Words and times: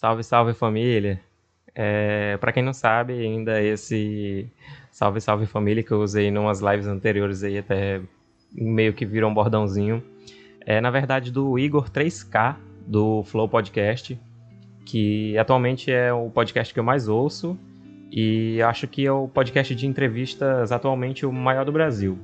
Salve, 0.00 0.24
salve 0.24 0.54
família! 0.54 1.20
É, 1.74 2.38
para 2.38 2.52
quem 2.52 2.62
não 2.62 2.72
sabe, 2.72 3.12
ainda 3.12 3.62
esse 3.62 4.50
salve, 4.90 5.20
salve 5.20 5.44
família 5.44 5.82
que 5.82 5.92
eu 5.92 6.00
usei 6.00 6.28
em 6.28 6.38
umas 6.38 6.60
lives 6.60 6.86
anteriores 6.86 7.42
aí, 7.42 7.58
até 7.58 8.00
meio 8.50 8.94
que 8.94 9.04
virou 9.04 9.30
um 9.30 9.34
bordãozinho, 9.34 10.02
é 10.64 10.80
na 10.80 10.90
verdade 10.90 11.30
do 11.30 11.58
Igor 11.58 11.90
3K, 11.90 12.56
do 12.86 13.22
Flow 13.24 13.46
Podcast, 13.46 14.18
que 14.86 15.36
atualmente 15.36 15.92
é 15.92 16.10
o 16.10 16.30
podcast 16.30 16.72
que 16.72 16.80
eu 16.80 16.84
mais 16.84 17.06
ouço 17.06 17.58
e 18.10 18.62
acho 18.62 18.88
que 18.88 19.04
é 19.04 19.12
o 19.12 19.28
podcast 19.28 19.74
de 19.74 19.86
entrevistas 19.86 20.72
atualmente 20.72 21.26
o 21.26 21.32
maior 21.32 21.66
do 21.66 21.72
Brasil. 21.72 22.18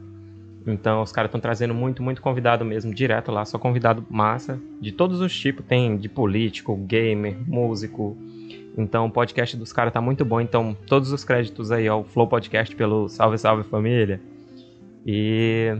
Então 0.66 1.02
os 1.02 1.12
caras 1.12 1.28
estão 1.28 1.40
trazendo 1.40 1.72
muito, 1.72 2.02
muito 2.02 2.20
convidado 2.20 2.64
mesmo, 2.64 2.92
direto 2.92 3.30
lá, 3.30 3.44
só 3.44 3.58
convidado 3.58 4.04
massa, 4.10 4.58
de 4.80 4.90
todos 4.90 5.20
os 5.20 5.34
tipos, 5.34 5.64
tem 5.64 5.96
de 5.96 6.08
político, 6.08 6.76
gamer, 6.76 7.36
músico. 7.46 8.16
Então 8.76 9.06
o 9.06 9.10
podcast 9.10 9.56
dos 9.56 9.72
caras 9.72 9.92
tá 9.92 10.00
muito 10.00 10.24
bom, 10.24 10.40
então 10.40 10.76
todos 10.86 11.12
os 11.12 11.24
créditos 11.24 11.70
aí 11.70 11.86
ao 11.86 12.04
Flow 12.04 12.26
Podcast 12.26 12.74
pelo 12.74 13.08
Salve 13.08 13.38
Salve 13.38 13.62
Família. 13.62 14.20
E 15.06 15.76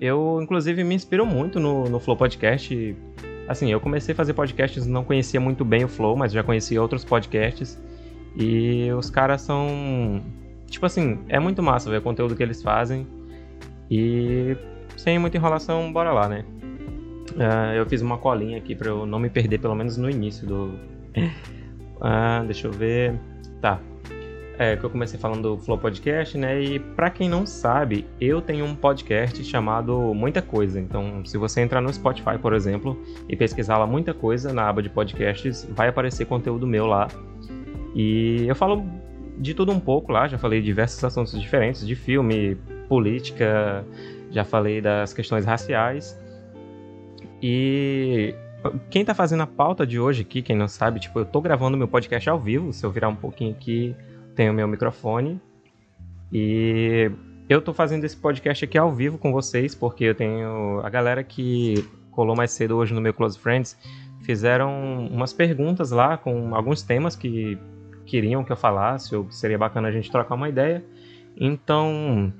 eu 0.00 0.38
inclusive 0.40 0.84
me 0.84 0.94
inspiro 0.94 1.26
muito 1.26 1.58
no, 1.58 1.88
no 1.88 1.98
Flow 1.98 2.16
Podcast. 2.16 2.96
Assim, 3.48 3.72
eu 3.72 3.80
comecei 3.80 4.12
a 4.12 4.16
fazer 4.16 4.32
podcasts, 4.32 4.86
não 4.86 5.02
conhecia 5.02 5.40
muito 5.40 5.64
bem 5.64 5.82
o 5.82 5.88
Flow, 5.88 6.16
mas 6.16 6.30
já 6.32 6.42
conhecia 6.42 6.80
outros 6.80 7.04
podcasts. 7.04 7.76
E 8.36 8.88
os 8.92 9.10
caras 9.10 9.42
são. 9.42 10.22
Tipo 10.68 10.86
assim, 10.86 11.18
é 11.28 11.40
muito 11.40 11.60
massa 11.60 11.90
ver 11.90 11.98
o 11.98 12.02
conteúdo 12.02 12.36
que 12.36 12.42
eles 12.44 12.62
fazem. 12.62 13.04
E 13.90 14.56
sem 14.96 15.18
muita 15.18 15.36
enrolação, 15.36 15.92
bora 15.92 16.12
lá, 16.12 16.28
né? 16.28 16.44
Uh, 17.32 17.74
eu 17.74 17.86
fiz 17.86 18.02
uma 18.02 18.18
colinha 18.18 18.58
aqui 18.58 18.74
pra 18.74 18.88
eu 18.88 19.06
não 19.06 19.18
me 19.18 19.30
perder, 19.30 19.58
pelo 19.58 19.74
menos 19.74 19.96
no 19.96 20.10
início 20.10 20.46
do. 20.46 20.74
uh, 21.96 22.44
deixa 22.46 22.68
eu 22.68 22.72
ver. 22.72 23.14
Tá. 23.60 23.80
É, 24.58 24.76
que 24.76 24.84
eu 24.84 24.90
comecei 24.90 25.18
falando 25.18 25.56
do 25.56 25.58
Flow 25.58 25.78
Podcast, 25.78 26.36
né? 26.36 26.60
E 26.60 26.78
para 26.78 27.08
quem 27.08 27.30
não 27.30 27.46
sabe, 27.46 28.06
eu 28.20 28.42
tenho 28.42 28.66
um 28.66 28.74
podcast 28.74 29.42
chamado 29.42 30.12
Muita 30.12 30.42
Coisa. 30.42 30.78
Então, 30.78 31.24
se 31.24 31.38
você 31.38 31.62
entrar 31.62 31.80
no 31.80 31.90
Spotify, 31.90 32.36
por 32.38 32.52
exemplo, 32.52 33.02
e 33.26 33.34
pesquisar 33.34 33.78
lá 33.78 33.86
Muita 33.86 34.12
Coisa 34.12 34.52
na 34.52 34.68
aba 34.68 34.82
de 34.82 34.90
podcasts, 34.90 35.66
vai 35.70 35.88
aparecer 35.88 36.26
conteúdo 36.26 36.66
meu 36.66 36.84
lá. 36.84 37.08
E 37.94 38.44
eu 38.46 38.54
falo 38.54 38.84
de 39.40 39.54
tudo 39.54 39.72
um 39.72 39.80
pouco 39.80 40.12
lá, 40.12 40.28
já 40.28 40.36
falei 40.36 40.60
diversos 40.60 41.02
assuntos 41.02 41.40
diferentes, 41.40 41.86
de 41.86 41.96
filme, 41.96 42.56
política, 42.88 43.84
já 44.30 44.44
falei 44.44 44.82
das 44.82 45.14
questões 45.14 45.46
raciais. 45.46 46.20
E 47.42 48.34
quem 48.90 49.02
tá 49.02 49.14
fazendo 49.14 49.42
a 49.42 49.46
pauta 49.46 49.86
de 49.86 49.98
hoje 49.98 50.20
aqui, 50.22 50.42
quem 50.42 50.54
não 50.54 50.68
sabe, 50.68 51.00
tipo, 51.00 51.18
eu 51.18 51.24
tô 51.24 51.40
gravando 51.40 51.76
meu 51.76 51.88
podcast 51.88 52.28
ao 52.28 52.38
vivo, 52.38 52.70
se 52.70 52.84
eu 52.84 52.90
virar 52.90 53.08
um 53.08 53.16
pouquinho 53.16 53.52
aqui, 53.52 53.96
tem 54.36 54.50
o 54.50 54.52
meu 54.52 54.68
microfone. 54.68 55.40
E 56.30 57.10
eu 57.48 57.62
tô 57.62 57.72
fazendo 57.72 58.04
esse 58.04 58.16
podcast 58.16 58.66
aqui 58.66 58.76
ao 58.76 58.92
vivo 58.92 59.16
com 59.16 59.32
vocês, 59.32 59.74
porque 59.74 60.04
eu 60.04 60.14
tenho 60.14 60.80
a 60.84 60.90
galera 60.90 61.24
que 61.24 61.82
colou 62.10 62.36
mais 62.36 62.50
cedo 62.50 62.76
hoje 62.76 62.92
no 62.92 63.00
meu 63.00 63.14
Close 63.14 63.38
Friends, 63.38 63.74
fizeram 64.20 65.08
umas 65.10 65.32
perguntas 65.32 65.90
lá 65.90 66.18
com 66.18 66.54
alguns 66.54 66.82
temas 66.82 67.16
que 67.16 67.58
queriam 68.10 68.42
que 68.42 68.50
eu 68.50 68.56
falasse, 68.56 69.14
ou 69.14 69.30
seria 69.30 69.56
bacana 69.56 69.86
a 69.86 69.92
gente 69.92 70.10
trocar 70.10 70.34
uma 70.34 70.48
ideia. 70.48 70.84
Então, 71.36 72.32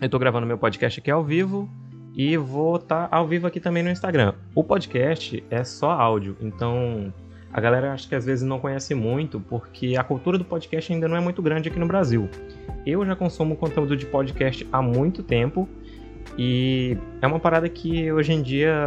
eu 0.00 0.08
tô 0.08 0.18
gravando 0.20 0.46
meu 0.46 0.56
podcast 0.56 1.00
aqui 1.00 1.10
ao 1.10 1.24
vivo 1.24 1.68
e 2.14 2.36
vou 2.36 2.76
estar 2.76 3.08
tá 3.08 3.16
ao 3.16 3.26
vivo 3.26 3.48
aqui 3.48 3.58
também 3.58 3.82
no 3.82 3.90
Instagram. 3.90 4.34
O 4.54 4.62
podcast 4.62 5.42
é 5.50 5.64
só 5.64 5.90
áudio, 5.90 6.36
então 6.40 7.12
a 7.52 7.60
galera 7.60 7.92
acho 7.92 8.08
que 8.08 8.14
às 8.14 8.24
vezes 8.24 8.44
não 8.44 8.60
conhece 8.60 8.94
muito 8.94 9.40
porque 9.40 9.96
a 9.98 10.04
cultura 10.04 10.38
do 10.38 10.44
podcast 10.44 10.92
ainda 10.92 11.08
não 11.08 11.16
é 11.16 11.20
muito 11.20 11.42
grande 11.42 11.68
aqui 11.68 11.78
no 11.78 11.86
Brasil. 11.86 12.28
Eu 12.86 13.04
já 13.04 13.16
consumo 13.16 13.56
conteúdo 13.56 13.96
de 13.96 14.06
podcast 14.06 14.66
há 14.70 14.80
muito 14.80 15.24
tempo 15.24 15.68
e 16.38 16.96
é 17.20 17.26
uma 17.26 17.40
parada 17.40 17.68
que 17.68 18.12
hoje 18.12 18.32
em 18.32 18.42
dia 18.42 18.86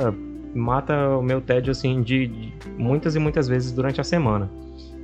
mata 0.56 1.18
o 1.18 1.22
meu 1.22 1.42
tédio 1.42 1.72
assim 1.72 2.02
de 2.02 2.53
muitas 2.78 3.14
e 3.14 3.20
muitas 3.20 3.46
vezes 3.50 3.74
durante 3.74 4.00
a 4.00 4.06
semana. 4.06 4.50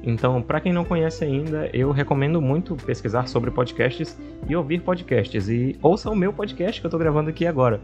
Então, 0.01 0.41
para 0.41 0.61
quem 0.61 0.71
não 0.71 0.85
conhece 0.85 1.25
ainda, 1.25 1.69
eu 1.73 1.91
recomendo 1.91 2.41
muito 2.41 2.75
pesquisar 2.75 3.27
sobre 3.27 3.51
podcasts 3.51 4.17
e 4.47 4.55
ouvir 4.55 4.81
podcasts. 4.81 5.49
E 5.49 5.77
ouça 5.81 6.09
o 6.09 6.15
meu 6.15 6.31
podcast 6.31 6.79
que 6.79 6.85
eu 6.85 6.89
estou 6.89 6.99
gravando 6.99 7.29
aqui 7.29 7.45
agora. 7.45 7.81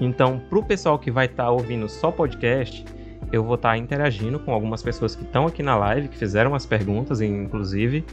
Então, 0.00 0.40
para 0.48 0.58
o 0.58 0.64
pessoal 0.64 0.98
que 0.98 1.10
vai 1.10 1.26
estar 1.26 1.44
tá 1.44 1.50
ouvindo 1.50 1.88
só 1.88 2.10
podcast, 2.10 2.84
eu 3.30 3.44
vou 3.44 3.56
estar 3.56 3.70
tá 3.70 3.78
interagindo 3.78 4.38
com 4.38 4.52
algumas 4.52 4.82
pessoas 4.82 5.14
que 5.14 5.22
estão 5.22 5.46
aqui 5.46 5.62
na 5.62 5.76
live, 5.76 6.08
que 6.08 6.16
fizeram 6.16 6.54
as 6.54 6.64
perguntas, 6.64 7.20
inclusive. 7.20 8.04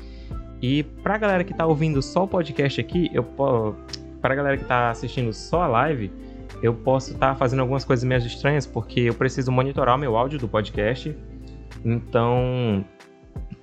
E 0.62 0.84
para 0.84 1.16
a 1.16 1.18
galera 1.18 1.44
que 1.44 1.52
está 1.52 1.66
ouvindo 1.66 2.02
só 2.02 2.24
o 2.24 2.28
podcast 2.28 2.80
aqui, 2.80 3.10
eu 3.14 3.24
para 4.22 4.34
a 4.34 4.36
galera 4.36 4.56
que 4.56 4.64
está 4.64 4.90
assistindo 4.90 5.34
só 5.34 5.64
a 5.64 5.68
live, 5.68 6.10
eu 6.62 6.74
posso 6.74 7.12
estar 7.12 7.30
tá 7.30 7.36
fazendo 7.36 7.60
algumas 7.60 7.84
coisas 7.84 8.06
meio 8.06 8.26
estranhas, 8.26 8.66
porque 8.66 9.02
eu 9.02 9.14
preciso 9.14 9.52
monitorar 9.52 9.96
o 9.96 10.00
meu 10.00 10.16
áudio 10.16 10.40
do 10.40 10.48
podcast 10.48 11.14
então, 11.84 12.86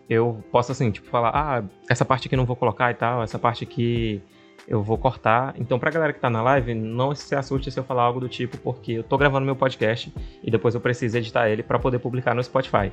eu 0.09 0.43
posso 0.51 0.73
assim, 0.73 0.91
tipo, 0.91 1.09
falar, 1.09 1.31
ah, 1.35 1.65
essa 1.89 2.05
parte 2.05 2.27
aqui 2.27 2.37
não 2.37 2.45
vou 2.45 2.57
colocar 2.57 2.91
e 2.91 2.95
tal, 2.95 3.23
essa 3.23 3.39
parte 3.39 3.65
aqui 3.65 4.23
eu 4.67 4.83
vou 4.83 4.99
cortar. 4.99 5.55
Então, 5.59 5.79
pra 5.79 5.91
galera 5.91 6.13
que 6.13 6.21
tá 6.21 6.31
na 6.31 6.43
live, 6.43 6.75
não 6.75 7.15
se 7.15 7.35
assuste 7.35 7.71
se 7.71 7.79
eu 7.79 7.85
falar 7.85 8.03
algo 8.03 8.21
do 8.21 8.29
tipo, 8.29 8.57
porque 8.59 8.93
eu 8.93 9.03
tô 9.03 9.17
gravando 9.17 9.47
meu 9.47 9.57
podcast 9.57 10.13
e 10.43 10.51
depois 10.51 10.75
eu 10.75 10.81
preciso 10.81 11.17
editar 11.19 11.49
ele 11.49 11.63
para 11.63 11.79
poder 11.79 11.99
publicar 11.99 12.35
no 12.35 12.43
Spotify. 12.43 12.93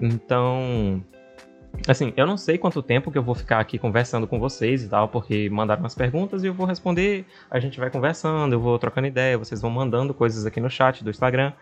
Então, 0.00 1.02
assim, 1.88 2.12
eu 2.16 2.26
não 2.26 2.36
sei 2.36 2.58
quanto 2.58 2.82
tempo 2.82 3.10
que 3.10 3.18
eu 3.18 3.22
vou 3.22 3.34
ficar 3.34 3.60
aqui 3.60 3.78
conversando 3.78 4.26
com 4.26 4.38
vocês 4.38 4.82
e 4.82 4.88
tal, 4.88 5.08
porque 5.08 5.48
mandaram 5.50 5.82
umas 5.82 5.94
perguntas 5.94 6.42
e 6.42 6.46
eu 6.46 6.54
vou 6.54 6.66
responder, 6.66 7.24
a 7.50 7.58
gente 7.58 7.78
vai 7.78 7.90
conversando, 7.90 8.52
eu 8.52 8.60
vou 8.60 8.78
trocando 8.78 9.06
ideia, 9.06 9.38
vocês 9.38 9.60
vão 9.60 9.70
mandando 9.70 10.14
coisas 10.14 10.46
aqui 10.46 10.60
no 10.60 10.70
chat 10.70 11.02
do 11.02 11.10
Instagram. 11.10 11.52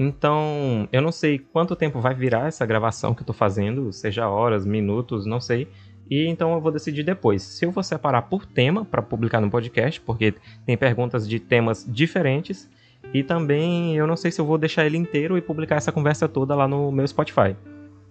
Então, 0.00 0.88
eu 0.92 1.02
não 1.02 1.10
sei 1.10 1.40
quanto 1.40 1.74
tempo 1.74 2.00
vai 2.00 2.14
virar 2.14 2.46
essa 2.46 2.64
gravação 2.64 3.12
que 3.12 3.22
eu 3.22 3.26
tô 3.26 3.32
fazendo, 3.32 3.92
seja 3.92 4.28
horas, 4.28 4.64
minutos, 4.64 5.26
não 5.26 5.40
sei. 5.40 5.66
E 6.08 6.24
então 6.28 6.52
eu 6.52 6.60
vou 6.60 6.70
decidir 6.70 7.02
depois 7.02 7.42
se 7.42 7.64
eu 7.66 7.72
vou 7.72 7.82
separar 7.82 8.22
por 8.22 8.46
tema 8.46 8.84
para 8.84 9.02
publicar 9.02 9.40
no 9.40 9.50
podcast, 9.50 10.00
porque 10.00 10.34
tem 10.64 10.76
perguntas 10.76 11.28
de 11.28 11.40
temas 11.40 11.84
diferentes. 11.84 12.70
E 13.12 13.24
também 13.24 13.96
eu 13.96 14.06
não 14.06 14.16
sei 14.16 14.30
se 14.30 14.40
eu 14.40 14.46
vou 14.46 14.56
deixar 14.56 14.86
ele 14.86 14.96
inteiro 14.96 15.36
e 15.36 15.42
publicar 15.42 15.74
essa 15.74 15.90
conversa 15.90 16.28
toda 16.28 16.54
lá 16.54 16.68
no 16.68 16.92
meu 16.92 17.06
Spotify. 17.06 17.56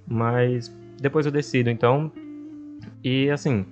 Mas 0.06 0.70
depois 1.00 1.26
eu 1.26 1.32
decido, 1.32 1.70
então. 1.70 2.12
E 3.02 3.30
assim, 3.30 3.66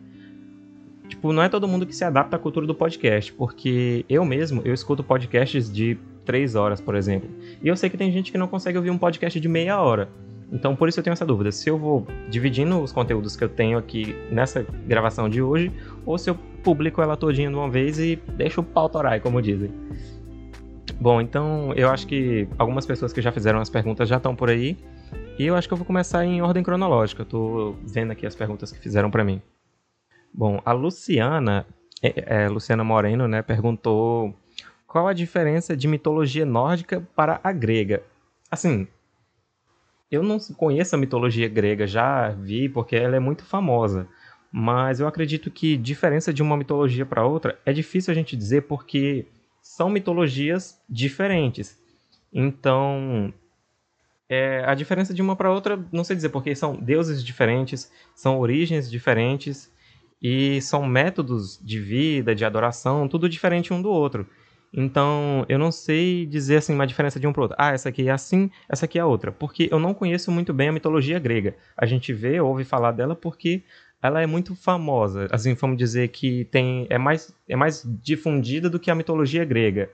tipo, 1.10 1.34
não 1.34 1.44
é 1.44 1.50
todo 1.50 1.68
mundo 1.68 1.86
que 1.86 1.94
se 1.94 2.06
adapta 2.06 2.38
à 2.38 2.40
cultura 2.40 2.66
do 2.66 2.74
podcast, 2.74 3.34
porque 3.34 4.06
eu 4.08 4.24
mesmo, 4.24 4.62
eu 4.64 4.74
escuto 4.74 5.04
podcasts 5.04 5.70
de 5.70 5.98
três 6.26 6.56
horas, 6.56 6.82
por 6.82 6.96
exemplo. 6.96 7.30
E 7.62 7.68
eu 7.68 7.76
sei 7.76 7.90
que 7.90 7.98
tem 7.98 8.12
gente 8.12 8.32
que 8.32 8.38
não 8.38 8.48
consegue 8.48 8.78
ouvir 8.78 8.90
um 8.90 8.98
podcast 8.98 9.40
de 9.40 9.48
meia 9.48 9.80
hora. 9.82 10.10
Então, 10.52 10.76
por 10.76 10.88
isso 10.88 11.00
eu 11.00 11.04
tenho 11.04 11.14
essa 11.14 11.26
dúvida. 11.26 11.52
Se 11.52 11.70
eu 11.70 11.78
vou 11.78 12.06
dividindo 12.30 12.80
os 12.82 12.92
conteúdos 12.92 13.36
que 13.36 13.44
eu 13.44 13.50
tenho 13.50 13.78
aqui 13.78 14.16
nessa 14.32 14.66
gravação 14.88 15.28
de 15.30 15.42
hoje, 15.42 15.72
ou 16.06 16.18
se 16.18 16.30
eu 16.30 16.36
publico 16.64 17.02
ela 17.02 17.16
todinha 17.16 17.50
de 17.50 17.56
uma 17.56 17.70
vez 17.70 18.00
e 18.00 18.16
deixo 18.38 18.62
o 18.62 18.64
pau 18.64 18.90
torar, 18.90 19.20
como 19.22 19.42
dizem. 19.42 19.72
Bom, 21.00 21.20
então 21.20 21.74
eu 21.74 21.90
acho 21.90 22.08
que 22.08 22.48
algumas 22.58 22.86
pessoas 22.86 23.12
que 23.12 23.22
já 23.22 23.32
fizeram 23.32 23.60
as 23.60 23.70
perguntas 23.70 24.08
já 24.08 24.18
estão 24.18 24.36
por 24.36 24.50
aí. 24.50 24.78
E 25.38 25.46
eu 25.46 25.56
acho 25.56 25.68
que 25.68 25.74
eu 25.74 25.78
vou 25.78 25.86
começar 25.86 26.24
em 26.24 26.42
ordem 26.42 26.64
cronológica. 26.64 27.24
Eu 27.24 27.26
tô 27.26 27.76
vendo 27.84 28.12
aqui 28.12 28.26
as 28.26 28.36
perguntas 28.36 28.72
que 28.72 28.80
fizeram 28.80 29.12
para 29.12 29.24
mim. 29.24 29.42
Bom, 30.34 30.62
a 30.66 30.72
Luciana, 30.72 31.66
é, 32.02 32.44
é, 32.44 32.50
Luciana 32.50 32.84
Moreno, 32.84 33.28
né, 33.28 33.42
perguntou 33.42 34.34
qual 34.96 35.10
a 35.10 35.14
diferença 35.14 35.76
de 35.76 35.90
mitologia 35.90 36.46
nórdica 36.46 37.06
para 37.14 37.38
a 37.44 37.52
grega? 37.52 38.02
Assim, 38.50 38.88
eu 40.10 40.24
não 40.24 40.40
conheço 40.56 40.96
a 40.96 40.98
mitologia 40.98 41.50
grega, 41.50 41.86
já 41.86 42.30
vi 42.30 42.70
porque 42.70 42.96
ela 42.96 43.18
é 43.18 43.20
muito 43.20 43.44
famosa. 43.44 44.08
Mas 44.50 45.02
eu 45.02 45.06
acredito 45.06 45.52
que 45.52 45.76
diferença 45.76 46.34
de 46.34 46.42
uma 46.42 46.56
mitologia 46.56 47.06
para 47.06 47.28
outra 47.28 47.60
é 47.66 47.74
difícil 47.74 48.10
a 48.10 48.16
gente 48.16 48.38
dizer 48.38 48.68
porque 48.70 49.26
são 49.62 49.90
mitologias 49.90 50.82
diferentes. 50.90 51.78
Então, 52.32 53.34
é, 54.30 54.64
a 54.66 54.74
diferença 54.74 55.14
de 55.14 55.22
uma 55.22 55.36
para 55.36 55.52
outra, 55.52 55.78
não 55.92 56.06
sei 56.06 56.16
dizer, 56.16 56.30
porque 56.30 56.56
são 56.56 56.74
deuses 56.74 57.22
diferentes, 57.22 57.92
são 58.16 58.40
origens 58.40 58.90
diferentes 58.90 59.70
e 60.22 60.62
são 60.62 60.86
métodos 60.86 61.60
de 61.62 61.82
vida, 61.82 62.34
de 62.34 62.46
adoração, 62.46 63.10
tudo 63.10 63.28
diferente 63.28 63.74
um 63.74 63.82
do 63.82 63.90
outro. 63.90 64.26
Então, 64.74 65.46
eu 65.48 65.58
não 65.58 65.72
sei 65.72 66.26
dizer 66.26 66.58
assim 66.58 66.74
uma 66.74 66.86
diferença 66.88 67.20
de 67.20 67.26
um 67.28 67.34
para 67.34 67.42
outro. 67.44 67.58
Ah, 67.60 67.72
essa 67.74 67.90
aqui 67.90 68.08
é 68.08 68.12
assim, 68.12 68.52
essa 68.70 68.86
aqui 68.86 69.00
é 69.00 69.06
outra, 69.06 69.32
porque 69.32 69.70
eu 69.72 69.80
não 69.80 69.94
conheço 69.94 70.32
muito 70.32 70.54
bem 70.54 70.70
a 70.70 70.72
mitologia 70.74 71.18
grega. 71.20 71.56
A 71.78 71.86
gente 71.86 72.12
vê, 72.14 72.40
ouve 72.42 72.64
falar 72.66 72.92
dela 72.92 73.16
porque 73.16 73.64
ela 74.02 74.22
é 74.22 74.26
muito 74.26 74.56
famosa. 74.56 75.28
Assim, 75.32 75.54
vamos 75.56 75.78
dizer 75.78 76.10
que 76.10 76.46
tem 76.46 76.86
é 76.90 76.98
mais 76.98 77.34
é 77.48 77.56
mais 77.56 77.84
difundida 78.04 78.70
do 78.70 78.80
que 78.80 78.92
a 78.92 78.96
mitologia 78.96 79.46
grega. 79.46 79.90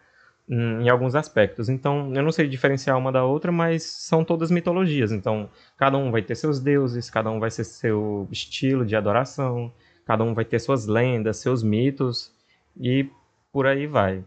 em 0.49 0.89
alguns 0.89 1.15
aspectos. 1.15 1.69
Então, 1.69 2.13
eu 2.13 2.23
não 2.23 2.31
sei 2.31 2.47
diferenciar 2.47 2.97
uma 2.97 3.11
da 3.11 3.23
outra, 3.23 3.51
mas 3.51 3.83
são 3.83 4.23
todas 4.25 4.51
mitologias. 4.51 5.11
Então, 5.11 5.49
cada 5.77 5.97
um 5.97 6.11
vai 6.11 6.21
ter 6.21 6.35
seus 6.35 6.59
deuses, 6.59 7.09
cada 7.09 7.29
um 7.31 7.39
vai 7.39 7.49
ter 7.49 7.63
seu 7.63 8.27
estilo 8.31 8.85
de 8.85 8.95
adoração, 8.95 9.71
cada 10.05 10.23
um 10.23 10.33
vai 10.33 10.43
ter 10.45 10.59
suas 10.59 10.87
lendas, 10.87 11.37
seus 11.37 11.63
mitos 11.63 12.33
e 12.79 13.09
por 13.51 13.65
aí 13.67 13.87
vai. 13.87 14.23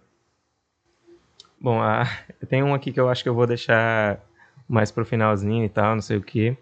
Bom, 1.64 1.81
ah, 1.81 2.05
tem 2.46 2.62
um 2.62 2.75
aqui 2.75 2.93
que 2.93 3.00
eu 3.00 3.08
acho 3.08 3.22
que 3.22 3.28
eu 3.28 3.34
vou 3.34 3.46
deixar 3.46 4.20
mais 4.69 4.90
pro 4.90 5.02
finalzinho 5.02 5.64
e 5.64 5.69
tal, 5.70 5.94
não 5.94 6.02
sei 6.02 6.19
o 6.19 6.22
que. 6.22 6.55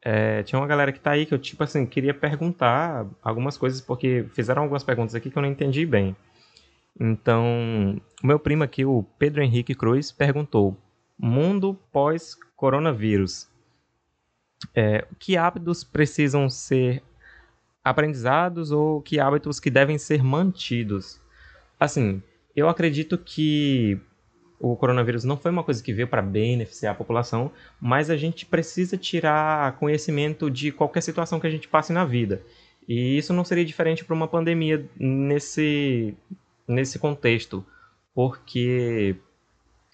É, 0.00 0.44
tinha 0.44 0.56
uma 0.56 0.68
galera 0.68 0.92
que 0.92 1.00
tá 1.00 1.10
aí 1.10 1.26
que 1.26 1.34
eu, 1.34 1.38
tipo 1.38 1.64
assim, 1.64 1.84
queria 1.84 2.14
perguntar 2.14 3.08
algumas 3.20 3.58
coisas, 3.58 3.80
porque 3.80 4.24
fizeram 4.32 4.62
algumas 4.62 4.84
perguntas 4.84 5.16
aqui 5.16 5.30
que 5.30 5.36
eu 5.36 5.42
não 5.42 5.48
entendi 5.48 5.84
bem. 5.84 6.14
Então, 7.00 8.00
o 8.22 8.26
meu 8.28 8.38
primo 8.38 8.62
aqui, 8.62 8.84
o 8.84 9.04
Pedro 9.18 9.42
Henrique 9.42 9.74
Cruz, 9.74 10.12
perguntou: 10.12 10.76
Mundo 11.18 11.76
pós-coronavírus. 11.90 13.48
É, 14.76 15.04
que 15.18 15.36
hábitos 15.36 15.82
precisam 15.82 16.48
ser 16.48 17.02
aprendizados 17.82 18.70
ou 18.70 19.02
que 19.02 19.18
hábitos 19.18 19.58
que 19.58 19.70
devem 19.70 19.98
ser 19.98 20.22
mantidos? 20.22 21.20
Assim, 21.80 22.22
eu 22.54 22.68
acredito 22.68 23.18
que 23.18 24.00
o 24.60 24.76
coronavírus 24.76 25.24
não 25.24 25.36
foi 25.36 25.50
uma 25.50 25.62
coisa 25.62 25.82
que 25.82 25.92
veio 25.92 26.08
para 26.08 26.22
beneficiar 26.22 26.94
a 26.94 26.96
população, 26.96 27.50
mas 27.80 28.08
a 28.08 28.16
gente 28.16 28.46
precisa 28.46 28.96
tirar 28.96 29.76
conhecimento 29.78 30.50
de 30.50 30.72
qualquer 30.72 31.02
situação 31.02 31.40
que 31.40 31.46
a 31.46 31.50
gente 31.50 31.68
passe 31.68 31.92
na 31.92 32.04
vida. 32.04 32.42
E 32.88 33.18
isso 33.18 33.32
não 33.32 33.44
seria 33.44 33.64
diferente 33.64 34.04
para 34.04 34.14
uma 34.14 34.28
pandemia 34.28 34.88
nesse, 34.96 36.14
nesse 36.66 36.98
contexto, 36.98 37.64
porque 38.14 39.16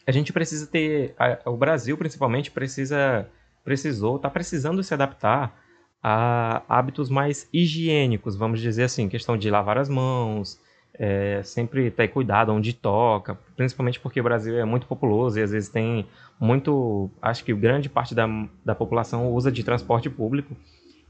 a 0.06 0.12
gente 0.12 0.32
precisa 0.32 0.66
ter, 0.66 1.14
a, 1.18 1.50
o 1.50 1.56
Brasil 1.56 1.96
principalmente 1.96 2.50
precisa, 2.50 3.28
precisou, 3.64 4.16
está 4.16 4.28
precisando 4.28 4.82
se 4.82 4.92
adaptar 4.92 5.58
a 6.02 6.62
hábitos 6.68 7.10
mais 7.10 7.48
higiênicos, 7.52 8.36
vamos 8.36 8.60
dizer 8.60 8.84
assim, 8.84 9.08
questão 9.08 9.36
de 9.36 9.50
lavar 9.50 9.78
as 9.78 9.88
mãos, 9.88 10.58
é, 10.94 11.42
sempre 11.42 11.90
ter 11.90 12.08
cuidado 12.08 12.52
onde 12.52 12.72
toca, 12.72 13.38
principalmente 13.56 14.00
porque 14.00 14.20
o 14.20 14.24
Brasil 14.24 14.58
é 14.58 14.64
muito 14.64 14.86
populoso 14.86 15.38
e 15.38 15.42
às 15.42 15.50
vezes 15.50 15.68
tem 15.68 16.06
muito, 16.38 17.10
acho 17.20 17.44
que 17.44 17.54
grande 17.54 17.88
parte 17.88 18.14
da, 18.14 18.26
da 18.64 18.74
população 18.74 19.32
usa 19.32 19.50
de 19.50 19.64
transporte 19.64 20.10
público, 20.10 20.56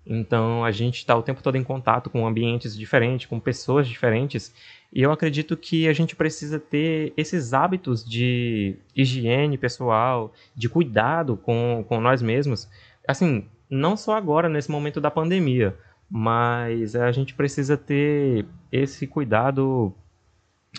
então 0.07 0.65
a 0.65 0.71
gente 0.71 0.97
está 0.97 1.17
o 1.17 1.23
tempo 1.23 1.43
todo 1.43 1.57
em 1.57 1.65
contato 1.65 2.09
com 2.09 2.27
ambientes 2.27 2.77
diferentes, 2.77 3.27
com 3.27 3.39
pessoas 3.39 3.87
diferentes, 3.87 4.53
e 4.93 5.03
eu 5.03 5.13
acredito 5.13 5.57
que 5.57 5.87
a 5.89 5.93
gente 5.93 6.17
precisa 6.17 6.59
ter 6.59 7.13
esses 7.17 7.53
hábitos 7.53 8.05
de 8.05 8.77
higiene 8.95 9.57
pessoal, 9.57 10.33
de 10.55 10.69
cuidado 10.69 11.37
com, 11.37 11.85
com 11.89 12.01
nós 12.01 12.21
mesmos. 12.21 12.69
Assim, 13.07 13.47
não 13.69 13.97
só 13.97 14.17
agora, 14.17 14.49
nesse 14.49 14.71
momento 14.71 15.01
da 15.01 15.11
pandemia, 15.11 15.77
mas 16.11 16.97
a 16.97 17.13
gente 17.13 17.35
precisa 17.35 17.77
ter 17.77 18.45
esse 18.73 19.07
cuidado 19.07 19.95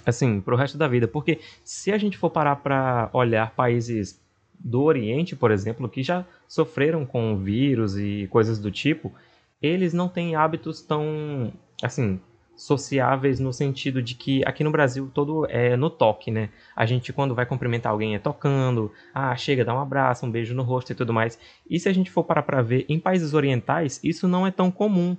assim 0.05 0.41
para 0.41 0.53
o 0.53 0.57
resto 0.57 0.77
da 0.77 0.87
vida, 0.87 1.07
porque 1.07 1.39
se 1.63 1.91
a 1.91 1.97
gente 1.97 2.17
for 2.17 2.29
parar 2.29 2.57
para 2.57 3.09
olhar 3.13 3.51
países 3.55 4.19
do 4.59 4.81
Oriente, 4.83 5.35
por 5.35 5.51
exemplo, 5.51 5.89
que 5.89 6.03
já 6.03 6.25
sofreram 6.47 7.05
com 7.05 7.37
vírus 7.37 7.97
e 7.97 8.27
coisas 8.29 8.59
do 8.59 8.69
tipo, 8.69 9.13
eles 9.61 9.93
não 9.93 10.07
têm 10.07 10.35
hábitos 10.35 10.81
tão 10.81 11.53
assim 11.81 12.19
sociáveis 12.61 13.39
no 13.39 13.51
sentido 13.51 14.03
de 14.03 14.13
que 14.13 14.43
aqui 14.45 14.63
no 14.63 14.69
Brasil 14.69 15.09
todo 15.11 15.47
é 15.49 15.75
no 15.75 15.89
toque, 15.89 16.29
né? 16.29 16.49
A 16.75 16.85
gente 16.85 17.11
quando 17.11 17.33
vai 17.33 17.45
cumprimentar 17.45 17.91
alguém 17.91 18.13
é 18.13 18.19
tocando, 18.19 18.91
ah, 19.13 19.35
chega, 19.35 19.65
dá 19.65 19.73
um 19.73 19.79
abraço, 19.79 20.27
um 20.27 20.31
beijo 20.31 20.53
no 20.53 20.61
rosto 20.61 20.91
e 20.91 20.95
tudo 20.95 21.11
mais. 21.11 21.39
E 21.67 21.79
se 21.79 21.89
a 21.89 21.93
gente 21.93 22.11
for 22.11 22.23
parar 22.23 22.43
para 22.43 22.61
ver, 22.61 22.85
em 22.87 22.99
países 22.99 23.33
orientais 23.33 23.99
isso 24.03 24.27
não 24.27 24.45
é 24.45 24.51
tão 24.51 24.69
comum. 24.69 25.17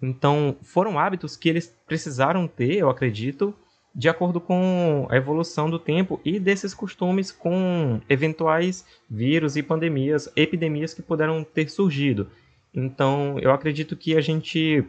Então, 0.00 0.56
foram 0.62 0.98
hábitos 0.98 1.36
que 1.36 1.48
eles 1.48 1.74
precisaram 1.86 2.46
ter, 2.46 2.76
eu 2.76 2.88
acredito, 2.88 3.52
de 3.92 4.08
acordo 4.08 4.40
com 4.40 5.08
a 5.10 5.16
evolução 5.16 5.68
do 5.68 5.78
tempo 5.78 6.20
e 6.24 6.38
desses 6.38 6.72
costumes 6.72 7.32
com 7.32 8.00
eventuais 8.08 8.86
vírus 9.10 9.56
e 9.56 9.62
pandemias, 9.62 10.30
epidemias 10.36 10.94
que 10.94 11.02
puderam 11.02 11.42
ter 11.42 11.68
surgido. 11.68 12.30
Então, 12.72 13.38
eu 13.40 13.50
acredito 13.50 13.96
que 13.96 14.14
a 14.14 14.20
gente 14.20 14.84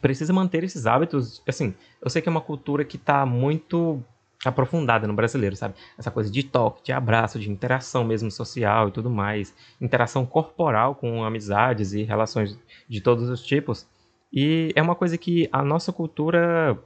precisa 0.00 0.32
manter 0.32 0.64
esses 0.64 0.86
hábitos. 0.86 1.42
Assim, 1.46 1.74
eu 2.02 2.10
sei 2.10 2.22
que 2.22 2.28
é 2.28 2.30
uma 2.30 2.40
cultura 2.40 2.84
que 2.84 2.96
está 2.96 3.24
muito 3.26 4.02
aprofundada 4.44 5.06
no 5.06 5.14
brasileiro, 5.14 5.56
sabe? 5.56 5.74
Essa 5.98 6.10
coisa 6.10 6.30
de 6.30 6.42
toque, 6.42 6.84
de 6.84 6.92
abraço, 6.92 7.38
de 7.38 7.50
interação 7.50 8.04
mesmo 8.04 8.30
social 8.30 8.88
e 8.88 8.92
tudo 8.92 9.10
mais, 9.10 9.54
interação 9.80 10.26
corporal 10.26 10.94
com 10.94 11.24
amizades 11.24 11.92
e 11.92 12.02
relações 12.02 12.58
de 12.88 13.00
todos 13.00 13.28
os 13.28 13.42
tipos. 13.42 13.86
E 14.32 14.72
é 14.74 14.82
uma 14.82 14.94
coisa 14.94 15.16
que 15.16 15.48
a 15.52 15.62
nossa 15.62 15.92
cultura 15.92 16.78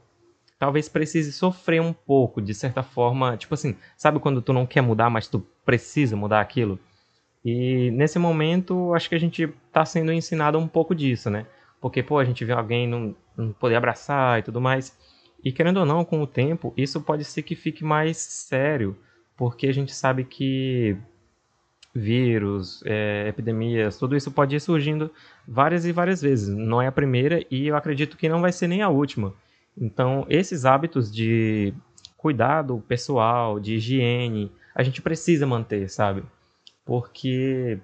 talvez 0.59 0.89
precise 0.89 1.33
sofrer 1.33 1.81
um 1.81 1.93
pouco, 1.93 2.41
de 2.41 2.55
certa 2.55 2.83
forma, 2.83 3.37
tipo 3.37 3.55
assim, 3.55 3.75
sabe 3.97 4.19
quando 4.19 4.43
tu 4.43 4.53
não 4.53 4.67
quer 4.67 4.83
mudar, 4.83 5.09
mas 5.09 5.27
tu 5.27 5.45
precisa 5.65 6.15
mudar 6.17 6.41
aquilo? 6.41 6.79
E 7.43 7.91
nesse 7.93 8.19
momento, 8.19 8.93
acho 8.93 9.09
que 9.09 9.15
a 9.15 9.21
gente 9.21 9.45
está 9.67 9.85
sendo 9.87 10.13
ensinado 10.13 10.59
um 10.59 10.69
pouco 10.69 10.95
disso, 10.95 11.31
né? 11.31 11.47
Porque, 11.81 12.03
pô, 12.03 12.19
a 12.19 12.25
gente 12.25 12.45
vê 12.45 12.53
alguém 12.53 12.87
não, 12.87 13.17
não 13.37 13.53
poder 13.53 13.77
abraçar 13.77 14.39
e 14.39 14.43
tudo 14.43 14.61
mais. 14.61 14.97
E 15.43 15.51
querendo 15.51 15.79
ou 15.79 15.87
não, 15.87 16.05
com 16.05 16.21
o 16.21 16.27
tempo, 16.27 16.75
isso 16.77 17.01
pode 17.01 17.25
ser 17.25 17.43
que 17.43 17.55
fique 17.55 17.83
mais 17.83 18.19
sério, 18.19 18.97
porque 19.37 19.67
a 19.67 19.73
gente 19.73 19.95
sabe 19.95 20.25
que 20.25 20.97
vírus, 21.95 22.83
é, 22.85 23.27
epidemias, 23.29 23.99
tudo 23.99 24.17
isso 24.17 24.31
pode 24.31 24.55
ir 24.55 24.61
surgindo 24.61 25.11
várias 25.47 25.85
e 25.85 25.93
várias 25.93 26.23
vezes. 26.23 26.49
Não 26.49 26.81
é 26.81 26.87
a 26.87 26.93
primeira 26.93 27.45
e 27.51 27.67
eu 27.67 27.77
acredito 27.77 28.17
que 28.17 28.29
não 28.29 28.41
vai 28.41 28.53
ser 28.53 28.69
nem 28.69 28.83
a 28.83 28.89
última. 28.89 29.35
Então, 29.77 30.27
esses 30.29 30.65
hábitos 30.65 31.11
de 31.11 31.73
cuidado 32.17 32.83
pessoal, 32.87 33.59
de 33.59 33.77
higiene, 33.77 34.53
a 34.75 34.83
gente 34.83 35.01
precisa 35.01 35.47
manter, 35.47 35.89
sabe? 35.89 36.23
Porque 36.85 37.81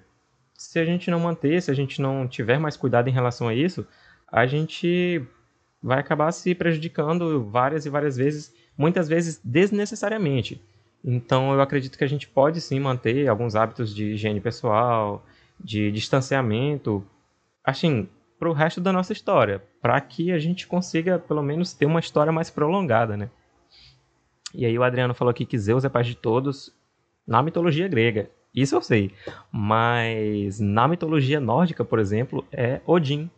se 0.57 0.79
a 0.79 0.85
gente 0.85 1.11
não 1.11 1.19
manter, 1.19 1.61
se 1.61 1.69
a 1.69 1.73
gente 1.73 2.01
não 2.01 2.27
tiver 2.27 2.59
mais 2.59 2.75
cuidado 2.75 3.07
em 3.07 3.13
relação 3.13 3.47
a 3.47 3.53
isso, 3.53 3.87
a 4.29 4.47
gente 4.47 5.23
vai 5.81 5.99
acabar 5.99 6.31
se 6.31 6.55
prejudicando 6.55 7.45
várias 7.45 7.85
e 7.85 7.89
várias 7.89 8.17
vezes, 8.17 8.53
muitas 8.75 9.07
vezes 9.07 9.39
desnecessariamente. 9.43 10.59
Então 11.03 11.53
eu 11.53 11.61
acredito 11.61 11.97
que 11.97 12.03
a 12.03 12.09
gente 12.09 12.27
pode 12.27 12.59
sim 12.59 12.79
manter 12.79 13.27
alguns 13.27 13.55
hábitos 13.55 13.93
de 13.93 14.13
higiene 14.13 14.41
pessoal, 14.41 15.23
de 15.59 15.91
distanciamento, 15.91 17.05
assim, 17.63 18.09
para 18.39 18.49
o 18.49 18.53
resto 18.53 18.81
da 18.81 18.91
nossa 18.91 19.13
história, 19.13 19.63
para 19.81 19.99
que 20.01 20.31
a 20.31 20.39
gente 20.39 20.67
consiga 20.67 21.19
pelo 21.19 21.43
menos 21.43 21.73
ter 21.73 21.85
uma 21.85 21.99
história 21.99 22.31
mais 22.31 22.49
prolongada, 22.49 23.15
né? 23.15 23.29
E 24.53 24.65
aí 24.65 24.77
o 24.77 24.83
Adriano 24.83 25.13
falou 25.13 25.31
aqui 25.31 25.45
que 25.45 25.57
Zeus 25.57 25.85
é 25.85 25.89
pai 25.89 26.03
de 26.03 26.15
todos 26.15 26.73
na 27.27 27.43
mitologia 27.43 27.87
grega. 27.87 28.29
Isso 28.57 28.75
eu 28.75 28.81
sei. 28.81 29.13
Mas 29.51 30.59
na 30.59 30.87
mitologia 30.87 31.39
nórdica, 31.39 31.85
por 31.85 31.99
exemplo, 31.99 32.43
é 32.51 32.81
Odin. 32.87 33.29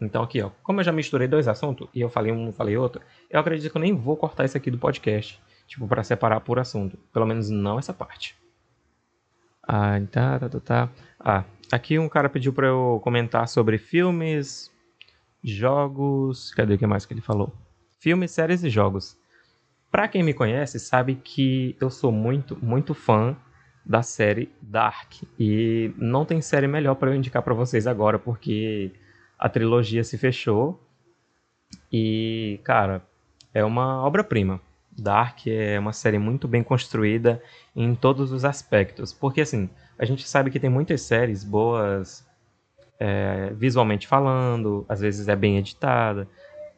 Então 0.00 0.22
aqui, 0.22 0.40
ó, 0.40 0.48
como 0.62 0.80
eu 0.80 0.84
já 0.84 0.90
misturei 0.90 1.28
dois 1.28 1.46
assuntos 1.46 1.86
e 1.92 2.00
eu 2.00 2.08
falei 2.08 2.32
um, 2.32 2.50
falei 2.50 2.74
outro, 2.74 3.02
eu 3.28 3.38
acredito 3.38 3.70
que 3.70 3.76
eu 3.76 3.80
nem 3.82 3.94
vou 3.94 4.16
cortar 4.16 4.46
isso 4.46 4.56
aqui 4.56 4.70
do 4.70 4.78
podcast, 4.78 5.38
tipo 5.66 5.86
para 5.86 6.02
separar 6.02 6.40
por 6.40 6.58
assunto, 6.58 6.96
pelo 7.12 7.26
menos 7.26 7.50
não 7.50 7.78
essa 7.78 7.92
parte. 7.92 8.38
Ah, 9.62 10.00
tá, 10.10 10.38
tá, 10.38 10.48
tá, 10.48 10.60
tá. 10.60 10.90
Ah, 11.20 11.44
aqui 11.70 11.98
um 11.98 12.08
cara 12.08 12.30
pediu 12.30 12.52
para 12.52 12.68
eu 12.68 13.00
comentar 13.04 13.46
sobre 13.48 13.76
filmes, 13.76 14.72
jogos, 15.44 16.54
cadê 16.54 16.72
o 16.74 16.78
que 16.78 16.86
mais 16.86 17.04
que 17.04 17.12
ele 17.12 17.20
falou? 17.20 17.52
Filmes, 18.00 18.30
séries 18.30 18.64
e 18.64 18.70
jogos. 18.70 19.18
Para 19.90 20.08
quem 20.08 20.22
me 20.22 20.32
conhece, 20.32 20.78
sabe 20.78 21.16
que 21.16 21.76
eu 21.78 21.90
sou 21.90 22.10
muito, 22.10 22.56
muito 22.64 22.94
fã 22.94 23.36
da 23.88 24.02
série 24.02 24.50
Dark. 24.60 25.14
E 25.40 25.90
não 25.96 26.26
tem 26.26 26.42
série 26.42 26.68
melhor 26.68 26.94
para 26.96 27.10
eu 27.10 27.14
indicar 27.14 27.42
para 27.42 27.54
vocês 27.54 27.86
agora, 27.86 28.18
porque 28.18 28.92
a 29.38 29.48
trilogia 29.48 30.04
se 30.04 30.18
fechou. 30.18 30.78
E, 31.90 32.60
cara, 32.62 33.02
é 33.54 33.64
uma 33.64 34.04
obra-prima. 34.04 34.60
Dark 34.96 35.46
é 35.46 35.78
uma 35.78 35.92
série 35.92 36.18
muito 36.18 36.46
bem 36.46 36.62
construída 36.62 37.42
em 37.74 37.94
todos 37.94 38.30
os 38.30 38.44
aspectos. 38.44 39.12
Porque, 39.12 39.40
assim, 39.40 39.70
a 39.98 40.04
gente 40.04 40.28
sabe 40.28 40.50
que 40.50 40.60
tem 40.60 40.68
muitas 40.68 41.00
séries 41.02 41.42
boas 41.42 42.26
é, 43.00 43.52
visualmente 43.54 44.06
falando, 44.06 44.84
às 44.88 45.00
vezes 45.00 45.28
é 45.28 45.36
bem 45.36 45.56
editada, 45.56 46.28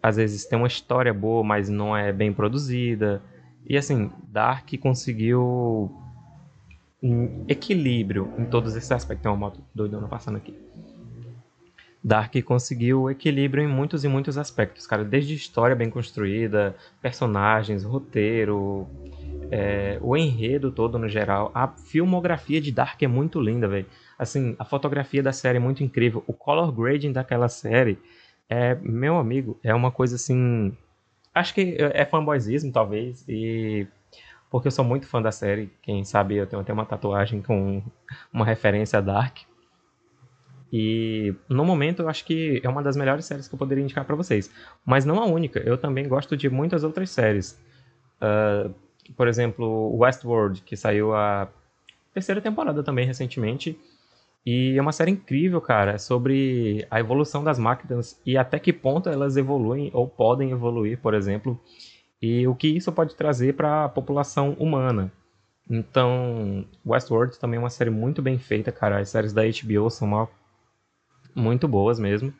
às 0.02 0.16
vezes 0.16 0.44
tem 0.44 0.58
uma 0.58 0.68
história 0.68 1.12
boa, 1.12 1.42
mas 1.42 1.68
não 1.68 1.96
é 1.96 2.12
bem 2.12 2.32
produzida. 2.32 3.20
E, 3.66 3.76
assim, 3.76 4.12
Dark 4.28 4.68
conseguiu 4.80 5.90
equilíbrio 7.48 8.32
em 8.38 8.44
todos 8.44 8.76
esses 8.76 8.90
aspectos. 8.90 9.22
Tem 9.22 9.30
uma 9.30 9.38
moto 9.38 9.60
doidona 9.74 10.06
passando 10.08 10.36
aqui. 10.36 10.54
Dark 12.02 12.34
conseguiu 12.44 13.10
equilíbrio 13.10 13.62
em 13.62 13.68
muitos 13.68 14.04
e 14.04 14.08
muitos 14.08 14.38
aspectos, 14.38 14.86
cara. 14.86 15.04
Desde 15.04 15.34
história 15.34 15.76
bem 15.76 15.90
construída, 15.90 16.74
personagens, 17.02 17.84
roteiro, 17.84 18.86
é, 19.50 19.98
o 20.00 20.16
enredo 20.16 20.70
todo 20.70 20.98
no 20.98 21.08
geral, 21.08 21.50
a 21.54 21.68
filmografia 21.68 22.60
de 22.60 22.72
Dark 22.72 23.02
é 23.02 23.06
muito 23.06 23.40
linda, 23.40 23.68
velho. 23.68 23.86
Assim, 24.18 24.56
a 24.58 24.64
fotografia 24.64 25.22
da 25.22 25.32
série 25.32 25.58
é 25.58 25.60
muito 25.60 25.84
incrível, 25.84 26.24
o 26.26 26.32
color 26.32 26.72
grading 26.72 27.12
daquela 27.12 27.48
série 27.48 27.98
é, 28.48 28.74
meu 28.82 29.16
amigo, 29.16 29.58
é 29.62 29.72
uma 29.72 29.92
coisa 29.92 30.16
assim, 30.16 30.76
acho 31.32 31.54
que 31.54 31.76
é 31.78 32.04
fanboyzismo 32.04 32.72
talvez 32.72 33.24
e 33.28 33.86
porque 34.50 34.66
eu 34.66 34.72
sou 34.72 34.84
muito 34.84 35.06
fã 35.06 35.22
da 35.22 35.30
série, 35.30 35.72
quem 35.80 36.04
sabe 36.04 36.36
eu 36.36 36.46
tenho 36.46 36.60
até 36.60 36.72
uma 36.72 36.84
tatuagem 36.84 37.40
com 37.40 37.82
uma 38.32 38.44
referência 38.44 38.98
a 38.98 39.02
Dark. 39.02 39.38
E 40.72 41.34
no 41.48 41.64
momento 41.64 42.02
eu 42.02 42.08
acho 42.08 42.24
que 42.24 42.60
é 42.62 42.68
uma 42.68 42.82
das 42.82 42.96
melhores 42.96 43.24
séries 43.24 43.48
que 43.48 43.54
eu 43.54 43.58
poderia 43.58 43.82
indicar 43.82 44.04
para 44.04 44.16
vocês. 44.16 44.50
Mas 44.84 45.04
não 45.04 45.20
a 45.20 45.26
única, 45.26 45.60
eu 45.60 45.78
também 45.78 46.08
gosto 46.08 46.36
de 46.36 46.50
muitas 46.50 46.84
outras 46.84 47.10
séries. 47.10 47.60
Uh, 48.20 48.74
por 49.16 49.28
exemplo, 49.28 49.96
Westworld, 49.96 50.62
que 50.62 50.76
saiu 50.76 51.14
a 51.14 51.48
terceira 52.12 52.40
temporada 52.40 52.82
também 52.82 53.06
recentemente. 53.06 53.78
E 54.44 54.76
é 54.76 54.80
uma 54.80 54.92
série 54.92 55.10
incrível, 55.10 55.60
cara, 55.60 55.98
sobre 55.98 56.86
a 56.90 56.98
evolução 56.98 57.44
das 57.44 57.58
máquinas 57.58 58.20
e 58.24 58.36
até 58.36 58.58
que 58.58 58.72
ponto 58.72 59.08
elas 59.08 59.36
evoluem 59.36 59.90
ou 59.92 60.08
podem 60.08 60.50
evoluir, 60.50 60.98
por 60.98 61.14
exemplo, 61.14 61.60
e 62.20 62.46
o 62.46 62.54
que 62.54 62.68
isso 62.68 62.92
pode 62.92 63.14
trazer 63.14 63.54
para 63.54 63.84
a 63.84 63.88
população 63.88 64.52
humana. 64.58 65.12
Então, 65.68 66.64
Westworld 66.84 67.38
também 67.38 67.56
é 67.56 67.60
uma 67.60 67.70
série 67.70 67.90
muito 67.90 68.20
bem 68.20 68.38
feita, 68.38 68.72
cara. 68.72 68.98
As 68.98 69.08
séries 69.08 69.32
da 69.32 69.42
HBO 69.42 69.88
são 69.88 70.08
uma... 70.08 70.28
muito 71.34 71.68
boas 71.68 71.98
mesmo. 71.98 72.34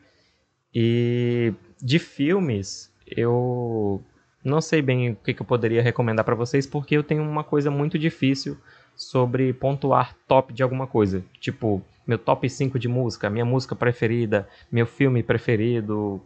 E 0.73 1.53
de 1.81 1.97
filmes, 1.97 2.93
eu 3.07 4.03
não 4.43 4.61
sei 4.61 4.81
bem 4.81 5.11
o 5.11 5.15
que, 5.15 5.33
que 5.33 5.41
eu 5.41 5.45
poderia 5.45 5.81
recomendar 5.81 6.25
para 6.25 6.35
vocês, 6.35 6.67
porque 6.67 6.95
eu 6.95 7.03
tenho 7.03 7.23
uma 7.23 7.43
coisa 7.43 7.71
muito 7.71 7.97
difícil 7.97 8.57
sobre 8.95 9.53
pontuar 9.53 10.15
top 10.27 10.53
de 10.53 10.61
alguma 10.61 10.87
coisa. 10.87 11.23
Tipo, 11.39 11.81
meu 12.05 12.17
top 12.17 12.49
5 12.49 12.77
de 12.77 12.87
música, 12.87 13.29
minha 13.29 13.45
música 13.45 13.75
preferida, 13.75 14.47
meu 14.71 14.85
filme 14.85 15.23
preferido. 15.23 16.21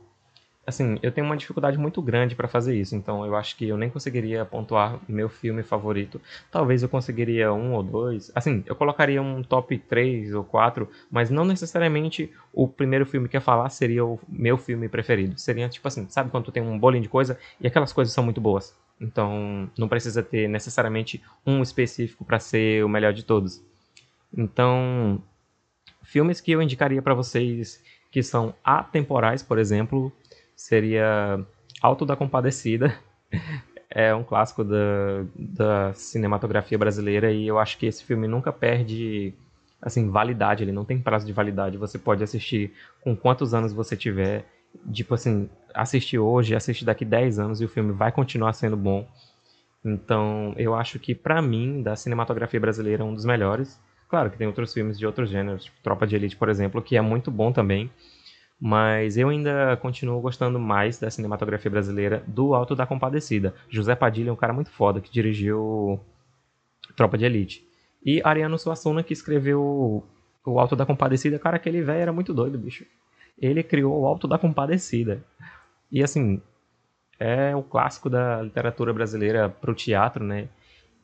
Assim, 0.67 0.97
eu 1.03 1.11
tenho 1.11 1.27
uma 1.27 1.37
dificuldade 1.37 1.77
muito 1.77 2.01
grande 2.01 2.35
para 2.35 2.47
fazer 2.47 2.75
isso, 2.75 2.95
então 2.95 3.23
eu 3.23 3.35
acho 3.35 3.55
que 3.55 3.67
eu 3.67 3.77
nem 3.77 3.87
conseguiria 3.87 4.43
pontuar 4.43 4.99
meu 5.07 5.29
filme 5.29 5.61
favorito. 5.61 6.19
Talvez 6.49 6.81
eu 6.81 6.89
conseguiria 6.89 7.53
um 7.53 7.73
ou 7.73 7.83
dois. 7.83 8.31
Assim, 8.33 8.63
eu 8.65 8.75
colocaria 8.75 9.21
um 9.21 9.43
top 9.43 9.77
3 9.77 10.33
ou 10.33 10.43
4, 10.43 10.89
mas 11.11 11.29
não 11.29 11.45
necessariamente 11.45 12.31
o 12.51 12.67
primeiro 12.67 13.05
filme 13.05 13.29
que 13.29 13.37
ia 13.37 13.41
falar 13.41 13.69
seria 13.69 14.03
o 14.03 14.19
meu 14.27 14.57
filme 14.57 14.89
preferido. 14.89 15.39
Seria 15.39 15.69
tipo 15.69 15.87
assim, 15.87 16.07
sabe 16.09 16.31
quando 16.31 16.45
tu 16.45 16.51
tem 16.51 16.63
um 16.63 16.79
bolinho 16.79 17.03
de 17.03 17.09
coisa 17.09 17.37
e 17.61 17.67
aquelas 17.67 17.93
coisas 17.93 18.11
são 18.11 18.23
muito 18.23 18.41
boas? 18.41 18.75
Então, 18.99 19.69
não 19.77 19.87
precisa 19.87 20.23
ter 20.23 20.47
necessariamente 20.47 21.21
um 21.45 21.61
específico 21.61 22.25
para 22.25 22.39
ser 22.39 22.83
o 22.83 22.89
melhor 22.89 23.13
de 23.13 23.23
todos. 23.23 23.61
Então, 24.35 25.21
filmes 26.01 26.41
que 26.41 26.51
eu 26.51 26.61
indicaria 26.61 27.01
para 27.01 27.13
vocês 27.13 27.83
que 28.09 28.23
são 28.23 28.55
atemporais, 28.63 29.43
por 29.43 29.57
exemplo, 29.57 30.11
seria 30.55 31.39
Alto 31.81 32.05
da 32.05 32.15
Compadecida. 32.15 32.95
É 33.97 34.13
um 34.13 34.25
clássico 34.25 34.61
da, 34.61 35.23
da 35.33 35.93
cinematografia 35.93 36.77
brasileira 36.77 37.31
e 37.31 37.47
eu 37.47 37.57
acho 37.57 37.77
que 37.77 37.85
esse 37.85 38.03
filme 38.03 38.27
nunca 38.27 38.51
perde 38.51 39.33
assim 39.81 40.09
validade, 40.09 40.63
ele 40.63 40.71
não 40.73 40.83
tem 40.83 40.99
prazo 40.99 41.25
de 41.25 41.31
validade. 41.31 41.77
Você 41.77 41.97
pode 41.97 42.21
assistir 42.21 42.73
com 42.99 43.15
quantos 43.15 43.53
anos 43.53 43.71
você 43.71 43.95
tiver, 43.95 44.43
tipo 44.91 45.13
assim, 45.13 45.49
assistir 45.73 46.19
hoje, 46.19 46.55
assistir 46.55 46.83
daqui 46.83 47.05
10 47.05 47.39
anos 47.39 47.61
e 47.61 47.65
o 47.65 47.69
filme 47.69 47.93
vai 47.93 48.11
continuar 48.11 48.51
sendo 48.51 48.75
bom. 48.75 49.07
Então, 49.85 50.53
eu 50.57 50.73
acho 50.73 50.97
que 50.97 51.13
para 51.13 51.41
mim, 51.41 51.83
da 51.83 51.95
cinematografia 51.95 52.59
brasileira, 52.59 53.03
é 53.03 53.05
um 53.05 53.13
dos 53.13 53.23
melhores. 53.23 53.79
Claro 54.09 54.31
que 54.31 54.37
tem 54.37 54.47
outros 54.47 54.73
filmes 54.73 54.97
de 54.97 55.05
outros 55.05 55.29
gêneros, 55.29 55.65
tipo 55.65 55.77
Tropa 55.83 56.07
de 56.07 56.15
Elite, 56.15 56.35
por 56.35 56.49
exemplo, 56.49 56.81
que 56.81 56.97
é 56.97 57.01
muito 57.01 57.29
bom 57.29 57.51
também. 57.51 57.89
Mas 58.67 59.15
eu 59.15 59.29
ainda 59.29 59.77
continuo 59.77 60.19
gostando 60.19 60.59
mais 60.59 60.97
da 60.97 61.11
cinematografia 61.11 61.69
brasileira 61.69 62.23
do 62.25 62.55
Alto 62.55 62.75
da 62.75 62.87
Compadecida. 62.87 63.53
José 63.69 63.93
Padilha 63.93 64.31
é 64.31 64.33
um 64.33 64.35
cara 64.35 64.53
muito 64.53 64.71
foda 64.71 64.99
que 64.99 65.11
dirigiu 65.11 65.99
Tropa 66.95 67.15
de 67.15 67.25
Elite. 67.25 67.63
E 68.03 68.23
Ariano 68.23 68.57
Suassuna 68.57 69.03
que 69.03 69.13
escreveu 69.13 70.03
o 70.43 70.59
Alto 70.59 70.75
da 70.75 70.83
Compadecida. 70.83 71.37
Cara, 71.37 71.57
aquele 71.57 71.83
velho 71.83 71.99
era 71.99 72.11
muito 72.11 72.33
doido, 72.33 72.57
bicho. 72.57 72.87
Ele 73.39 73.61
criou 73.61 74.01
o 74.01 74.07
Alto 74.07 74.27
da 74.27 74.39
Compadecida. 74.39 75.23
E 75.91 76.01
assim, 76.01 76.41
é 77.19 77.55
o 77.55 77.61
clássico 77.61 78.09
da 78.09 78.41
literatura 78.41 78.91
brasileira 78.91 79.47
pro 79.47 79.75
teatro, 79.75 80.23
né? 80.23 80.49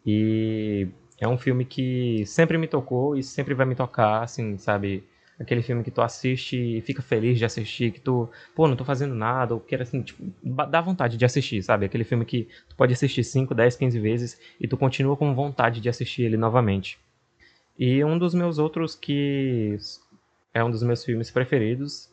E 0.03 0.87
é 1.19 1.27
um 1.27 1.37
filme 1.37 1.63
que 1.63 2.25
sempre 2.25 2.57
me 2.57 2.67
tocou 2.67 3.15
e 3.15 3.21
sempre 3.21 3.53
vai 3.53 3.67
me 3.67 3.75
tocar, 3.75 4.23
assim, 4.23 4.57
sabe? 4.57 5.03
Aquele 5.41 5.61
filme 5.61 5.83
que 5.83 5.91
tu 5.91 6.01
assiste 6.01 6.55
e 6.55 6.81
fica 6.81 7.01
feliz 7.01 7.39
de 7.39 7.45
assistir, 7.45 7.91
que 7.91 7.99
tu, 7.99 8.29
pô, 8.55 8.67
não 8.67 8.75
tô 8.75 8.85
fazendo 8.85 9.15
nada, 9.15 9.55
ou 9.55 9.59
quer 9.59 9.81
assim, 9.81 10.03
tipo, 10.03 10.21
dá 10.43 10.79
vontade 10.81 11.17
de 11.17 11.25
assistir, 11.25 11.63
sabe? 11.63 11.85
Aquele 11.85 12.03
filme 12.03 12.25
que 12.25 12.47
tu 12.69 12.75
pode 12.75 12.93
assistir 12.93 13.23
5, 13.23 13.55
10, 13.55 13.75
15 13.75 13.99
vezes 13.99 14.39
e 14.59 14.67
tu 14.67 14.77
continua 14.77 15.17
com 15.17 15.33
vontade 15.33 15.81
de 15.81 15.89
assistir 15.89 16.23
ele 16.23 16.37
novamente. 16.37 16.99
E 17.77 18.03
um 18.03 18.17
dos 18.17 18.33
meus 18.35 18.59
outros 18.59 18.93
que 18.95 19.77
é 20.53 20.63
um 20.63 20.69
dos 20.69 20.83
meus 20.83 21.03
filmes 21.03 21.31
preferidos, 21.31 22.09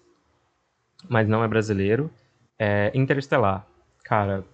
mas 1.08 1.28
não 1.28 1.44
é 1.44 1.48
brasileiro, 1.48 2.10
é 2.58 2.90
Interestelar. 2.94 3.66
Cara, 4.04 4.44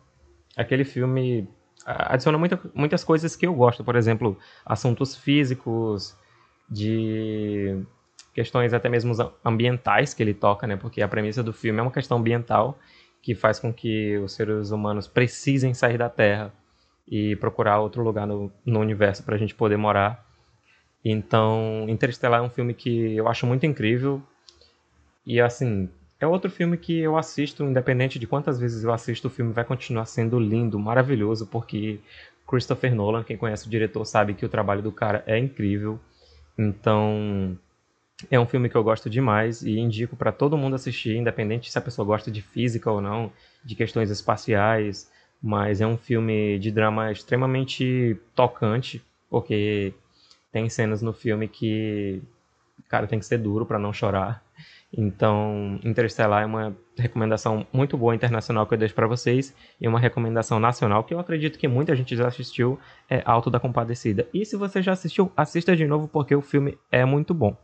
aquele 0.56 0.84
filme 0.84 1.48
adiciona 1.86 2.36
muita, 2.36 2.60
muitas 2.74 3.04
coisas 3.04 3.36
que 3.36 3.46
eu 3.46 3.54
gosto, 3.54 3.84
por 3.84 3.94
exemplo, 3.94 4.36
assuntos 4.64 5.14
físicos, 5.14 6.16
de 6.68 7.84
questões 8.34 8.74
até 8.74 8.88
mesmo 8.88 9.14
ambientais 9.44 10.12
que 10.12 10.22
ele 10.22 10.34
toca, 10.34 10.66
né? 10.66 10.76
Porque 10.76 11.00
a 11.00 11.08
premissa 11.08 11.42
do 11.42 11.52
filme 11.52 11.78
é 11.78 11.82
uma 11.82 11.90
questão 11.90 12.18
ambiental 12.18 12.78
que 13.22 13.34
faz 13.34 13.58
com 13.58 13.72
que 13.72 14.18
os 14.18 14.32
seres 14.32 14.70
humanos 14.70 15.06
precisem 15.06 15.72
sair 15.72 15.96
da 15.96 16.10
Terra 16.10 16.52
e 17.08 17.36
procurar 17.36 17.80
outro 17.80 18.02
lugar 18.02 18.26
no, 18.26 18.52
no 18.66 18.80
universo 18.80 19.22
para 19.22 19.36
a 19.36 19.38
gente 19.38 19.54
poder 19.54 19.76
morar. 19.76 20.26
Então, 21.04 21.86
Interestelar 21.88 22.40
é 22.40 22.42
um 22.42 22.50
filme 22.50 22.74
que 22.74 23.14
eu 23.14 23.28
acho 23.28 23.46
muito 23.46 23.64
incrível 23.64 24.22
e 25.24 25.40
assim 25.40 25.88
é 26.20 26.26
outro 26.26 26.50
filme 26.50 26.76
que 26.76 26.98
eu 26.98 27.16
assisto, 27.16 27.64
independente 27.64 28.18
de 28.18 28.26
quantas 28.26 28.58
vezes 28.58 28.82
eu 28.82 28.92
assisto, 28.92 29.28
o 29.28 29.30
filme 29.30 29.52
vai 29.52 29.64
continuar 29.64 30.06
sendo 30.06 30.38
lindo, 30.38 30.78
maravilhoso, 30.78 31.46
porque 31.46 32.00
Christopher 32.46 32.94
Nolan, 32.94 33.22
quem 33.22 33.36
conhece 33.36 33.66
o 33.66 33.70
diretor, 33.70 34.04
sabe 34.04 34.34
que 34.34 34.44
o 34.44 34.48
trabalho 34.48 34.82
do 34.82 34.92
cara 34.92 35.22
é 35.26 35.38
incrível. 35.38 36.00
Então, 36.58 37.58
é 38.30 38.38
um 38.38 38.46
filme 38.46 38.68
que 38.68 38.76
eu 38.76 38.84
gosto 38.84 39.08
demais 39.08 39.62
e 39.62 39.78
indico 39.78 40.16
para 40.16 40.32
todo 40.32 40.56
mundo 40.56 40.74
assistir, 40.74 41.16
independente 41.16 41.70
se 41.70 41.78
a 41.78 41.82
pessoa 41.82 42.04
gosta 42.04 42.30
de 42.30 42.42
física 42.42 42.90
ou 42.90 43.00
não, 43.00 43.32
de 43.64 43.74
questões 43.74 44.10
espaciais. 44.10 45.10
Mas 45.42 45.80
é 45.80 45.86
um 45.86 45.96
filme 45.96 46.58
de 46.58 46.70
drama 46.70 47.12
extremamente 47.12 48.16
tocante, 48.34 49.02
porque 49.28 49.92
tem 50.50 50.68
cenas 50.68 51.02
no 51.02 51.12
filme 51.12 51.48
que, 51.48 52.22
cara, 52.88 53.06
tem 53.06 53.18
que 53.18 53.26
ser 53.26 53.38
duro 53.38 53.66
para 53.66 53.78
não 53.78 53.92
chorar. 53.92 54.42
Então, 54.96 55.80
Interstellar 55.84 56.44
é 56.44 56.46
uma 56.46 56.76
recomendação 56.96 57.66
muito 57.72 57.96
boa 57.96 58.14
internacional 58.14 58.66
que 58.66 58.74
eu 58.74 58.78
deixo 58.78 58.94
para 58.94 59.08
vocês 59.08 59.54
e 59.80 59.88
uma 59.88 59.98
recomendação 59.98 60.60
nacional 60.60 61.02
que 61.02 61.12
eu 61.12 61.18
acredito 61.18 61.58
que 61.58 61.66
muita 61.66 61.96
gente 61.96 62.14
já 62.16 62.28
assistiu 62.28 62.78
é 63.10 63.20
Alto 63.24 63.50
da 63.50 63.58
Compadecida. 63.58 64.28
E 64.32 64.46
se 64.46 64.56
você 64.56 64.80
já 64.80 64.92
assistiu, 64.92 65.32
assista 65.36 65.74
de 65.74 65.86
novo 65.86 66.06
porque 66.06 66.34
o 66.34 66.40
filme 66.40 66.78
é 66.92 67.04
muito 67.04 67.34
bom. 67.34 67.56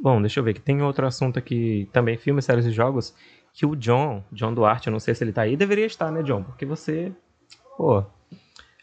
Bom, 0.00 0.20
deixa 0.20 0.40
eu 0.40 0.44
ver 0.44 0.54
que 0.54 0.60
tem 0.60 0.80
outro 0.82 1.06
assunto 1.06 1.38
aqui 1.38 1.88
também, 1.92 2.16
filmes, 2.16 2.44
séries 2.44 2.66
e 2.66 2.70
jogos, 2.70 3.14
que 3.52 3.66
o 3.66 3.76
John, 3.76 4.24
John 4.32 4.54
Duarte, 4.54 4.86
eu 4.86 4.92
não 4.92 5.00
sei 5.00 5.14
se 5.14 5.22
ele 5.22 5.32
tá 5.32 5.42
aí, 5.42 5.56
deveria 5.56 5.86
estar, 5.86 6.10
né, 6.10 6.22
John? 6.22 6.42
Porque 6.42 6.64
você, 6.64 7.12
pô, 7.76 8.04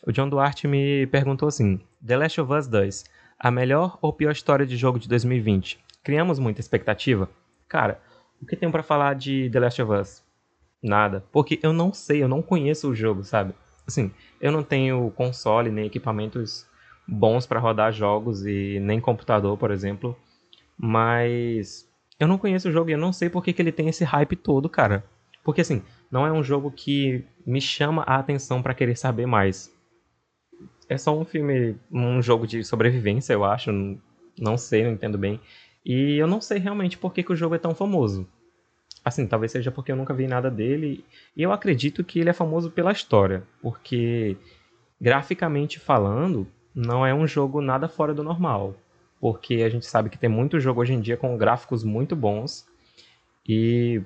o 0.06 0.12
John 0.12 0.30
Duarte 0.30 0.68
me 0.68 1.08
perguntou 1.08 1.48
assim: 1.48 1.80
The 2.06 2.18
Last 2.18 2.42
of 2.42 2.54
Us 2.54 2.68
2, 2.68 3.06
a 3.40 3.50
melhor 3.50 3.98
ou 4.02 4.14
pior 4.14 4.32
história 4.32 4.66
de 4.66 4.78
jogo 4.78 5.00
de 5.00 5.10
2020? 5.10 5.88
criamos 6.08 6.40
muita 6.40 6.62
expectativa. 6.62 7.30
Cara, 7.68 8.00
o 8.42 8.46
que 8.46 8.56
tem 8.56 8.72
para 8.72 8.82
falar 8.82 9.14
de 9.14 9.50
The 9.50 9.60
Last 9.60 9.82
of 9.82 9.92
Us? 9.92 10.24
Nada. 10.82 11.22
Porque 11.34 11.60
eu 11.62 11.74
não 11.74 11.92
sei, 11.92 12.24
eu 12.24 12.30
não 12.30 12.42
conheço 12.42 12.90
o 12.90 12.96
jogo, 12.96 13.26
sabe? 13.26 13.54
Assim, 13.86 14.10
eu 14.40 14.50
não 14.50 14.64
tenho 14.64 15.12
console 15.12 15.70
nem 15.70 15.86
equipamentos 15.86 16.66
bons 17.06 17.46
para 17.46 17.60
rodar 17.60 17.92
jogos 17.92 18.46
e 18.46 18.80
nem 18.80 19.02
computador, 19.02 19.58
por 19.58 19.70
exemplo. 19.70 20.18
Mas 20.78 21.90
eu 22.20 22.28
não 22.28 22.38
conheço 22.38 22.70
o 22.70 22.72
jogo 22.72 22.90
e 22.90 22.94
eu 22.94 22.98
não 22.98 23.14
sei 23.14 23.30
por 23.30 23.44
que, 23.44 23.54
que 23.54 23.62
ele 23.62 23.72
tem 23.72 23.90
esse 23.90 24.04
hype 24.04 24.36
todo, 24.36 24.70
cara. 24.70 25.04
Porque 25.44 25.62
assim, 25.62 25.82
não 26.12 26.26
é 26.26 26.32
um 26.32 26.44
jogo 26.44 26.72
que 26.72 27.24
me 27.46 27.62
chama 27.62 28.04
a 28.04 28.18
atenção 28.18 28.62
para 28.62 28.74
querer 28.74 28.98
saber 28.98 29.26
mais. 29.26 29.74
É 30.90 30.98
só 30.98 31.18
um 31.18 31.26
filme, 31.26 31.76
um 31.92 32.22
jogo 32.22 32.48
de 32.48 32.64
sobrevivência, 32.64 33.34
eu 33.34 33.44
acho. 33.44 33.72
Não 34.40 34.58
sei, 34.58 34.84
não 34.84 34.92
entendo 34.92 35.18
bem. 35.18 35.40
E 35.86 36.18
eu 36.18 36.28
não 36.28 36.42
sei 36.42 36.60
realmente 36.60 36.98
por 36.98 37.14
que, 37.14 37.24
que 37.24 37.32
o 37.32 37.36
jogo 37.36 37.56
é 37.56 37.60
tão 37.60 37.74
famoso. 37.74 38.28
Assim, 39.04 39.26
talvez 39.26 39.54
seja 39.54 39.72
porque 39.72 39.92
eu 39.92 39.96
nunca 39.96 40.14
vi 40.14 40.28
nada 40.28 40.52
dele. 40.52 41.04
E 41.36 41.44
eu 41.44 41.52
acredito 41.52 42.04
que 42.04 42.20
ele 42.20 42.30
é 42.30 42.34
famoso 42.34 42.70
pela 42.70 42.92
história. 42.92 43.44
Porque 43.62 44.36
graficamente 45.00 45.80
falando, 45.80 46.48
não 46.74 47.06
é 47.06 47.14
um 47.14 47.28
jogo 47.28 47.62
nada 47.62 47.88
fora 47.88 48.14
do 48.14 48.24
normal. 48.24 48.76
Porque 49.20 49.56
a 49.56 49.70
gente 49.70 49.86
sabe 49.86 50.10
que 50.10 50.18
tem 50.18 50.30
muito 50.30 50.60
jogo 50.60 50.82
hoje 50.82 50.94
em 50.94 51.02
dia 51.02 51.18
com 51.18 51.38
gráficos 51.38 51.84
muito 51.84 52.16
bons. 52.16 52.68
E 53.48 54.02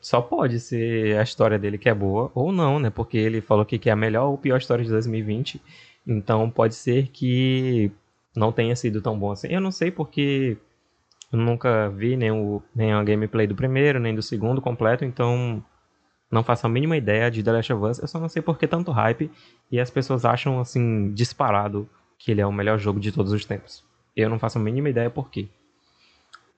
só 0.00 0.20
pode 0.20 0.60
ser 0.60 1.18
a 1.18 1.22
história 1.22 1.58
dele 1.58 1.78
que 1.78 1.88
é 1.88 1.94
boa, 1.94 2.30
ou 2.34 2.52
não, 2.52 2.78
né? 2.78 2.90
Porque 2.90 3.16
ele 3.16 3.40
falou 3.40 3.64
que 3.64 3.88
é 3.88 3.92
a 3.92 3.96
melhor 3.96 4.28
ou 4.28 4.38
pior 4.38 4.58
história 4.58 4.84
de 4.84 4.90
2020. 4.90 5.60
Então 6.06 6.50
pode 6.50 6.74
ser 6.74 7.08
que 7.08 7.90
não 8.36 8.52
tenha 8.52 8.76
sido 8.76 9.00
tão 9.00 9.18
bom 9.18 9.32
assim. 9.32 9.48
Eu 9.48 9.60
não 9.60 9.70
sei 9.70 9.90
porque 9.90 10.56
eu 11.32 11.38
nunca 11.38 11.88
vi 11.90 12.16
nem, 12.16 12.30
o, 12.30 12.62
nem 12.74 12.92
a 12.92 13.02
gameplay 13.02 13.46
do 13.46 13.54
primeiro, 13.54 13.98
nem 13.98 14.14
do 14.14 14.22
segundo 14.22 14.60
completo, 14.60 15.04
então 15.04 15.64
não 16.30 16.42
faço 16.42 16.66
a 16.66 16.68
mínima 16.68 16.96
ideia 16.96 17.30
de 17.30 17.42
The 17.42 17.52
Last 17.52 17.72
of 17.72 17.84
Us. 17.84 17.98
Eu 17.98 18.08
só 18.08 18.20
não 18.20 18.28
sei 18.28 18.42
por 18.42 18.58
que 18.58 18.66
tanto 18.66 18.90
hype 18.90 19.30
e 19.70 19.80
as 19.80 19.90
pessoas 19.90 20.24
acham, 20.24 20.60
assim, 20.60 21.12
disparado 21.12 21.88
que 22.18 22.30
ele 22.30 22.40
é 22.40 22.46
o 22.46 22.52
melhor 22.52 22.78
jogo 22.78 23.00
de 23.00 23.10
todos 23.12 23.32
os 23.32 23.44
tempos. 23.44 23.84
Eu 24.16 24.28
não 24.28 24.38
faço 24.38 24.58
a 24.58 24.60
mínima 24.60 24.88
ideia 24.88 25.10
por 25.10 25.30
quê. 25.30 25.48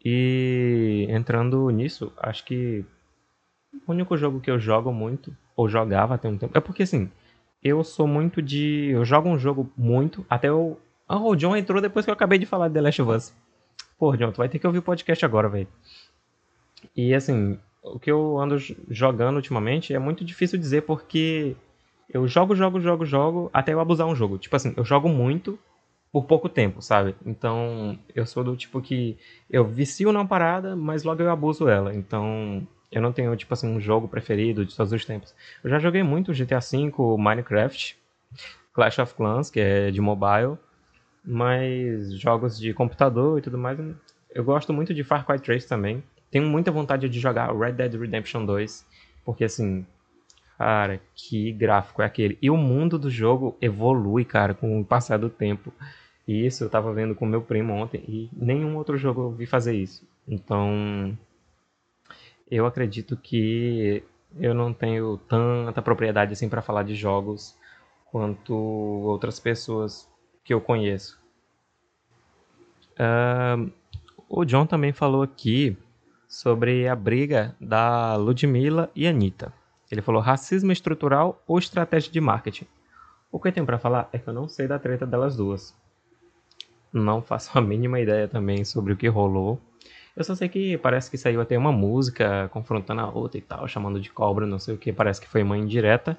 E 0.05 1.07
entrando 1.09 1.69
nisso, 1.71 2.13
acho 2.17 2.45
que 2.45 2.85
o 3.87 3.93
único 3.93 4.17
jogo 4.17 4.41
que 4.41 4.51
eu 4.51 4.59
jogo 4.59 4.93
muito, 4.93 5.37
ou 5.57 5.69
jogava 5.69 6.15
até 6.15 6.29
um 6.29 6.39
tempo, 6.39 6.57
é 6.57 6.61
porque 6.61 6.85
assim, 6.85 7.11
eu 7.63 7.83
sou 7.83 8.07
muito 8.07 8.41
de. 8.41 8.91
Eu 8.91 9.05
jogo 9.05 9.29
um 9.29 9.39
jogo 9.39 9.71
muito, 9.77 10.25
até 10.29 10.49
eu. 10.49 10.79
Ah, 11.09 11.19
o 11.19 11.35
John 11.35 11.57
entrou 11.57 11.81
depois 11.81 12.05
que 12.05 12.11
eu 12.11 12.15
acabei 12.15 12.39
de 12.39 12.47
falar 12.47 12.69
de 12.69 12.75
The 12.75 12.81
Last 12.81 13.03
of 13.03 13.11
Us. 13.11 13.35
Pô, 13.99 14.17
John, 14.17 14.33
tu 14.33 14.39
vai 14.39 14.49
ter 14.49 14.59
que 14.59 14.67
ouvir 14.67 14.79
o 14.79 14.83
podcast 14.83 15.25
agora, 15.25 15.49
velho. 15.49 15.69
E 16.95 17.15
assim, 17.15 17.59
o 17.83 17.99
que 17.99 18.11
eu 18.11 18.39
ando 18.39 18.59
jogando 18.91 19.37
ultimamente 19.37 19.95
é 19.95 19.99
muito 19.99 20.25
difícil 20.25 20.59
dizer 20.59 20.83
porque 20.83 21.57
eu 22.09 22.27
jogo, 22.29 22.55
jogo, 22.55 22.81
jogo, 22.81 23.05
jogo 23.05 23.51
até 23.53 23.73
eu 23.73 23.81
abusar 23.81 24.07
um 24.07 24.15
jogo. 24.15 24.39
Tipo 24.39 24.57
assim, 24.57 24.75
eu 24.77 24.85
jogo 24.85 25.09
muito 25.09 25.59
por 26.17 26.25
pouco 26.25 26.49
tempo, 26.49 26.81
sabe? 26.81 27.15
Então, 27.27 27.99
eu 28.15 28.25
sou 28.25 28.43
do 28.43 28.57
tipo 28.57 28.81
que 28.81 29.19
eu 29.51 29.67
vicio 29.67 30.11
numa 30.11 30.27
parada, 30.27 30.75
mas 30.75 31.05
logo 31.05 31.23
eu 31.23 31.31
abuso 31.31 31.69
ela. 31.69 31.95
Então, 31.95 32.67
eu 32.91 33.03
não 33.03 33.13
tenho, 33.13 33.37
tipo 33.37 33.53
assim, 33.53 33.69
um 33.69 33.79
jogo 33.79 34.09
preferido 34.09 34.65
de 34.65 34.75
todos 34.75 34.95
os 34.95 35.05
tempos. 35.05 35.35
Eu 35.63 35.69
já 35.69 35.79
joguei 35.79 36.03
muito 36.03 36.33
GTA 36.33 36.59
V, 36.61 36.91
Minecraft, 37.19 37.99
Clash 38.73 38.99
of 38.99 39.15
Clans, 39.15 39.51
que 39.51 39.61
é 39.61 39.91
de 39.91 40.01
mobile, 40.01 40.57
mas 41.23 42.19
jogos 42.19 42.59
de 42.59 42.73
computador 42.73 43.39
e 43.39 43.43
tudo 43.43 43.59
mais, 43.59 43.79
eu 44.35 44.43
gosto 44.43 44.73
muito 44.73 44.95
de 44.95 45.05
Far 45.05 45.27
Cry 45.27 45.39
3 45.39 45.67
também. 45.67 46.03
Tenho 46.31 46.47
muita 46.47 46.71
vontade 46.71 47.11
de 47.11 47.21
jogar 47.21 47.55
Red 47.55 47.73
Dead 47.73 47.93
Redemption 47.93 48.47
2, 48.47 48.87
porque 49.23 49.45
assim, 49.45 49.85
cara, 50.57 50.99
que 51.15 51.53
gráfico 51.53 52.01
é 52.01 52.07
aquele. 52.07 52.39
E 52.41 52.49
o 52.49 52.57
mundo 52.57 52.99
do 52.99 53.11
jogo 53.11 53.55
evolui, 53.61 54.25
cara, 54.25 54.55
com 54.55 54.81
o 54.81 54.85
passar 54.85 55.19
do 55.19 55.29
tempo. 55.29 55.71
E 56.27 56.45
isso 56.45 56.65
eu 56.65 56.71
tava 56.71 56.93
vendo 56.93 57.15
com 57.15 57.25
meu 57.25 57.41
primo 57.41 57.73
ontem 57.73 58.03
e 58.09 58.29
nenhum 58.33 58.77
outro 58.77 58.99
jogo 58.99 59.23
eu 59.23 59.31
vi 59.31 59.47
fazer 59.47 59.75
isso. 59.75 60.07
Então, 60.27 61.17
eu 62.51 62.67
acredito 62.67 63.17
que 63.17 64.03
eu 64.39 64.53
não 64.53 64.73
tenho 64.73 65.19
tanta 65.29 65.81
propriedade 65.81 66.33
assim 66.33 66.49
para 66.49 66.63
falar 66.63 66.83
de 66.83 66.95
jogos 66.95 67.57
quanto 68.11 68.55
outras 68.55 69.39
pessoas 69.39 70.09
que 70.45 70.53
eu 70.53 70.61
conheço. 70.61 71.19
Uh, 72.99 73.71
o 74.29 74.45
John 74.45 74.67
também 74.67 74.93
falou 74.93 75.23
aqui 75.23 75.77
sobre 76.29 76.89
a 76.89 76.97
briga 76.97 77.55
da 77.61 78.17
Ludmilla 78.17 78.91
e 78.95 79.07
Anitta. 79.07 79.53
Ele 79.91 80.03
falou 80.03 80.21
racismo 80.21 80.73
estrutural 80.73 81.43
ou 81.47 81.59
estratégia 81.59 82.11
de 82.11 82.21
marketing. 82.21 82.67
O 83.31 83.39
que 83.39 83.49
eu 83.49 83.53
tenho 83.53 83.67
para 83.67 83.79
falar 83.79 84.09
é 84.13 84.19
que 84.19 84.29
eu 84.29 84.35
não 84.35 84.49
sei 84.49 84.67
da 84.67 84.79
treta 84.79 85.07
delas 85.07 85.37
duas. 85.37 85.75
Não 86.97 87.23
faço 87.23 87.57
a 87.59 87.61
mínima 87.61 88.01
ideia 88.01 88.27
também 88.27 88.65
sobre 88.65 88.93
o 88.93 88.97
que 88.97 89.09
rolou. 89.09 89.61
Eu 90.17 90.25
só 90.25 90.35
sei 90.35 90.49
que 90.49 90.79
parece 90.79 91.11
que 91.11 91.19
saiu 91.19 91.41
até 91.43 91.59
uma 91.59 91.71
música 91.71 92.49
confrontando 92.49 93.03
a 93.03 93.11
outra 93.11 93.37
e 93.39 93.43
tal, 93.43 93.69
chamando 93.69 94.01
de 94.01 94.11
cobra, 94.11 94.47
não 94.47 94.59
sei 94.59 94.75
o 94.75 94.79
que, 94.79 94.93
parece 94.93 95.21
que 95.21 95.29
foi 95.29 95.43
uma 95.43 95.59
indireta. 95.59 96.19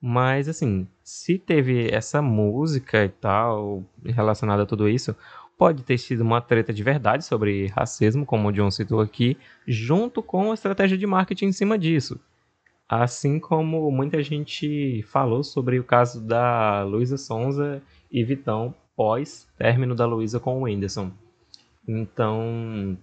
Mas 0.00 0.48
assim, 0.48 0.86
se 1.02 1.36
teve 1.38 1.90
essa 1.90 2.22
música 2.22 3.04
e 3.04 3.08
tal 3.08 3.82
relacionada 4.04 4.62
a 4.62 4.66
tudo 4.66 4.88
isso, 4.88 5.16
pode 5.58 5.82
ter 5.82 5.98
sido 5.98 6.20
uma 6.20 6.40
treta 6.40 6.72
de 6.72 6.82
verdade 6.84 7.24
sobre 7.24 7.66
racismo, 7.68 8.24
como 8.24 8.48
o 8.48 8.52
John 8.52 8.70
citou 8.70 9.00
aqui, 9.00 9.36
junto 9.66 10.22
com 10.22 10.52
a 10.52 10.54
estratégia 10.54 10.96
de 10.96 11.06
marketing 11.06 11.46
em 11.46 11.52
cima 11.52 11.76
disso. 11.76 12.20
Assim 12.88 13.40
como 13.40 13.90
muita 13.90 14.22
gente 14.22 15.02
falou 15.02 15.42
sobre 15.42 15.80
o 15.80 15.84
caso 15.84 16.24
da 16.24 16.84
Luísa 16.84 17.16
Sonza 17.16 17.82
e 18.08 18.22
Vitão 18.22 18.72
pós 18.96 19.46
término 19.58 19.94
da 19.94 20.06
Luísa 20.06 20.40
com 20.40 20.58
o 20.58 20.62
Whindersson. 20.62 21.12
Então, 21.86 22.96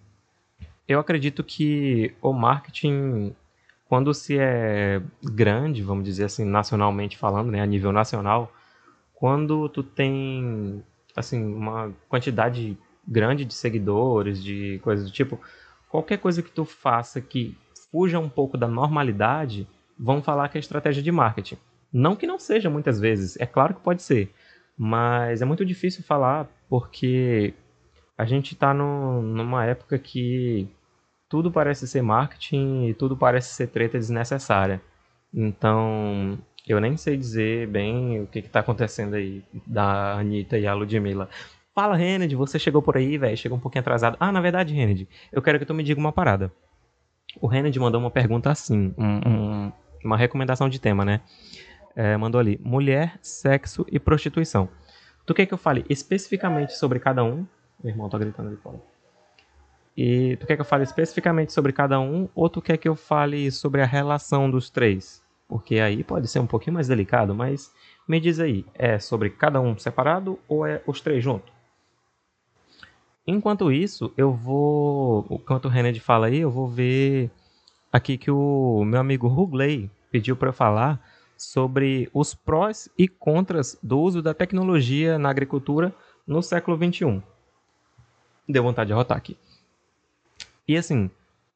eu 0.88 1.00
acredito 1.00 1.44
que 1.44 2.14
o 2.22 2.34
marketing, 2.34 3.34
quando 3.88 4.14
se 4.14 4.38
é 4.38 5.02
grande, 5.24 5.82
vamos 5.82 6.04
dizer 6.04 6.26
assim, 6.26 6.44
nacionalmente 6.44 7.18
falando, 7.18 7.52
né, 7.52 7.62
a 7.62 7.66
nível 7.66 7.92
nacional, 7.92 8.52
quando 9.14 9.70
tu 9.70 9.84
tem 9.84 10.84
assim 11.16 11.42
uma 11.42 11.94
quantidade 12.10 12.78
grande 13.08 13.46
de 13.46 13.54
seguidores, 13.54 14.44
de 14.44 14.80
coisas 14.84 15.06
do 15.06 15.12
tipo, 15.12 15.40
qualquer 15.90 16.18
coisa 16.18 16.42
que 16.42 16.52
tu 16.52 16.66
faça 16.66 17.22
que 17.22 17.56
fuja 17.92 18.20
um 18.20 18.28
pouco 18.28 18.58
da 18.58 18.68
normalidade, 18.68 19.68
vão 19.98 20.22
falar 20.22 20.50
que 20.50 20.58
é 20.58 20.60
estratégia 20.60 21.04
de 21.04 21.12
marketing. 21.12 21.58
Não 21.92 22.16
que 22.16 22.26
não 22.26 22.40
seja 22.40 22.70
muitas 22.70 23.00
vezes, 23.00 23.38
é 23.40 23.46
claro 23.46 23.76
que 23.76 23.82
pode 23.82 24.02
ser, 24.02 24.34
mas 24.78 25.42
é 25.42 25.46
muito 25.46 25.66
difícil 25.66 26.04
falar 26.04 26.50
porque 26.70 27.54
a 28.18 28.26
gente 28.26 28.54
está 28.54 28.74
numa 28.74 29.66
época 29.66 29.98
que 29.98 30.68
tudo 31.30 31.52
parece 31.52 31.88
ser 31.88 32.02
marketing 32.02 32.88
e 32.88 32.94
tudo 32.94 33.18
parece 33.18 33.54
ser 33.54 33.68
treta 33.68 33.98
desnecessária. 33.98 34.82
Então, 35.34 36.38
eu 36.68 36.80
nem 36.80 36.96
sei 36.96 37.18
dizer 37.18 37.68
bem 37.68 38.22
o 38.22 38.28
que, 38.28 38.40
está 38.40 38.60
acontecendo 38.60 39.16
aí 39.16 39.44
da 39.66 40.14
Anitta 40.14 40.58
e 40.58 40.68
a 40.68 40.74
Ludmilla. 40.74 41.28
Fala, 41.74 41.96
Renard, 41.96 42.36
você 42.36 42.60
chegou 42.60 42.84
por 42.84 42.96
aí, 42.96 43.18
velho, 43.18 43.36
chegou 43.36 43.58
um 43.58 43.62
pouquinho 43.62 43.82
atrasado. 43.82 44.16
Ah, 44.20 44.32
na 44.32 44.40
verdade, 44.40 44.76
Renard, 44.76 45.08
eu 45.32 45.42
quero 45.42 45.58
que 45.58 45.66
tu 45.66 45.74
me 45.74 45.84
diga 45.84 46.00
uma 46.00 46.12
parada. 46.12 46.52
O 47.42 47.48
Renard 47.48 47.78
mandou 47.80 48.00
uma 48.00 48.12
pergunta 48.12 48.52
assim, 48.52 48.94
um, 48.96 49.28
um, 49.28 49.72
uma 50.06 50.16
recomendação 50.16 50.70
de 50.70 50.80
tema, 50.80 51.04
né? 51.04 51.22
É, 51.96 52.18
mandou 52.18 52.40
ali, 52.40 52.60
mulher, 52.64 53.18
sexo 53.22 53.86
e 53.92 54.00
prostituição. 54.00 54.68
Tu 55.26 55.34
quer 55.34 55.46
que 55.46 55.54
eu 55.54 55.58
fale 55.58 55.86
especificamente 55.90 56.74
sobre 56.74 57.00
cada 57.00 57.24
um? 57.24 57.46
Meu 57.84 57.94
irmão 57.94 58.10
tá 58.10 58.18
gritando 58.18 58.50
ali 58.50 58.58
fora. 58.58 58.82
E 59.96 60.36
tu 60.38 60.48
quer 60.48 60.56
que 60.56 60.62
eu 60.62 60.66
fale 60.66 60.84
especificamente 60.84 61.54
sobre 61.54 61.72
cada 61.72 62.00
um 62.00 62.28
ou 62.34 62.50
tu 62.50 62.62
quer 62.62 62.78
que 62.78 62.90
eu 62.90 62.96
fale 62.96 63.52
sobre 63.52 63.82
a 63.82 63.86
relação 63.86 64.50
dos 64.50 64.70
três? 64.70 65.24
Porque 65.48 65.80
aí 65.80 66.04
pode 66.04 66.28
ser 66.28 66.40
um 66.40 66.48
pouquinho 66.48 66.74
mais 66.74 66.88
delicado, 66.88 67.36
mas 67.36 67.72
me 68.08 68.20
diz 68.20 68.40
aí, 68.40 68.66
é 68.74 68.98
sobre 68.98 69.30
cada 69.30 69.62
um 69.62 69.78
separado 69.78 70.40
ou 70.48 70.66
é 70.66 70.82
os 70.88 71.00
três 71.00 71.24
juntos? 71.24 71.54
Enquanto 73.26 73.72
isso, 73.72 74.12
eu 74.18 74.34
vou. 74.34 75.26
Enquanto 75.30 75.66
o 75.66 75.70
René 75.70 75.94
fala 75.96 76.28
aí, 76.28 76.40
eu 76.40 76.52
vou 76.52 76.68
ver 76.68 77.32
aqui 77.92 78.18
que 78.18 78.30
o 78.30 78.84
meu 78.84 79.00
amigo 79.00 79.28
Rugley 79.28 79.90
pediu 80.12 80.36
para 80.36 80.50
eu 80.50 80.54
falar 80.54 81.00
sobre 81.44 82.10
os 82.14 82.34
prós 82.34 82.90
e 82.98 83.08
contras 83.08 83.78
do 83.82 84.00
uso 84.00 84.22
da 84.22 84.34
tecnologia 84.34 85.18
na 85.18 85.30
agricultura 85.30 85.94
no 86.26 86.42
século 86.42 86.78
XXI. 86.78 87.22
Deu 88.48 88.64
vontade 88.64 88.88
de 88.88 88.94
rotar 88.94 89.18
aqui. 89.18 89.38
E 90.68 90.78
assim, 90.78 91.10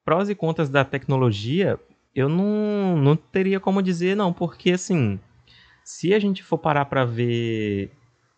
prós 0.04 0.30
e 0.30 0.36
contras 0.36 0.70
da 0.70 0.84
tecnologia, 0.84 1.80
eu 2.14 2.28
não, 2.28 2.98
não 2.98 3.16
teria 3.16 3.60
como 3.60 3.82
dizer 3.82 4.16
não, 4.16 4.34
porque 4.34 4.72
assim, 4.72 5.20
se 5.84 6.14
a 6.14 6.20
gente 6.20 6.44
for 6.44 6.58
parar 6.58 6.86
para 6.86 7.06
ver 7.06 7.92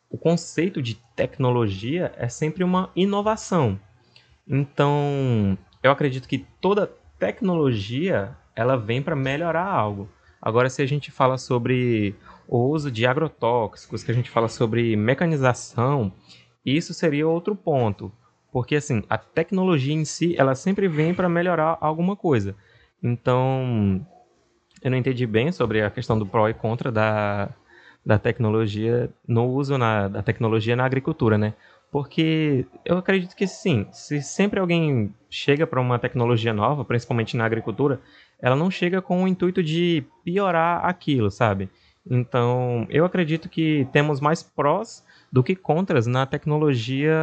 o 0.10 0.18
conceito 0.18 0.82
de 0.82 0.96
tecnologia 1.16 2.14
é 2.18 2.28
sempre 2.28 2.64
uma 2.64 2.92
inovação. 2.96 3.80
Então, 4.48 5.58
eu 5.84 5.92
acredito 5.92 6.28
que 6.28 6.46
toda 6.60 6.92
tecnologia 7.20 8.36
ela 8.56 8.76
vem 8.76 9.02
para 9.02 9.16
melhorar 9.16 9.66
algo. 9.66 10.10
Agora, 10.42 10.70
se 10.70 10.82
a 10.82 10.86
gente 10.86 11.12
fala 11.12 11.38
sobre 11.38 12.16
o 12.48 12.58
uso 12.70 12.92
de 12.92 13.06
agrotóxicos, 13.06 14.04
que 14.04 14.12
a 14.12 14.14
gente 14.14 14.30
fala 14.30 14.48
sobre 14.48 14.96
mecanização, 14.96 16.12
isso 16.66 16.94
seria 16.94 17.28
outro 17.28 17.56
ponto. 17.56 18.12
Porque 18.52 18.76
assim, 18.76 19.04
a 19.10 19.18
tecnologia 19.18 19.94
em 19.94 20.06
si, 20.06 20.36
ela 20.38 20.56
sempre 20.56 20.88
vem 20.88 21.14
para 21.14 21.30
melhorar 21.30 21.78
alguma 21.80 22.16
coisa. 22.16 22.56
Então, 23.02 24.06
eu 24.82 24.90
não 24.90 24.98
entendi 24.98 25.26
bem 25.26 25.52
sobre 25.52 25.82
a 25.82 25.90
questão 25.90 26.18
do 26.18 26.26
pró 26.26 26.50
e 26.50 26.54
contra 26.54 26.92
da, 26.92 27.50
da 28.06 28.18
tecnologia, 28.18 29.10
no 29.28 29.46
uso 29.46 29.78
na, 29.78 30.08
da 30.08 30.24
tecnologia 30.24 30.76
na 30.76 30.86
agricultura, 30.86 31.38
né? 31.38 31.54
Porque 31.92 32.66
eu 32.86 32.98
acredito 32.98 33.36
que 33.36 33.48
sim, 33.48 33.88
se 33.92 34.22
sempre 34.22 34.60
alguém 34.60 35.14
chega 35.30 35.66
para 35.66 35.82
uma 35.82 35.98
tecnologia 35.98 36.54
nova, 36.54 36.86
principalmente 36.86 37.36
na 37.36 37.46
agricultura, 37.46 38.00
ela 38.42 38.56
não 38.56 38.72
chega 38.72 39.02
com 39.02 39.24
o 39.24 39.28
intuito 39.28 39.62
de 39.62 40.04
piorar 40.24 40.86
aquilo, 40.86 41.30
sabe? 41.30 41.70
Então, 42.10 42.88
eu 42.90 43.06
acredito 43.06 43.50
que 43.50 43.88
temos 43.92 44.20
mais 44.20 44.42
prós 44.42 45.06
do 45.32 45.44
que 45.44 45.56
contras 45.56 46.08
na 46.08 46.26
tecnologia 46.26 47.14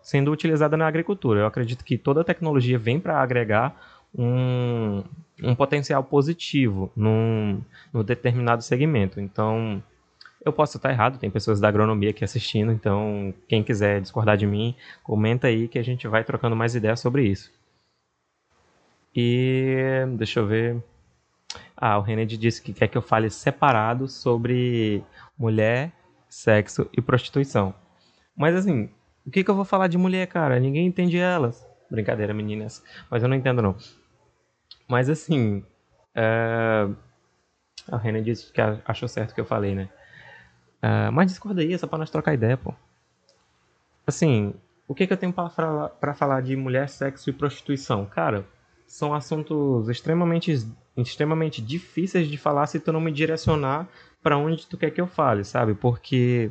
sendo 0.00 0.30
utilizada 0.30 0.76
na 0.76 0.86
agricultura. 0.86 1.40
Eu 1.40 1.46
acredito 1.46 1.84
que 1.84 1.98
toda 1.98 2.22
tecnologia 2.22 2.78
vem 2.78 3.00
para 3.00 3.20
agregar 3.20 3.74
um, 4.16 5.02
um 5.42 5.54
potencial 5.54 6.04
positivo 6.04 6.92
num, 6.94 7.60
num 7.92 8.04
determinado 8.04 8.62
segmento. 8.62 9.20
Então, 9.20 9.82
eu 10.44 10.52
posso 10.52 10.76
estar 10.76 10.90
errado, 10.90 11.18
tem 11.18 11.30
pessoas 11.30 11.60
da 11.60 11.68
agronomia 11.68 12.10
aqui 12.10 12.24
assistindo, 12.24 12.70
então 12.72 13.34
quem 13.48 13.62
quiser 13.62 14.00
discordar 14.00 14.36
de 14.36 14.46
mim, 14.46 14.74
comenta 15.02 15.48
aí 15.48 15.66
que 15.68 15.78
a 15.78 15.84
gente 15.84 16.06
vai 16.06 16.22
trocando 16.22 16.54
mais 16.54 16.74
ideias 16.74 17.00
sobre 17.00 17.26
isso. 17.26 17.52
E 19.14 20.04
deixa 20.16 20.40
eu 20.40 20.46
ver. 20.46 20.82
Ah, 21.76 21.98
o 21.98 22.02
Rened 22.02 22.36
disse 22.36 22.60
que 22.60 22.72
quer 22.72 22.88
que 22.88 22.98
eu 22.98 23.02
fale 23.02 23.30
separado 23.30 24.08
sobre 24.08 25.02
mulher, 25.38 25.92
sexo 26.28 26.88
e 26.96 27.00
prostituição. 27.00 27.74
Mas 28.36 28.54
assim, 28.54 28.90
o 29.26 29.30
que, 29.30 29.42
que 29.42 29.50
eu 29.50 29.54
vou 29.54 29.64
falar 29.64 29.88
de 29.88 29.98
mulher, 29.98 30.26
cara? 30.26 30.58
Ninguém 30.58 30.86
entende 30.86 31.18
elas. 31.18 31.66
Brincadeira, 31.90 32.34
meninas. 32.34 32.82
Mas 33.10 33.22
eu 33.22 33.28
não 33.28 33.36
entendo, 33.36 33.62
não. 33.62 33.76
Mas 34.88 35.08
assim. 35.08 35.64
É... 36.14 36.88
A 37.90 37.96
Renan 37.96 38.22
disse 38.22 38.52
que 38.52 38.60
achou 38.84 39.08
certo 39.08 39.30
o 39.30 39.34
que 39.34 39.40
eu 39.40 39.46
falei, 39.46 39.74
né? 39.74 39.88
Uh, 40.82 41.10
mas 41.12 41.30
discorda 41.30 41.60
aí, 41.60 41.72
é 41.72 41.78
só 41.78 41.86
pra 41.86 41.98
nós 41.98 42.10
trocar 42.10 42.34
ideia, 42.34 42.56
pô. 42.56 42.74
Assim, 44.06 44.54
o 44.86 44.94
que, 44.94 45.06
que 45.06 45.12
eu 45.12 45.16
tenho 45.16 45.32
para 45.32 46.14
falar 46.14 46.42
de 46.42 46.54
mulher, 46.54 46.88
sexo 46.88 47.30
e 47.30 47.32
prostituição? 47.32 48.06
Cara, 48.06 48.46
são 48.88 49.14
assuntos 49.14 49.88
extremamente, 49.88 50.66
extremamente 50.96 51.62
difíceis 51.62 52.26
de 52.26 52.36
falar 52.36 52.66
se 52.66 52.80
tu 52.80 52.90
não 52.90 53.00
me 53.00 53.12
direcionar 53.12 53.86
para 54.22 54.36
onde 54.36 54.66
tu 54.66 54.76
quer 54.76 54.90
que 54.90 55.00
eu 55.00 55.06
fale, 55.06 55.44
sabe? 55.44 55.74
Porque 55.74 56.50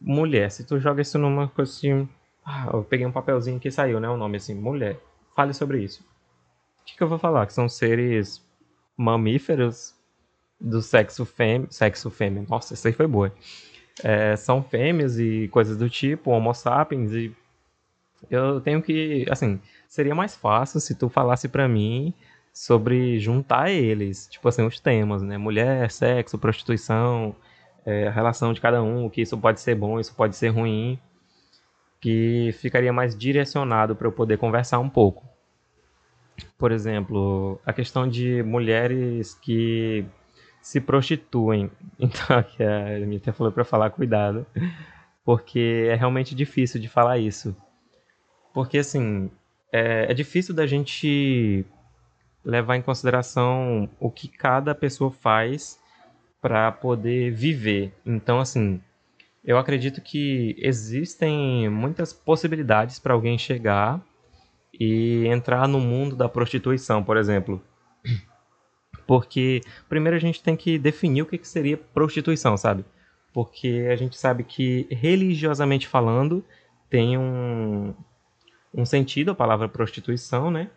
mulher, 0.00 0.50
se 0.50 0.64
tu 0.64 0.78
joga 0.78 1.00
isso 1.00 1.18
numa 1.18 1.48
coisa 1.48 1.70
assim. 1.70 2.08
Ah, 2.44 2.68
eu 2.72 2.82
peguei 2.82 3.06
um 3.06 3.12
papelzinho 3.12 3.60
que 3.60 3.70
saiu, 3.70 4.00
né? 4.00 4.08
O 4.08 4.16
nome 4.16 4.36
assim, 4.36 4.54
mulher. 4.54 4.98
Fale 5.36 5.54
sobre 5.54 5.82
isso. 5.82 6.02
O 6.80 6.84
que, 6.84 6.96
que 6.96 7.02
eu 7.02 7.08
vou 7.08 7.18
falar? 7.18 7.46
Que 7.46 7.52
são 7.52 7.68
seres 7.68 8.44
mamíferos 8.96 9.94
do 10.60 10.82
sexo 10.82 11.24
fêmea. 11.24 11.68
Sexo 11.70 12.10
fêmea. 12.10 12.44
Nossa, 12.48 12.74
essa 12.74 12.88
aí 12.88 12.92
foi 12.92 13.06
boa. 13.06 13.32
É, 14.02 14.34
são 14.36 14.62
fêmeas 14.62 15.18
e 15.18 15.48
coisas 15.52 15.76
do 15.76 15.88
tipo, 15.88 16.30
homo 16.30 16.54
sapiens, 16.54 17.12
e 17.12 17.36
eu 18.28 18.60
tenho 18.60 18.82
que, 18.82 19.24
assim, 19.30 19.60
seria 19.88 20.14
mais 20.14 20.36
fácil 20.36 20.80
se 20.80 20.94
tu 20.94 21.08
falasse 21.08 21.48
para 21.48 21.68
mim 21.68 22.12
sobre 22.52 23.18
juntar 23.18 23.70
eles, 23.70 24.26
tipo 24.28 24.48
assim, 24.48 24.66
os 24.66 24.80
temas, 24.80 25.22
né? 25.22 25.38
Mulher, 25.38 25.90
sexo, 25.90 26.38
prostituição, 26.38 27.34
é, 27.86 28.08
a 28.08 28.10
relação 28.10 28.52
de 28.52 28.60
cada 28.60 28.82
um, 28.82 29.06
o 29.06 29.10
que 29.10 29.22
isso 29.22 29.38
pode 29.38 29.60
ser 29.60 29.74
bom, 29.74 29.98
isso 30.00 30.14
pode 30.14 30.36
ser 30.36 30.48
ruim, 30.48 30.98
que 32.00 32.50
ficaria 32.54 32.92
mais 32.92 33.16
direcionado 33.16 33.94
para 33.94 34.08
eu 34.08 34.12
poder 34.12 34.38
conversar 34.38 34.78
um 34.78 34.88
pouco. 34.88 35.28
Por 36.58 36.72
exemplo, 36.72 37.60
a 37.64 37.72
questão 37.72 38.08
de 38.08 38.42
mulheres 38.42 39.34
que 39.34 40.04
se 40.60 40.80
prostituem. 40.80 41.70
Então, 41.98 42.38
a 42.38 43.06
Mita 43.06 43.32
falou 43.32 43.52
para 43.52 43.64
falar 43.64 43.90
cuidado, 43.90 44.46
porque 45.22 45.86
é 45.90 45.94
realmente 45.94 46.34
difícil 46.34 46.80
de 46.80 46.88
falar 46.88 47.18
isso. 47.18 47.54
Porque, 48.52 48.78
assim, 48.78 49.30
é, 49.72 50.10
é 50.10 50.14
difícil 50.14 50.54
da 50.54 50.66
gente 50.66 51.64
levar 52.44 52.76
em 52.76 52.82
consideração 52.82 53.88
o 53.98 54.10
que 54.10 54.28
cada 54.28 54.74
pessoa 54.74 55.10
faz 55.10 55.78
para 56.40 56.72
poder 56.72 57.32
viver. 57.32 57.92
Então, 58.04 58.40
assim, 58.40 58.80
eu 59.44 59.58
acredito 59.58 60.00
que 60.00 60.56
existem 60.58 61.68
muitas 61.68 62.12
possibilidades 62.12 62.98
para 62.98 63.14
alguém 63.14 63.38
chegar 63.38 64.00
e 64.78 65.26
entrar 65.26 65.68
no 65.68 65.80
mundo 65.80 66.16
da 66.16 66.28
prostituição, 66.28 67.02
por 67.02 67.16
exemplo. 67.16 67.62
Porque 69.06 69.60
primeiro 69.88 70.16
a 70.16 70.20
gente 70.20 70.42
tem 70.42 70.56
que 70.56 70.78
definir 70.78 71.22
o 71.22 71.26
que, 71.26 71.38
seria 71.46 71.76
prostituição, 71.76 72.56
sabe? 72.56 72.84
Porque 73.32 73.88
a 73.90 73.96
gente 73.96 74.16
sabe 74.16 74.44
que 74.44 74.86
religiosamente 74.90 75.86
falando 75.86 76.44
tem 76.88 77.18
um, 77.18 77.94
um 78.74 78.84
sentido 78.84 79.30
a 79.30 79.34
palavra 79.34 79.68
prostituição, 79.68 80.50
né? 80.50 80.70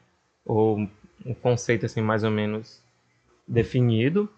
Ou 0.45 0.77
um 1.25 1.33
conceito 1.33 1.85
assim 1.85 2.01
mais 2.01 2.23
ou 2.23 2.31
menos 2.31 2.81
definido. 3.47 4.29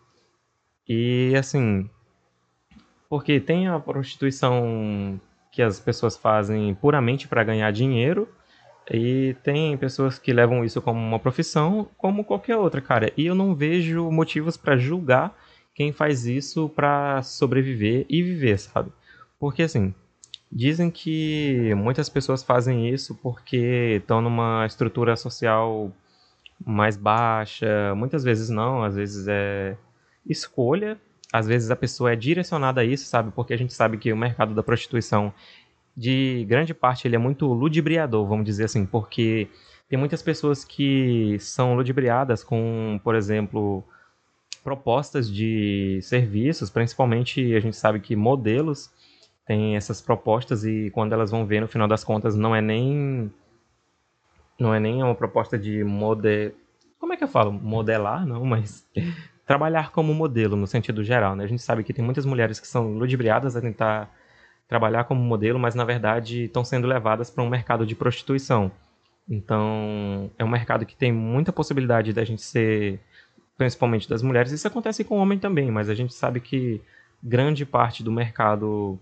E 0.87 1.33
assim, 1.37 1.89
porque 3.09 3.39
tem 3.39 3.67
a 3.67 3.79
prostituição 3.79 5.19
que 5.51 5.61
as 5.61 5.79
pessoas 5.79 6.17
fazem 6.17 6.75
puramente 6.75 7.27
para 7.27 7.43
ganhar 7.43 7.71
dinheiro 7.71 8.27
e 8.91 9.35
tem 9.43 9.75
pessoas 9.77 10.19
que 10.19 10.33
levam 10.33 10.63
isso 10.63 10.81
como 10.81 10.99
uma 10.99 11.17
profissão, 11.17 11.89
como 11.97 12.23
qualquer 12.23 12.57
outra, 12.57 12.81
cara. 12.81 13.11
E 13.17 13.25
eu 13.25 13.33
não 13.33 13.55
vejo 13.55 14.11
motivos 14.11 14.57
para 14.57 14.77
julgar 14.77 15.35
quem 15.73 15.91
faz 15.91 16.25
isso 16.25 16.69
para 16.69 17.21
sobreviver 17.23 18.05
e 18.09 18.21
viver, 18.21 18.59
sabe? 18.59 18.91
Porque 19.39 19.63
assim, 19.63 19.93
dizem 20.55 20.89
que 20.89 21.75
muitas 21.75 22.07
pessoas 22.07 22.41
fazem 22.41 22.87
isso 22.89 23.13
porque 23.15 23.97
estão 23.99 24.21
numa 24.21 24.65
estrutura 24.65 25.17
social 25.17 25.91
mais 26.65 26.95
baixa, 26.95 27.93
muitas 27.93 28.23
vezes 28.23 28.49
não, 28.49 28.81
às 28.81 28.95
vezes 28.95 29.27
é 29.27 29.75
escolha, 30.25 30.97
às 31.33 31.45
vezes 31.45 31.69
a 31.69 31.75
pessoa 31.75 32.13
é 32.13 32.15
direcionada 32.15 32.79
a 32.79 32.85
isso, 32.85 33.05
sabe? 33.05 33.31
Porque 33.35 33.53
a 33.53 33.57
gente 33.57 33.73
sabe 33.73 33.97
que 33.97 34.13
o 34.13 34.17
mercado 34.17 34.53
da 34.55 34.63
prostituição 34.63 35.33
de 35.95 36.45
grande 36.47 36.73
parte 36.73 37.05
ele 37.05 37.17
é 37.17 37.19
muito 37.19 37.45
ludibriador, 37.47 38.25
vamos 38.25 38.45
dizer 38.45 38.63
assim, 38.63 38.85
porque 38.85 39.49
tem 39.89 39.99
muitas 39.99 40.21
pessoas 40.21 40.63
que 40.63 41.37
são 41.39 41.75
ludibriadas 41.75 42.45
com, 42.45 42.97
por 43.03 43.13
exemplo, 43.13 43.83
propostas 44.63 45.29
de 45.29 45.99
serviços, 46.01 46.69
principalmente 46.69 47.53
a 47.53 47.59
gente 47.59 47.75
sabe 47.75 47.99
que 47.99 48.15
modelos 48.15 48.89
têm 49.45 49.75
essas 49.75 50.01
propostas 50.01 50.65
e 50.65 50.89
quando 50.91 51.13
elas 51.13 51.31
vão 51.31 51.45
ver 51.45 51.61
no 51.61 51.67
final 51.67 51.87
das 51.87 52.03
contas 52.03 52.35
não 52.35 52.55
é 52.55 52.61
nem 52.61 53.31
não 54.59 54.73
é 54.73 54.79
nem 54.79 55.03
uma 55.03 55.15
proposta 55.15 55.57
de 55.57 55.83
model 55.83 56.51
como 56.99 57.13
é 57.13 57.17
que 57.17 57.23
eu 57.23 57.27
falo 57.27 57.51
modelar 57.51 58.25
não 58.25 58.43
mas 58.45 58.87
trabalhar 59.45 59.91
como 59.91 60.13
modelo 60.13 60.55
no 60.55 60.65
sentido 60.65 61.03
geral 61.03 61.35
né 61.35 61.43
a 61.43 61.47
gente 61.47 61.61
sabe 61.61 61.83
que 61.83 61.93
tem 61.93 62.03
muitas 62.03 62.25
mulheres 62.25 62.59
que 62.59 62.67
são 62.67 62.93
ludibriadas 62.97 63.55
a 63.55 63.61
tentar 63.61 64.09
trabalhar 64.67 65.03
como 65.05 65.21
modelo, 65.21 65.59
mas 65.59 65.75
na 65.75 65.83
verdade 65.83 66.45
estão 66.45 66.63
sendo 66.63 66.87
levadas 66.87 67.29
para 67.29 67.43
um 67.43 67.49
mercado 67.49 67.85
de 67.85 67.95
prostituição. 67.95 68.71
Então, 69.27 70.29
é 70.37 70.43
um 70.43 70.47
mercado 70.47 70.85
que 70.85 70.95
tem 70.95 71.11
muita 71.11 71.51
possibilidade 71.51 72.13
da 72.13 72.23
gente 72.23 72.41
ser, 72.41 72.99
principalmente 73.57 74.07
das 74.07 74.21
mulheres. 74.21 74.51
Isso 74.51 74.67
acontece 74.67 75.03
com 75.03 75.17
o 75.17 75.21
homem 75.21 75.39
também, 75.39 75.71
mas 75.71 75.89
a 75.89 75.95
gente 75.95 76.13
sabe 76.13 76.39
que 76.39 76.81
grande 77.23 77.65
parte 77.65 78.03
do 78.03 78.11
mercado 78.11 78.99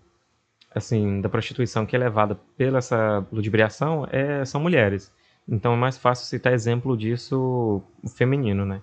assim 0.76 1.22
da 1.22 1.30
prostituição 1.30 1.86
que 1.86 1.96
é 1.96 2.00
levada 2.00 2.36
pela 2.58 2.80
essa 2.80 3.26
ludibriação 3.32 4.08
é, 4.12 4.44
são 4.46 4.62
mulheres. 4.62 5.12
Então 5.48 5.74
é 5.74 5.78
mais 5.78 5.98
fácil 5.98 6.26
citar 6.26 6.54
exemplo 6.54 6.98
disso 6.98 7.82
feminino, 8.16 8.66
né? 8.66 8.82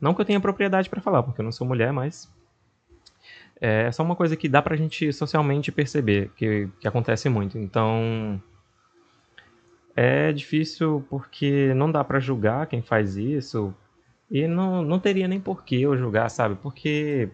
Não 0.00 0.12
que 0.12 0.20
eu 0.20 0.24
tenha 0.24 0.40
propriedade 0.40 0.90
para 0.90 1.00
falar, 1.00 1.22
porque 1.22 1.40
eu 1.40 1.44
não 1.44 1.52
sou 1.52 1.66
mulher, 1.66 1.92
mas 1.92 2.30
é 3.60 3.90
só 3.92 4.02
uma 4.02 4.16
coisa 4.16 4.36
que 4.36 4.48
dá 4.48 4.60
pra 4.60 4.76
gente 4.76 5.12
socialmente 5.12 5.72
perceber, 5.72 6.30
que, 6.36 6.68
que 6.80 6.88
acontece 6.88 7.28
muito. 7.28 7.58
Então, 7.58 8.42
é 9.96 10.32
difícil 10.32 11.04
porque 11.08 11.72
não 11.74 11.90
dá 11.90 12.02
para 12.02 12.20
julgar 12.20 12.66
quem 12.66 12.82
faz 12.82 13.16
isso. 13.16 13.74
E 14.30 14.46
não, 14.46 14.82
não 14.82 14.98
teria 14.98 15.28
nem 15.28 15.40
porquê 15.40 15.76
eu 15.76 15.96
julgar, 15.96 16.28
sabe? 16.28 16.56
Porque 16.56 17.30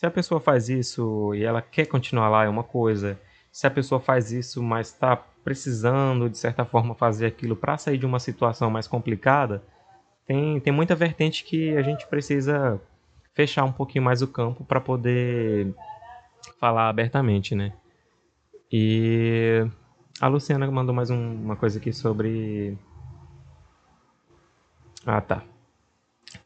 se 0.00 0.06
a 0.06 0.10
pessoa 0.10 0.40
faz 0.40 0.70
isso 0.70 1.34
e 1.34 1.44
ela 1.44 1.60
quer 1.60 1.84
continuar 1.84 2.30
lá, 2.30 2.44
é 2.46 2.48
uma 2.48 2.64
coisa. 2.64 3.20
Se 3.52 3.66
a 3.66 3.70
pessoa 3.70 4.00
faz 4.00 4.32
isso, 4.32 4.62
mas 4.62 4.86
está 4.86 5.14
precisando, 5.14 6.26
de 6.30 6.38
certa 6.38 6.64
forma, 6.64 6.94
fazer 6.94 7.26
aquilo 7.26 7.54
para 7.54 7.76
sair 7.76 7.98
de 7.98 8.06
uma 8.06 8.18
situação 8.18 8.70
mais 8.70 8.88
complicada, 8.88 9.62
tem, 10.24 10.58
tem 10.58 10.72
muita 10.72 10.94
vertente 10.94 11.44
que 11.44 11.76
a 11.76 11.82
gente 11.82 12.06
precisa 12.06 12.80
fechar 13.34 13.62
um 13.64 13.72
pouquinho 13.72 14.02
mais 14.02 14.22
o 14.22 14.28
campo 14.28 14.64
para 14.64 14.80
poder 14.80 15.74
falar 16.58 16.88
abertamente, 16.88 17.54
né? 17.54 17.74
E 18.72 19.68
a 20.18 20.28
Luciana 20.28 20.70
mandou 20.70 20.94
mais 20.94 21.10
um, 21.10 21.34
uma 21.44 21.56
coisa 21.56 21.78
aqui 21.78 21.92
sobre. 21.92 22.74
Ah, 25.04 25.20
tá. 25.20 25.42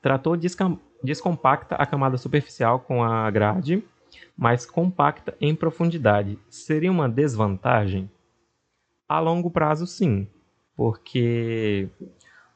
Tratou 0.02 0.36
descompacta 1.04 1.76
a 1.76 1.84
camada 1.84 2.16
superficial 2.16 2.80
com 2.80 3.04
a 3.04 3.30
grade, 3.30 3.84
mas 4.36 4.64
compacta 4.64 5.36
em 5.40 5.54
profundidade. 5.54 6.38
Seria 6.48 6.90
uma 6.90 7.08
desvantagem? 7.08 8.10
A 9.06 9.20
longo 9.20 9.50
prazo, 9.50 9.86
sim, 9.86 10.26
porque 10.74 11.88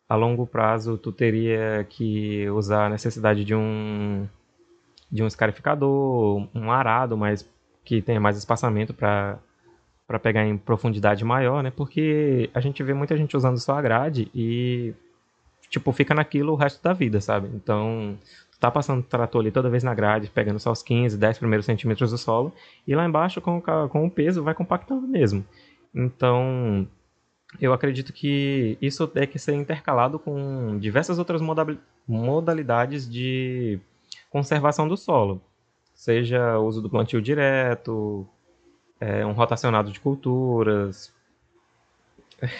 a 0.08 0.16
longo 0.16 0.46
prazo 0.46 0.96
tu 0.96 1.12
teria 1.12 1.86
que 1.88 2.48
usar 2.50 2.86
a 2.86 2.88
necessidade 2.88 3.44
de 3.44 3.54
um 3.54 4.26
de 5.10 5.22
um 5.22 5.26
escarificador, 5.26 6.48
um 6.54 6.70
arado, 6.70 7.16
mas 7.16 7.48
que 7.84 8.02
tenha 8.02 8.20
mais 8.20 8.36
espaçamento 8.36 8.94
para 8.94 9.38
para 10.06 10.18
pegar 10.18 10.46
em 10.46 10.56
profundidade 10.56 11.22
maior, 11.22 11.62
né? 11.62 11.70
Porque 11.70 12.48
a 12.54 12.60
gente 12.60 12.82
vê 12.82 12.94
muita 12.94 13.14
gente 13.14 13.36
usando 13.36 13.58
só 13.58 13.74
a 13.74 13.82
grade 13.82 14.30
e 14.34 14.94
tipo 15.68 15.92
fica 15.92 16.14
naquilo 16.14 16.52
o 16.52 16.56
resto 16.56 16.82
da 16.82 16.92
vida, 16.92 17.20
sabe? 17.20 17.48
Então, 17.54 18.18
tu 18.52 18.58
tá 18.58 18.70
passando 18.70 19.02
trator 19.02 19.40
ali 19.40 19.50
toda 19.50 19.70
vez 19.70 19.82
na 19.82 19.94
grade, 19.94 20.30
pegando 20.30 20.58
só 20.58 20.72
os 20.72 20.82
15, 20.82 21.16
10 21.16 21.38
primeiros 21.38 21.66
centímetros 21.66 22.10
do 22.10 22.18
solo 22.18 22.52
e 22.86 22.94
lá 22.94 23.04
embaixo 23.04 23.40
com, 23.40 23.60
com 23.60 24.06
o 24.06 24.10
peso 24.10 24.42
vai 24.42 24.54
compactando 24.54 25.06
mesmo. 25.06 25.44
Então, 25.94 26.86
eu 27.60 27.72
acredito 27.72 28.12
que 28.12 28.76
isso 28.80 29.06
tem 29.06 29.26
que 29.26 29.38
ser 29.38 29.54
intercalado 29.54 30.18
com 30.18 30.78
diversas 30.78 31.18
outras 31.18 31.40
modalidades 32.06 33.08
de 33.08 33.80
conservação 34.30 34.86
do 34.86 34.96
solo. 34.96 35.40
Seja 35.94 36.58
o 36.58 36.66
uso 36.66 36.82
do 36.82 36.90
plantio 36.90 37.20
direto, 37.20 38.26
é, 39.00 39.24
um 39.24 39.32
rotacionado 39.32 39.90
de 39.90 39.98
culturas. 39.98 41.12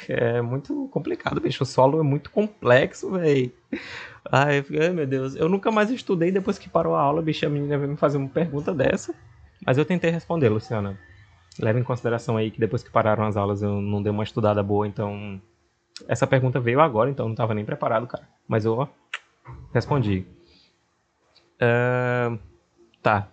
É 0.09 0.43
muito 0.43 0.89
complicado, 0.89 1.41
bicho. 1.41 1.63
O 1.63 1.67
solo 1.67 2.01
é 2.01 2.03
muito 2.03 2.31
complexo, 2.31 3.13
velho. 3.13 3.53
Ai, 4.31 4.65
ai, 4.81 4.91
meu 4.91 5.07
Deus. 5.07 5.37
Eu 5.37 5.49
nunca 5.49 5.71
mais 5.71 5.91
estudei 5.91 6.33
depois 6.33 6.59
que 6.59 6.69
parou 6.69 6.95
a 6.95 7.01
aula, 7.01 7.23
bicho. 7.23 7.47
A 7.47 7.49
menina 7.49 7.79
veio 7.79 7.91
me 7.91 7.97
fazer 7.97 8.19
uma 8.19 8.29
pergunta 8.29 8.75
dessa. 8.75 9.15
Mas 9.65 9.79
eu 9.79 9.85
tentei 9.85 10.11
responder, 10.11 10.49
Luciana. 10.49 10.99
Leve 11.59 11.81
em 11.81 11.85
consideração 11.85 12.37
aí 12.37 12.51
que 12.51 12.61
depois 12.61 12.83
que 12.83 12.91
pararam 12.91 13.25
as 13.25 13.37
aulas 13.37 13.63
eu 13.63 13.81
não 13.81 14.03
dei 14.03 14.11
uma 14.13 14.25
estudada 14.25 14.63
boa, 14.63 14.87
então. 14.87 15.41
Essa 16.07 16.27
pergunta 16.27 16.61
veio 16.61 16.81
agora, 16.81 17.11
então 17.11 17.27
eu 17.27 17.29
não 17.29 17.37
tava 17.37 17.55
nem 17.55 17.65
preparado, 17.65 18.07
cara. 18.07 18.29
Mas 18.47 18.65
eu 18.65 18.75
ó, 18.75 18.89
respondi. 19.73 20.25
Uh, 21.61 22.39
tá. 23.03 23.29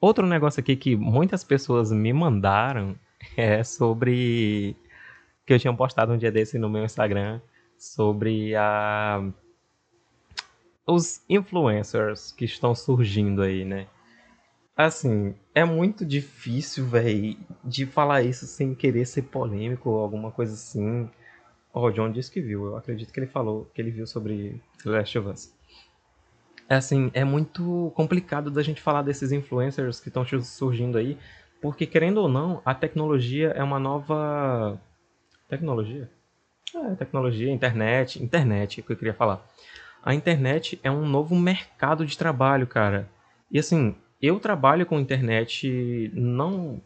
Outro 0.00 0.26
negócio 0.26 0.60
aqui 0.60 0.74
que 0.74 0.96
muitas 0.96 1.44
pessoas 1.44 1.92
me 1.92 2.12
mandaram 2.12 2.96
é 3.36 3.62
sobre. 3.62 4.76
Que 5.50 5.54
eu 5.54 5.58
tinha 5.58 5.74
postado 5.74 6.12
um 6.12 6.16
dia 6.16 6.30
desse 6.30 6.60
no 6.60 6.70
meu 6.70 6.84
Instagram 6.84 7.40
sobre 7.76 8.54
a. 8.54 9.20
os 10.86 11.24
influencers 11.28 12.30
que 12.30 12.44
estão 12.44 12.72
surgindo 12.72 13.42
aí, 13.42 13.64
né? 13.64 13.88
Assim, 14.76 15.34
é 15.52 15.64
muito 15.64 16.06
difícil, 16.06 16.86
velho, 16.86 17.36
de 17.64 17.84
falar 17.84 18.22
isso 18.22 18.46
sem 18.46 18.76
querer 18.76 19.04
ser 19.06 19.22
polêmico 19.22 19.90
ou 19.90 19.98
alguma 19.98 20.30
coisa 20.30 20.54
assim. 20.54 21.10
Ó, 21.74 21.80
oh, 21.80 21.88
o 21.88 21.90
John 21.90 22.12
disse 22.12 22.30
que 22.30 22.40
viu, 22.40 22.66
eu 22.66 22.76
acredito 22.76 23.12
que 23.12 23.18
ele 23.18 23.26
falou 23.26 23.68
que 23.74 23.82
ele 23.82 23.90
viu 23.90 24.06
sobre 24.06 24.62
The 24.84 24.90
Last 24.90 25.18
of 25.18 25.28
Us. 25.30 25.52
É 26.68 26.76
assim, 26.76 27.10
é 27.12 27.24
muito 27.24 27.90
complicado 27.96 28.52
da 28.52 28.62
gente 28.62 28.80
falar 28.80 29.02
desses 29.02 29.32
influencers 29.32 29.98
que 29.98 30.10
estão 30.10 30.24
surgindo 30.44 30.96
aí, 30.96 31.18
porque 31.60 31.86
querendo 31.86 32.18
ou 32.18 32.28
não, 32.28 32.62
a 32.64 32.72
tecnologia 32.72 33.48
é 33.48 33.64
uma 33.64 33.80
nova 33.80 34.80
tecnologia. 35.50 36.08
É, 36.74 36.94
tecnologia, 36.94 37.50
internet, 37.50 38.22
internet, 38.22 38.80
é 38.80 38.82
que 38.82 38.92
eu 38.92 38.96
queria 38.96 39.14
falar. 39.14 39.44
A 40.02 40.14
internet 40.14 40.80
é 40.82 40.90
um 40.90 41.06
novo 41.06 41.36
mercado 41.36 42.06
de 42.06 42.16
trabalho, 42.16 42.66
cara. 42.66 43.08
E 43.50 43.58
assim, 43.58 43.94
eu 44.22 44.38
trabalho 44.38 44.86
com 44.86 44.98
internet 44.98 46.10
não 46.14 46.80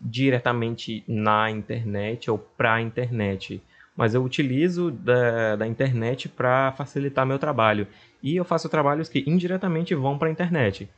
diretamente 0.00 1.04
na 1.06 1.50
internet 1.50 2.30
ou 2.30 2.38
para 2.38 2.74
a 2.74 2.80
internet, 2.80 3.62
mas 3.96 4.14
eu 4.14 4.24
utilizo 4.24 4.90
da, 4.90 5.56
da 5.56 5.66
internet 5.66 6.28
para 6.28 6.72
facilitar 6.72 7.26
meu 7.26 7.38
trabalho. 7.38 7.86
E 8.22 8.36
eu 8.36 8.44
faço 8.44 8.68
trabalhos 8.68 9.08
que 9.08 9.22
indiretamente 9.26 9.94
vão 9.94 10.18
para 10.18 10.28
a 10.28 10.32
internet. 10.32 10.88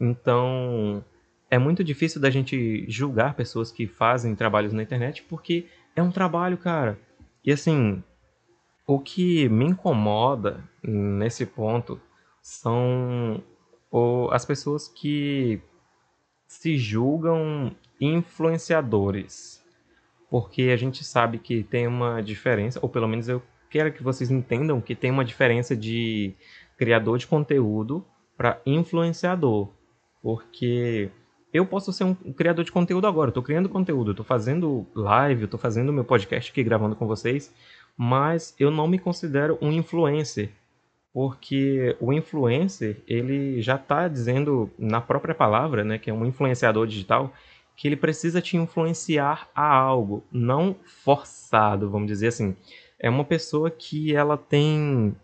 Então, 0.00 1.02
é 1.50 1.58
muito 1.58 1.82
difícil 1.82 2.20
da 2.20 2.30
gente 2.30 2.84
julgar 2.88 3.34
pessoas 3.34 3.72
que 3.72 3.86
fazem 3.86 4.34
trabalhos 4.34 4.72
na 4.72 4.82
internet 4.82 5.22
porque 5.22 5.66
é 5.94 6.02
um 6.02 6.10
trabalho, 6.10 6.56
cara. 6.56 6.98
E 7.44 7.52
assim, 7.52 8.02
o 8.86 8.98
que 8.98 9.48
me 9.48 9.64
incomoda 9.64 10.62
nesse 10.82 11.46
ponto 11.46 12.00
são 12.42 13.42
as 14.30 14.44
pessoas 14.44 14.88
que 14.88 15.60
se 16.46 16.76
julgam 16.76 17.74
influenciadores. 18.00 19.62
Porque 20.28 20.62
a 20.64 20.76
gente 20.76 21.04
sabe 21.04 21.38
que 21.38 21.62
tem 21.62 21.86
uma 21.86 22.20
diferença, 22.20 22.80
ou 22.82 22.88
pelo 22.88 23.06
menos 23.06 23.28
eu 23.28 23.42
quero 23.70 23.92
que 23.92 24.02
vocês 24.02 24.30
entendam 24.30 24.80
que 24.80 24.94
tem 24.94 25.10
uma 25.10 25.24
diferença 25.24 25.76
de 25.76 26.34
criador 26.76 27.18
de 27.18 27.26
conteúdo 27.26 28.04
para 28.36 28.60
influenciador. 28.66 29.68
Porque 30.22 31.10
eu 31.54 31.64
posso 31.64 31.92
ser 31.92 32.04
um 32.04 32.14
criador 32.14 32.64
de 32.64 32.72
conteúdo 32.72 33.06
agora, 33.06 33.30
estou 33.30 33.42
criando 33.42 33.68
conteúdo, 33.68 34.10
estou 34.10 34.26
fazendo 34.26 34.86
live, 34.94 35.44
estou 35.44 35.58
fazendo 35.58 35.92
meu 35.92 36.04
podcast 36.04 36.50
aqui 36.50 36.62
gravando 36.62 36.94
com 36.96 37.06
vocês, 37.06 37.50
mas 37.96 38.54
eu 38.58 38.70
não 38.70 38.86
me 38.86 38.98
considero 38.98 39.56
um 39.62 39.72
influencer 39.72 40.50
porque 41.14 41.96
o 42.00 42.12
influencer 42.12 43.00
ele 43.06 43.62
já 43.62 43.76
está 43.76 44.08
dizendo 44.08 44.68
na 44.76 45.00
própria 45.00 45.32
palavra, 45.32 45.84
né, 45.84 45.96
que 45.96 46.10
é 46.10 46.12
um 46.12 46.26
influenciador 46.26 46.88
digital, 46.88 47.32
que 47.76 47.86
ele 47.86 47.94
precisa 47.94 48.42
te 48.42 48.56
influenciar 48.56 49.48
a 49.54 49.72
algo, 49.72 50.24
não 50.32 50.74
forçado, 51.04 51.88
vamos 51.88 52.08
dizer 52.08 52.28
assim. 52.28 52.56
É 52.98 53.08
uma 53.08 53.24
pessoa 53.24 53.70
que 53.70 54.14
ela 54.14 54.36
tem 54.36 55.14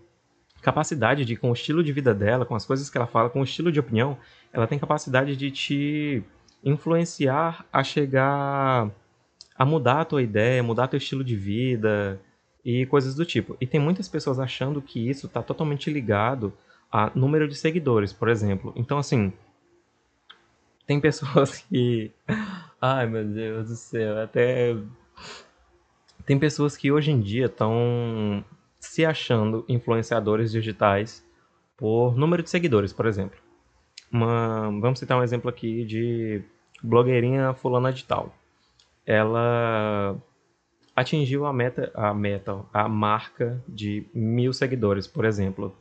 capacidade 0.62 1.24
de, 1.24 1.34
com 1.34 1.50
o 1.50 1.54
estilo 1.54 1.82
de 1.82 1.92
vida 1.92 2.14
dela, 2.14 2.46
com 2.46 2.54
as 2.54 2.64
coisas 2.64 2.88
que 2.88 2.96
ela 2.96 3.06
fala, 3.06 3.28
com 3.28 3.40
o 3.40 3.44
estilo 3.44 3.72
de 3.72 3.80
opinião, 3.80 4.16
ela 4.52 4.66
tem 4.66 4.78
capacidade 4.78 5.36
de 5.36 5.50
te 5.50 6.22
influenciar 6.64 7.64
a 7.72 7.82
chegar 7.82 8.90
a 9.56 9.64
mudar 9.64 10.00
a 10.00 10.04
tua 10.04 10.22
ideia, 10.22 10.62
mudar 10.62 10.88
teu 10.88 10.98
estilo 10.98 11.22
de 11.22 11.36
vida, 11.36 12.20
e 12.64 12.86
coisas 12.86 13.14
do 13.14 13.24
tipo. 13.24 13.56
E 13.60 13.66
tem 13.66 13.80
muitas 13.80 14.08
pessoas 14.08 14.38
achando 14.38 14.80
que 14.82 15.08
isso 15.08 15.26
está 15.26 15.42
totalmente 15.42 15.90
ligado 15.90 16.52
a 16.90 17.10
número 17.14 17.48
de 17.48 17.54
seguidores, 17.54 18.12
por 18.12 18.28
exemplo. 18.28 18.72
Então, 18.76 18.98
assim, 18.98 19.32
tem 20.86 21.00
pessoas 21.00 21.58
que. 21.68 22.10
Ai, 22.80 23.06
meu 23.06 23.24
Deus 23.24 23.68
do 23.68 23.76
céu, 23.76 24.18
até. 24.22 24.76
Tem 26.24 26.38
pessoas 26.38 26.76
que 26.76 26.92
hoje 26.92 27.10
em 27.10 27.20
dia 27.20 27.46
estão 27.46 28.44
se 28.78 29.04
achando 29.04 29.64
influenciadores 29.68 30.52
digitais 30.52 31.26
por 31.76 32.16
número 32.16 32.42
de 32.42 32.50
seguidores, 32.50 32.92
por 32.92 33.06
exemplo. 33.06 33.38
Uma, 34.12 34.70
vamos 34.80 34.98
citar 34.98 35.18
um 35.18 35.22
exemplo 35.22 35.48
aqui 35.48 35.84
de 35.84 36.42
blogueirinha 36.82 37.54
fulana 37.54 37.92
de 37.92 38.04
tal. 38.04 38.34
Ela 39.06 40.16
atingiu 40.94 41.46
a 41.46 41.52
meta, 41.52 41.90
a 41.94 42.12
meta, 42.12 42.64
a 42.72 42.88
marca 42.88 43.62
de 43.68 44.06
mil 44.12 44.52
seguidores, 44.52 45.06
por 45.06 45.24
exemplo. 45.24 45.74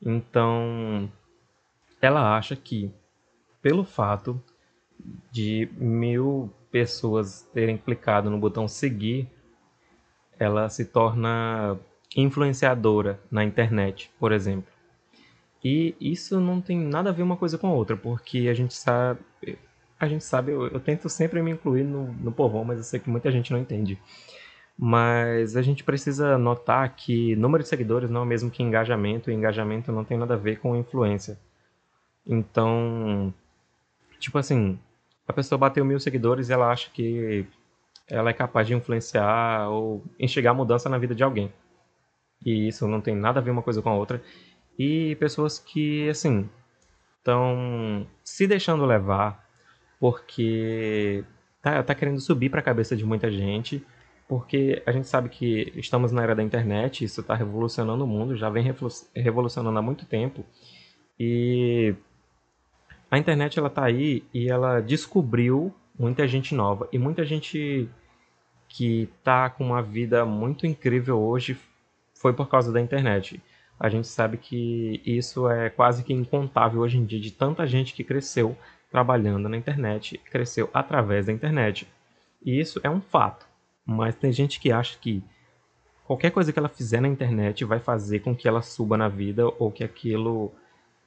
Então, 0.00 1.10
ela 2.00 2.36
acha 2.36 2.54
que, 2.54 2.92
pelo 3.60 3.84
fato 3.84 4.40
de 5.30 5.68
mil 5.76 6.52
pessoas 6.70 7.42
terem 7.52 7.76
clicado 7.76 8.30
no 8.30 8.38
botão 8.38 8.68
seguir, 8.68 9.28
ela 10.38 10.68
se 10.68 10.84
torna 10.84 11.78
influenciadora 12.16 13.20
na 13.30 13.44
internet, 13.44 14.10
por 14.18 14.32
exemplo. 14.32 14.73
E 15.64 15.96
isso 15.98 16.38
não 16.38 16.60
tem 16.60 16.78
nada 16.78 17.08
a 17.08 17.12
ver 17.12 17.22
uma 17.22 17.38
coisa 17.38 17.56
com 17.56 17.66
a 17.66 17.72
outra, 17.72 17.96
porque 17.96 18.48
a 18.50 18.54
gente 18.54 18.74
sabe, 18.74 19.20
a 19.98 20.06
gente 20.06 20.22
sabe, 20.22 20.52
eu, 20.52 20.68
eu 20.68 20.78
tento 20.78 21.08
sempre 21.08 21.40
me 21.40 21.52
incluir 21.52 21.84
no, 21.84 22.12
no 22.12 22.30
povão, 22.30 22.64
mas 22.64 22.76
eu 22.78 22.84
sei 22.84 23.00
que 23.00 23.08
muita 23.08 23.32
gente 23.32 23.50
não 23.50 23.58
entende. 23.58 23.98
Mas 24.76 25.56
a 25.56 25.62
gente 25.62 25.82
precisa 25.82 26.36
notar 26.36 26.94
que 26.94 27.34
número 27.36 27.62
de 27.62 27.68
seguidores 27.68 28.10
não 28.10 28.20
é 28.20 28.24
o 28.24 28.26
mesmo 28.26 28.50
que 28.50 28.62
engajamento, 28.62 29.30
e 29.30 29.34
engajamento 29.34 29.90
não 29.90 30.04
tem 30.04 30.18
nada 30.18 30.34
a 30.34 30.36
ver 30.36 30.58
com 30.58 30.76
influência. 30.76 31.38
Então, 32.26 33.32
tipo 34.18 34.36
assim, 34.38 34.78
a 35.26 35.32
pessoa 35.32 35.58
bateu 35.58 35.84
mil 35.84 35.98
seguidores 36.00 36.48
e 36.50 36.52
ela 36.52 36.70
acha 36.70 36.90
que 36.90 37.46
ela 38.08 38.30
é 38.30 38.32
capaz 38.34 38.66
de 38.66 38.74
influenciar 38.74 39.68
ou 39.70 40.04
enxergar 40.18 40.52
mudança 40.52 40.88
na 40.90 40.98
vida 40.98 41.14
de 41.14 41.24
alguém. 41.24 41.50
E 42.44 42.68
isso 42.68 42.86
não 42.86 43.00
tem 43.00 43.14
nada 43.14 43.40
a 43.40 43.42
ver 43.42 43.50
uma 43.50 43.62
coisa 43.62 43.80
com 43.80 43.88
a 43.88 43.94
outra. 43.94 44.22
E 44.78 45.16
pessoas 45.16 45.58
que, 45.58 46.08
assim, 46.08 46.48
estão 47.18 48.06
se 48.22 48.46
deixando 48.46 48.84
levar 48.84 49.44
porque 50.00 51.24
tá, 51.62 51.82
tá 51.82 51.94
querendo 51.94 52.20
subir 52.20 52.50
para 52.50 52.60
a 52.60 52.64
cabeça 52.64 52.96
de 52.96 53.04
muita 53.04 53.30
gente 53.30 53.84
porque 54.26 54.82
a 54.86 54.92
gente 54.92 55.06
sabe 55.06 55.28
que 55.28 55.72
estamos 55.76 56.10
na 56.10 56.22
era 56.22 56.34
da 56.34 56.42
internet, 56.42 57.04
isso 57.04 57.20
está 57.20 57.34
revolucionando 57.34 58.04
o 58.04 58.06
mundo, 58.06 58.36
já 58.36 58.48
vem 58.48 58.64
revolucionando 59.14 59.78
há 59.78 59.82
muito 59.82 60.06
tempo. 60.06 60.44
E 61.18 61.94
a 63.10 63.18
internet 63.18 63.58
ela 63.58 63.68
está 63.68 63.84
aí 63.84 64.24
e 64.32 64.50
ela 64.50 64.80
descobriu 64.80 65.74
muita 65.98 66.26
gente 66.26 66.54
nova 66.54 66.88
e 66.92 66.98
muita 66.98 67.24
gente 67.24 67.88
que 68.68 69.08
está 69.18 69.48
com 69.50 69.64
uma 69.64 69.82
vida 69.82 70.24
muito 70.24 70.66
incrível 70.66 71.20
hoje 71.20 71.56
foi 72.14 72.32
por 72.32 72.48
causa 72.48 72.72
da 72.72 72.80
internet. 72.80 73.40
A 73.78 73.88
gente 73.88 74.06
sabe 74.06 74.36
que 74.36 75.02
isso 75.04 75.48
é 75.48 75.68
quase 75.70 76.04
que 76.04 76.12
incontável 76.12 76.80
hoje 76.80 76.98
em 76.98 77.04
dia 77.04 77.20
de 77.20 77.30
tanta 77.30 77.66
gente 77.66 77.92
que 77.92 78.04
cresceu 78.04 78.56
trabalhando 78.90 79.48
na 79.48 79.56
internet, 79.56 80.18
cresceu 80.30 80.70
através 80.72 81.26
da 81.26 81.32
internet. 81.32 81.86
E 82.44 82.60
isso 82.60 82.80
é 82.82 82.90
um 82.90 83.00
fato. 83.00 83.46
Mas 83.84 84.14
tem 84.14 84.32
gente 84.32 84.60
que 84.60 84.70
acha 84.70 84.96
que 84.98 85.22
qualquer 86.04 86.30
coisa 86.30 86.52
que 86.52 86.58
ela 86.58 86.68
fizer 86.68 87.00
na 87.00 87.08
internet 87.08 87.64
vai 87.64 87.80
fazer 87.80 88.20
com 88.20 88.34
que 88.34 88.46
ela 88.46 88.62
suba 88.62 88.96
na 88.96 89.08
vida 89.08 89.46
ou 89.58 89.72
que 89.72 89.82
aquilo 89.82 90.52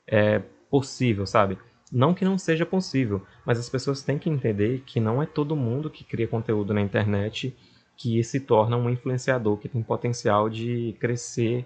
é 0.06 0.42
possível, 0.70 1.26
sabe? 1.26 1.58
Não 1.92 2.14
que 2.14 2.26
não 2.26 2.38
seja 2.38 2.66
possível, 2.66 3.26
mas 3.46 3.58
as 3.58 3.70
pessoas 3.70 4.04
têm 4.04 4.20
que 4.20 4.30
entender 4.30 4.84
que 4.86 5.00
não 5.00 5.24
é 5.24 5.26
todo 5.26 5.56
mundo 5.56 5.90
que 5.90 6.04
cria 6.04 6.28
conteúdo 6.28 6.74
na 6.74 6.82
internet 6.82 7.56
que 7.96 8.22
se 8.24 8.42
torna 8.42 8.78
um 8.78 8.90
influenciador 8.90 9.58
que 9.58 9.70
tem 9.70 9.82
potencial 9.82 10.50
de 10.50 10.96
crescer 11.00 11.66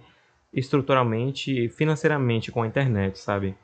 estruturalmente 0.54 1.66
e 1.66 1.70
financeiramente 1.70 2.52
com 2.52 2.64
a 2.64 2.68
internet, 2.68 3.20
sabe? 3.20 3.56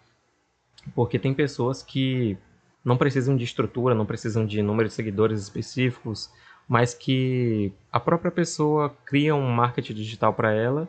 Porque 0.96 1.20
tem 1.20 1.34
pessoas 1.34 1.84
que 1.84 2.38
não 2.84 2.98
precisam 2.98 3.36
de 3.36 3.44
estrutura, 3.44 3.94
não 3.94 4.06
precisam 4.06 4.46
de 4.46 4.62
número 4.62 4.88
de 4.88 4.96
seguidores 4.96 5.42
específicos, 5.42 6.32
mas 6.68 6.94
que 6.94 7.74
a 7.92 8.00
própria 8.00 8.32
pessoa 8.32 8.96
cria 9.06 9.36
um 9.36 9.50
marketing 9.50 9.94
digital 9.94 10.34
para 10.34 10.54
ela 10.54 10.88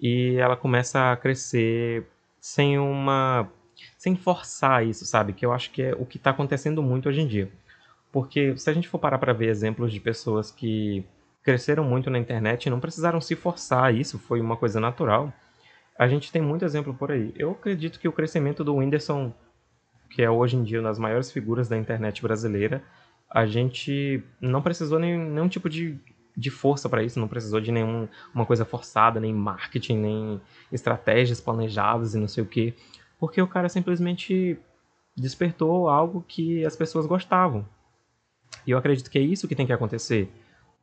e 0.00 0.36
ela 0.36 0.56
começa 0.56 1.12
a 1.12 1.16
crescer 1.16 2.06
sem 2.40 2.78
uma 2.78 3.48
sem 3.98 4.16
forçar 4.16 4.86
isso, 4.86 5.04
sabe? 5.04 5.32
Que 5.32 5.44
eu 5.44 5.52
acho 5.52 5.70
que 5.70 5.82
é 5.82 5.94
o 5.94 6.06
que 6.06 6.16
está 6.16 6.30
acontecendo 6.30 6.82
muito 6.82 7.08
hoje 7.08 7.20
em 7.20 7.26
dia. 7.26 7.50
Porque 8.12 8.56
se 8.56 8.70
a 8.70 8.72
gente 8.72 8.88
for 8.88 8.98
parar 8.98 9.18
para 9.18 9.32
ver 9.32 9.48
exemplos 9.48 9.92
de 9.92 10.00
pessoas 10.00 10.50
que 10.50 11.04
cresceram 11.44 11.84
muito 11.84 12.10
na 12.10 12.18
internet 12.18 12.64
e 12.64 12.70
não 12.70 12.80
precisaram 12.80 13.20
se 13.20 13.36
forçar, 13.36 13.94
isso 13.94 14.18
foi 14.18 14.40
uma 14.40 14.56
coisa 14.56 14.80
natural. 14.80 15.32
A 15.96 16.08
gente 16.08 16.32
tem 16.32 16.42
muito 16.42 16.64
exemplo 16.64 16.94
por 16.94 17.12
aí. 17.12 17.32
Eu 17.36 17.52
acredito 17.52 18.00
que 18.00 18.08
o 18.08 18.12
crescimento 18.12 18.64
do 18.64 18.74
Whindersson, 18.74 19.32
que 20.10 20.22
é 20.22 20.30
hoje 20.30 20.56
em 20.56 20.64
dia 20.64 20.80
uma 20.80 20.88
das 20.88 20.98
maiores 20.98 21.30
figuras 21.30 21.68
da 21.68 21.76
internet 21.76 22.22
brasileira, 22.22 22.82
a 23.30 23.44
gente 23.46 24.24
não 24.40 24.62
precisou 24.62 24.98
nem 24.98 25.18
nenhum 25.18 25.48
tipo 25.48 25.68
de, 25.68 26.00
de 26.34 26.50
força 26.50 26.88
para 26.88 27.02
isso, 27.02 27.20
não 27.20 27.28
precisou 27.28 27.60
de 27.60 27.70
nenhuma 27.70 28.46
coisa 28.46 28.64
forçada, 28.64 29.20
nem 29.20 29.32
marketing, 29.32 29.98
nem 29.98 30.40
estratégias 30.72 31.40
planejadas 31.40 32.14
e 32.14 32.18
não 32.18 32.28
sei 32.28 32.42
o 32.42 32.46
que, 32.46 32.74
porque 33.18 33.40
o 33.40 33.46
cara 33.46 33.68
simplesmente 33.68 34.58
despertou 35.16 35.88
algo 35.88 36.24
que 36.26 36.64
as 36.64 36.74
pessoas 36.74 37.06
gostavam. 37.06 37.68
E 38.66 38.70
eu 38.70 38.78
acredito 38.78 39.10
que 39.10 39.18
é 39.18 39.22
isso 39.22 39.46
que 39.46 39.54
tem 39.54 39.66
que 39.66 39.72
acontecer. 39.72 40.32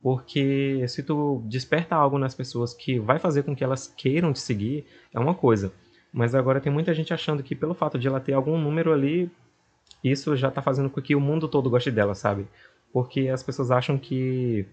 Porque 0.01 0.83
se 0.87 1.03
tu 1.03 1.43
desperta 1.45 1.95
algo 1.95 2.17
nas 2.17 2.33
pessoas 2.33 2.73
que 2.73 2.99
vai 2.99 3.19
fazer 3.19 3.43
com 3.43 3.55
que 3.55 3.63
elas 3.63 3.87
queiram 3.87 4.33
te 4.33 4.39
seguir, 4.39 4.85
é 5.13 5.19
uma 5.19 5.35
coisa. 5.35 5.71
Mas 6.11 6.33
agora 6.33 6.59
tem 6.59 6.71
muita 6.71 6.93
gente 6.93 7.13
achando 7.13 7.43
que 7.43 7.55
pelo 7.55 7.73
fato 7.73 7.99
de 7.99 8.07
ela 8.07 8.19
ter 8.19 8.33
algum 8.33 8.59
número 8.59 8.91
ali, 8.91 9.31
isso 10.03 10.35
já 10.35 10.49
tá 10.49 10.61
fazendo 10.61 10.89
com 10.89 11.01
que 11.01 11.15
o 11.15 11.21
mundo 11.21 11.47
todo 11.47 11.69
goste 11.69 11.91
dela, 11.91 12.15
sabe? 12.15 12.47
Porque 12.91 13.29
as 13.29 13.43
pessoas 13.43 13.69
acham 13.69 13.97
que 13.97 14.65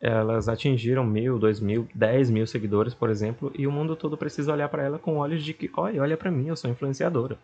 elas 0.00 0.48
atingiram 0.48 1.04
mil, 1.04 1.38
dois 1.38 1.58
mil, 1.58 1.88
dez 1.92 2.30
mil 2.30 2.46
seguidores, 2.46 2.94
por 2.94 3.10
exemplo, 3.10 3.52
e 3.58 3.66
o 3.66 3.72
mundo 3.72 3.96
todo 3.96 4.16
precisa 4.16 4.52
olhar 4.52 4.68
para 4.68 4.84
ela 4.84 4.98
com 4.98 5.16
olhos 5.16 5.42
de 5.44 5.52
que, 5.52 5.68
olha, 5.76 6.00
olha 6.00 6.16
para 6.16 6.30
mim, 6.30 6.46
eu 6.46 6.56
sou 6.56 6.70
influenciadora. 6.70 7.36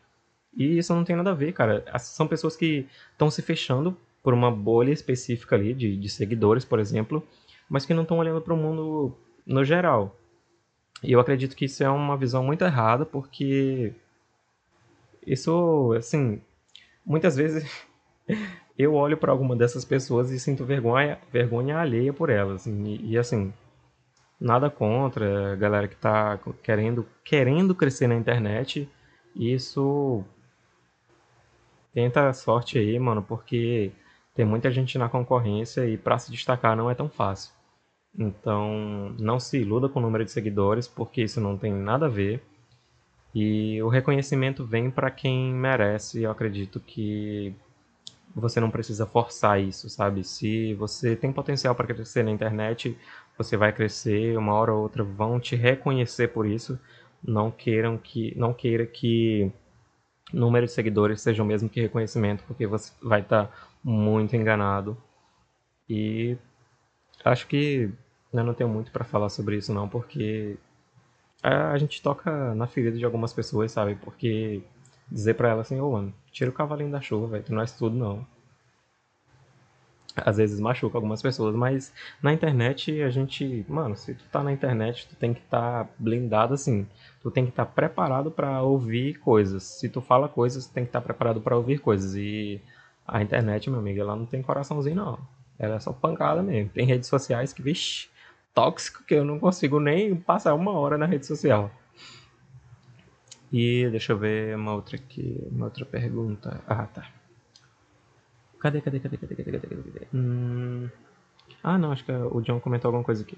E 0.57 0.78
isso 0.78 0.94
não 0.94 1.02
tem 1.02 1.16
nada 1.16 1.33
a 1.33 1.35
ver, 1.35 1.52
cara. 1.52 1.85
São 1.98 2.28
pessoas 2.28 2.54
que 2.54 2.87
estão 3.11 3.28
se 3.28 3.42
fechando 3.42 3.96
por 4.24 4.32
uma 4.32 4.50
bolha 4.50 4.90
específica 4.90 5.54
ali 5.54 5.74
de, 5.74 5.96
de 5.98 6.08
seguidores, 6.08 6.64
por 6.64 6.80
exemplo, 6.80 7.22
mas 7.68 7.84
que 7.84 7.92
não 7.92 8.02
estão 8.02 8.18
olhando 8.18 8.40
para 8.40 8.54
o 8.54 8.56
mundo 8.56 9.14
no 9.46 9.62
geral. 9.62 10.18
E 11.02 11.12
eu 11.12 11.20
acredito 11.20 11.54
que 11.54 11.66
isso 11.66 11.84
é 11.84 11.90
uma 11.90 12.16
visão 12.16 12.42
muito 12.42 12.64
errada, 12.64 13.04
porque 13.04 13.92
isso, 15.26 15.92
assim, 15.96 16.40
muitas 17.04 17.37
vezes 17.37 17.70
eu 18.78 18.94
olho 18.94 19.18
para 19.18 19.30
alguma 19.30 19.54
dessas 19.54 19.84
pessoas 19.84 20.30
e 20.30 20.40
sinto 20.40 20.64
vergonha, 20.64 21.18
vergonha 21.30 21.76
alheia 21.76 22.12
por 22.12 22.30
elas. 22.30 22.62
Assim, 22.62 22.82
e, 22.87 23.10
e, 23.10 23.18
assim, 23.18 23.52
nada 24.40 24.70
contra 24.70 25.52
a 25.52 25.56
galera 25.56 25.87
que 25.87 25.94
está 25.94 26.40
querendo, 26.62 27.06
querendo 27.22 27.74
crescer 27.74 28.06
na 28.06 28.14
internet. 28.14 28.88
Isso 29.37 30.24
tenta 31.92 32.28
a 32.28 32.32
sorte 32.32 32.78
aí, 32.78 32.98
mano, 32.98 33.22
porque 33.22 33.92
tem 34.35 34.44
muita 34.44 34.70
gente 34.70 34.99
na 34.99 35.09
concorrência 35.09 35.87
e 35.88 35.97
para 35.97 36.18
se 36.18 36.31
destacar 36.31 36.77
não 36.77 36.90
é 36.90 36.94
tão 36.94 37.09
fácil. 37.09 37.53
Então, 38.16 39.14
não 39.18 39.40
se 39.40 39.59
iluda 39.59 39.88
com 39.88 39.99
o 39.99 40.03
número 40.03 40.25
de 40.25 40.31
seguidores, 40.31 40.87
porque 40.87 41.23
isso 41.23 41.40
não 41.40 41.57
tem 41.57 41.73
nada 41.73 42.07
a 42.07 42.09
ver. 42.09 42.42
E 43.35 43.83
o 43.83 43.88
reconhecimento 43.88 44.64
vem 44.64 44.90
para 44.90 45.11
quem 45.11 45.53
merece. 45.53 46.23
Eu 46.23 46.31
acredito 46.31 46.79
que 46.81 47.55
você 48.35 48.61
não 48.61 48.70
precisa 48.70 49.07
forçar 49.07 49.61
isso, 49.61 49.88
sabe? 49.88 50.25
Se 50.25 50.75
você 50.75 51.16
tem 51.16 51.33
potencial 51.33 51.75
para 51.75 51.87
crescer 51.87 52.25
na 52.25 52.31
internet, 52.31 52.97
você 53.37 53.57
vai 53.57 53.73
crescer, 53.73 54.37
uma 54.37 54.55
hora 54.55 54.73
ou 54.73 54.83
outra 54.83 55.05
vão 55.05 55.40
te 55.40 55.57
reconhecer 55.57 56.29
por 56.29 56.47
isso. 56.47 56.79
Não 57.23 57.51
queiram 57.51 57.97
que 57.99 58.37
não 58.37 58.53
queira 58.53 58.87
que 58.87 59.51
número 60.33 60.66
de 60.66 60.73
seguidores 60.73 61.20
seja 61.20 61.42
o 61.42 61.47
mesmo 61.47 61.68
que 61.68 61.81
reconhecimento, 61.81 62.44
porque 62.47 62.66
você 62.66 62.92
vai 63.03 63.20
estar 63.20 63.47
tá 63.47 63.53
muito 63.85 64.35
enganado. 64.35 64.97
E 65.88 66.37
acho 67.25 67.47
que 67.47 67.92
eu 68.33 68.44
não 68.44 68.55
tenho 68.55 68.70
muito 68.70 68.90
para 68.90 69.05
falar 69.05 69.29
sobre 69.29 69.57
isso 69.57 69.73
não, 69.73 69.88
porque 69.88 70.57
a 71.42 71.77
gente 71.77 72.03
toca 72.03 72.55
na 72.55 72.66
ferida 72.66 72.97
de 72.97 73.05
algumas 73.05 73.33
pessoas, 73.33 73.70
sabe? 73.70 73.97
Porque 73.97 74.62
dizer 75.11 75.35
para 75.35 75.51
ela 75.51 75.61
assim, 75.61 75.79
ô 75.79 75.92
mano, 75.92 76.14
tira 76.33 76.51
o 76.51 76.55
cavalinho 76.55 76.90
da 76.90 77.01
chuva, 77.01 77.27
velho, 77.27 77.44
tu 77.44 77.55
não 77.55 77.62
é 77.62 77.66
tudo 77.66 77.94
não. 77.97 78.27
Às 80.16 80.37
vezes 80.37 80.61
machuca 80.61 80.97
algumas 80.97 81.20
pessoas, 81.20 81.57
mas 81.57 81.92
na 82.23 82.33
internet 82.33 83.03
a 83.03 83.11
gente, 83.11 83.66
mano, 83.68 83.97
se 83.97 84.14
tu 84.14 84.25
tá 84.31 84.42
na 84.44 84.53
internet, 84.53 85.09
tu 85.09 85.16
tem 85.16 85.35
que 85.35 85.40
estar 85.40 85.85
tá 85.85 85.90
blindado 85.99 86.55
assim. 86.55 86.87
Tu 87.20 87.31
tem 87.33 87.44
que 87.44 87.51
estar 87.51 87.66
tá 87.66 87.73
preparado 87.73 88.31
para 88.31 88.62
ouvir 88.62 89.18
coisas. 89.18 89.64
Se 89.64 89.88
tu 89.88 90.01
fala 90.01 90.29
coisas, 90.29 90.66
tu 90.66 90.73
tem 90.73 90.85
que 90.85 90.90
estar 90.90 91.01
tá 91.01 91.05
preparado 91.05 91.40
para 91.40 91.57
ouvir 91.57 91.79
coisas. 91.81 92.14
E 92.14 92.62
a 93.06 93.22
internet, 93.22 93.68
meu 93.70 93.78
amigo, 93.78 94.00
ela 94.00 94.16
não 94.16 94.26
tem 94.26 94.42
coraçãozinho, 94.42 94.96
não. 94.96 95.18
Ela 95.58 95.76
é 95.76 95.80
só 95.80 95.92
pancada 95.92 96.42
mesmo. 96.42 96.70
Tem 96.70 96.86
redes 96.86 97.08
sociais 97.08 97.52
que, 97.52 97.62
vixi, 97.62 98.08
tóxico 98.54 99.04
que 99.04 99.14
eu 99.14 99.24
não 99.24 99.38
consigo 99.38 99.78
nem 99.78 100.14
passar 100.16 100.54
uma 100.54 100.72
hora 100.72 100.96
na 100.96 101.06
rede 101.06 101.26
social. 101.26 101.70
E 103.52 103.88
deixa 103.90 104.12
eu 104.12 104.18
ver 104.18 104.56
uma 104.56 104.74
outra 104.74 104.96
aqui, 104.96 105.46
uma 105.50 105.66
outra 105.66 105.84
pergunta. 105.84 106.60
Ah, 106.66 106.86
tá. 106.86 107.06
Cadê, 108.58 108.80
cadê, 108.80 108.98
cadê, 108.98 109.16
cadê, 109.16 109.34
cadê, 109.34 109.58
cadê, 109.58 109.66
cadê? 109.68 110.06
Hum... 110.12 110.88
Ah, 111.62 111.78
não, 111.78 111.92
acho 111.92 112.04
que 112.04 112.12
o 112.12 112.40
John 112.40 112.58
comentou 112.60 112.88
alguma 112.88 113.04
coisa 113.04 113.22
aqui. 113.22 113.36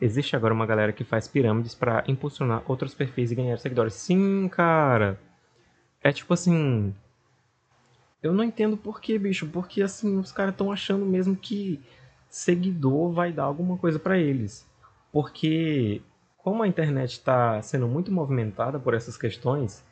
Existe 0.00 0.36
agora 0.36 0.54
uma 0.54 0.66
galera 0.66 0.92
que 0.92 1.04
faz 1.04 1.26
pirâmides 1.28 1.74
para 1.74 2.04
impulsionar 2.06 2.62
outros 2.66 2.94
perfis 2.94 3.30
e 3.30 3.34
ganhar 3.34 3.58
seguidores. 3.58 3.94
Sim, 3.94 4.48
cara. 4.48 5.18
É 6.02 6.12
tipo 6.12 6.34
assim, 6.34 6.94
eu 8.22 8.32
não 8.32 8.44
entendo 8.44 8.76
por 8.76 9.00
que, 9.00 9.18
bicho. 9.18 9.46
Porque 9.48 9.82
assim, 9.82 10.18
os 10.18 10.32
caras 10.32 10.52
estão 10.54 10.70
achando 10.70 11.04
mesmo 11.04 11.36
que 11.36 11.80
seguidor 12.28 13.12
vai 13.12 13.32
dar 13.32 13.44
alguma 13.44 13.76
coisa 13.76 13.98
para 13.98 14.18
eles. 14.18 14.66
Porque 15.10 16.00
como 16.38 16.62
a 16.62 16.68
internet 16.68 17.12
está 17.12 17.60
sendo 17.62 17.88
muito 17.88 18.12
movimentada 18.12 18.78
por 18.78 18.94
essas 18.94 19.16
questões, 19.16 19.84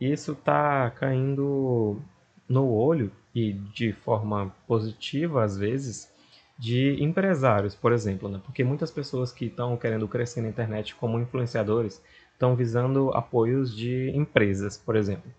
isso 0.00 0.32
está 0.32 0.90
caindo 0.90 2.00
no 2.48 2.68
olho 2.72 3.12
e 3.34 3.52
de 3.52 3.92
forma 3.92 4.54
positiva 4.66 5.44
às 5.44 5.56
vezes 5.56 6.12
de 6.58 7.02
empresários, 7.02 7.74
por 7.74 7.92
exemplo, 7.92 8.28
né? 8.28 8.40
Porque 8.44 8.64
muitas 8.64 8.90
pessoas 8.90 9.32
que 9.32 9.46
estão 9.46 9.76
querendo 9.76 10.08
crescer 10.08 10.40
na 10.40 10.48
internet 10.48 10.94
como 10.96 11.20
influenciadores 11.20 12.02
estão 12.32 12.56
visando 12.56 13.12
apoios 13.12 13.74
de 13.74 14.10
empresas, 14.14 14.76
por 14.76 14.96
exemplo 14.96 15.30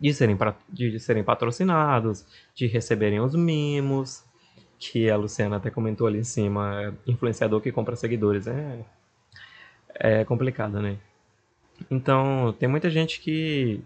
de 0.00 0.14
serem, 0.14 0.36
de 0.68 0.98
serem 0.98 1.22
patrocinados, 1.22 2.24
de 2.54 2.66
receberem 2.66 3.20
os 3.20 3.34
mimos, 3.34 4.24
que 4.78 5.10
a 5.10 5.16
Luciana 5.16 5.56
até 5.56 5.70
comentou 5.70 6.06
ali 6.06 6.18
em 6.18 6.24
cima, 6.24 6.96
influenciador 7.06 7.60
que 7.60 7.70
compra 7.70 7.94
seguidores. 7.96 8.46
É, 8.46 8.84
é 9.94 10.24
complicado, 10.24 10.80
né? 10.80 10.96
Então, 11.90 12.54
tem 12.58 12.68
muita 12.68 12.88
gente 12.88 13.20
que 13.20 13.82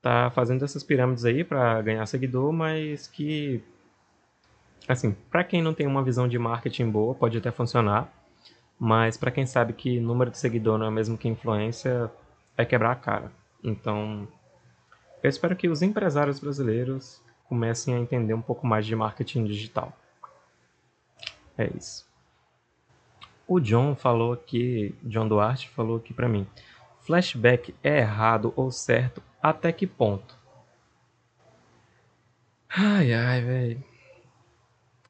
tá 0.00 0.30
fazendo 0.30 0.64
essas 0.64 0.82
pirâmides 0.82 1.24
aí 1.24 1.44
para 1.44 1.80
ganhar 1.82 2.04
seguidor, 2.06 2.52
mas 2.52 3.06
que 3.06 3.62
assim, 4.86 5.12
para 5.30 5.44
quem 5.44 5.62
não 5.62 5.72
tem 5.72 5.86
uma 5.86 6.02
visão 6.02 6.28
de 6.28 6.38
marketing 6.38 6.90
boa, 6.90 7.14
pode 7.14 7.38
até 7.38 7.50
funcionar, 7.50 8.12
mas 8.78 9.16
para 9.16 9.30
quem 9.30 9.46
sabe 9.46 9.72
que 9.72 10.00
número 10.00 10.30
de 10.30 10.38
seguidor 10.38 10.78
não 10.78 10.86
é 10.86 10.88
o 10.88 10.92
mesmo 10.92 11.16
que 11.16 11.28
influência, 11.28 12.10
é 12.56 12.64
quebrar 12.64 12.92
a 12.92 12.96
cara. 12.96 13.32
Então, 13.62 14.28
eu 15.24 15.30
espero 15.30 15.56
que 15.56 15.70
os 15.70 15.80
empresários 15.80 16.38
brasileiros 16.38 17.18
comecem 17.48 17.94
a 17.94 17.98
entender 17.98 18.34
um 18.34 18.42
pouco 18.42 18.66
mais 18.66 18.84
de 18.84 18.94
marketing 18.94 19.44
digital. 19.44 19.90
É 21.56 21.66
isso. 21.74 22.06
O 23.48 23.58
John 23.58 23.96
falou 23.96 24.34
aqui, 24.34 24.94
John 25.02 25.26
Duarte 25.26 25.70
falou 25.70 25.96
aqui 25.96 26.12
para 26.12 26.28
mim. 26.28 26.46
Flashback 27.00 27.74
é 27.82 28.00
errado 28.00 28.52
ou 28.54 28.70
certo 28.70 29.22
até 29.42 29.72
que 29.72 29.86
ponto? 29.86 30.36
Ai, 32.68 33.14
ai, 33.14 33.40
velho. 33.40 33.84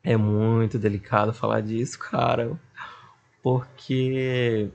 É 0.01 0.17
muito 0.17 0.79
delicado 0.79 1.35
falar 1.35 1.61
disso, 1.61 1.99
cara. 1.99 2.57
Porque 3.43 4.71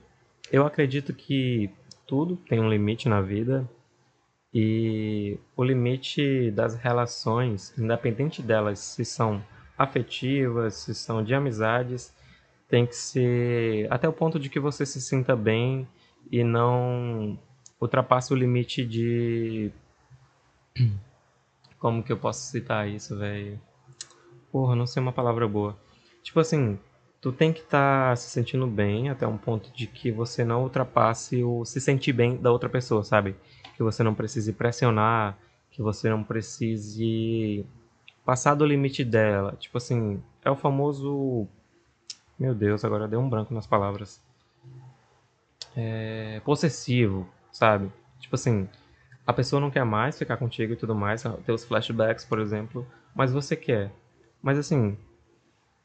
eu 0.52 0.68
acredito 0.68 1.14
que 1.14 1.72
tudo 2.06 2.36
tem 2.36 2.60
um 2.60 2.70
limite 2.70 3.08
na 3.08 3.22
vida 3.22 3.66
e 4.54 5.38
o 5.56 5.64
limite 5.64 6.52
das 6.52 6.76
relações, 6.76 7.78
independente 7.78 8.42
delas 8.42 8.80
se 8.80 9.06
são 9.06 9.44
afetivas, 9.78 10.76
se 10.76 10.96
são 10.96 11.24
de 11.24 11.34
amizades, 11.34 12.14
tem 12.68 12.86
que 12.86 12.96
ser 12.96 13.92
até 13.92 14.08
o 14.08 14.14
ponto 14.14 14.40
de 14.40 14.50
que 14.50 14.60
você 14.60 14.86
se 14.86 15.02
sinta 15.02 15.36
bem 15.36 15.88
e 16.32 16.44
não 16.44 17.38
ultrapasse 17.80 18.34
o 18.34 18.36
limite 18.36 18.86
de. 18.86 19.72
Como 21.80 22.04
que 22.04 22.12
eu 22.12 22.18
posso 22.18 22.52
citar 22.52 22.90
isso, 22.90 23.18
velho? 23.18 23.60
Porra, 24.52 24.76
não 24.76 24.86
sei 24.86 25.02
uma 25.02 25.14
palavra 25.14 25.48
boa. 25.48 25.78
Tipo 26.22 26.42
assim, 26.42 26.78
tu 27.22 27.32
tem 27.32 27.54
que 27.54 27.62
estar 27.62 28.10
tá 28.10 28.16
se 28.16 28.30
sentindo 28.30 28.68
bem 28.68 29.10
até 29.10 29.26
um 29.26 29.38
ponto 29.38 29.72
de 29.72 29.88
que 29.88 30.12
você 30.12 30.44
não 30.44 30.64
ultrapasse 30.64 31.42
o 31.44 31.64
se 31.64 31.80
sentir 31.80 32.12
bem 32.12 32.36
da 32.36 32.52
outra 32.52 32.68
pessoa, 32.68 33.04
sabe? 33.04 33.36
Que 33.80 33.84
você 33.84 34.04
não 34.04 34.14
precise 34.14 34.52
pressionar, 34.52 35.38
que 35.72 35.82
você 35.82 36.10
não 36.10 36.22
precise 36.22 37.66
passar 38.26 38.54
do 38.54 38.66
limite 38.66 39.06
dela. 39.06 39.56
Tipo 39.58 39.78
assim, 39.78 40.22
é 40.44 40.52
o 40.52 40.56
famoso. 40.58 41.48
Meu 42.38 42.54
Deus, 42.54 42.84
agora 42.84 43.08
deu 43.08 43.22
um 43.22 43.30
branco 43.30 43.54
nas 43.54 43.66
palavras. 43.66 44.22
É... 45.78 46.42
Possessivo, 46.44 47.26
sabe? 47.54 47.90
Tipo 48.20 48.36
assim, 48.36 48.68
a 49.26 49.32
pessoa 49.32 49.62
não 49.62 49.72
quer 49.72 49.86
mais 49.86 50.18
ficar 50.18 50.36
contigo 50.36 50.74
e 50.74 50.76
tudo 50.76 50.94
mais, 50.94 51.24
ter 51.46 51.54
os 51.54 51.64
flashbacks, 51.64 52.26
por 52.26 52.40
exemplo, 52.40 52.86
mas 53.16 53.32
você 53.32 53.56
quer. 53.56 53.94
Mas 54.42 54.60
assim, 54.60 54.98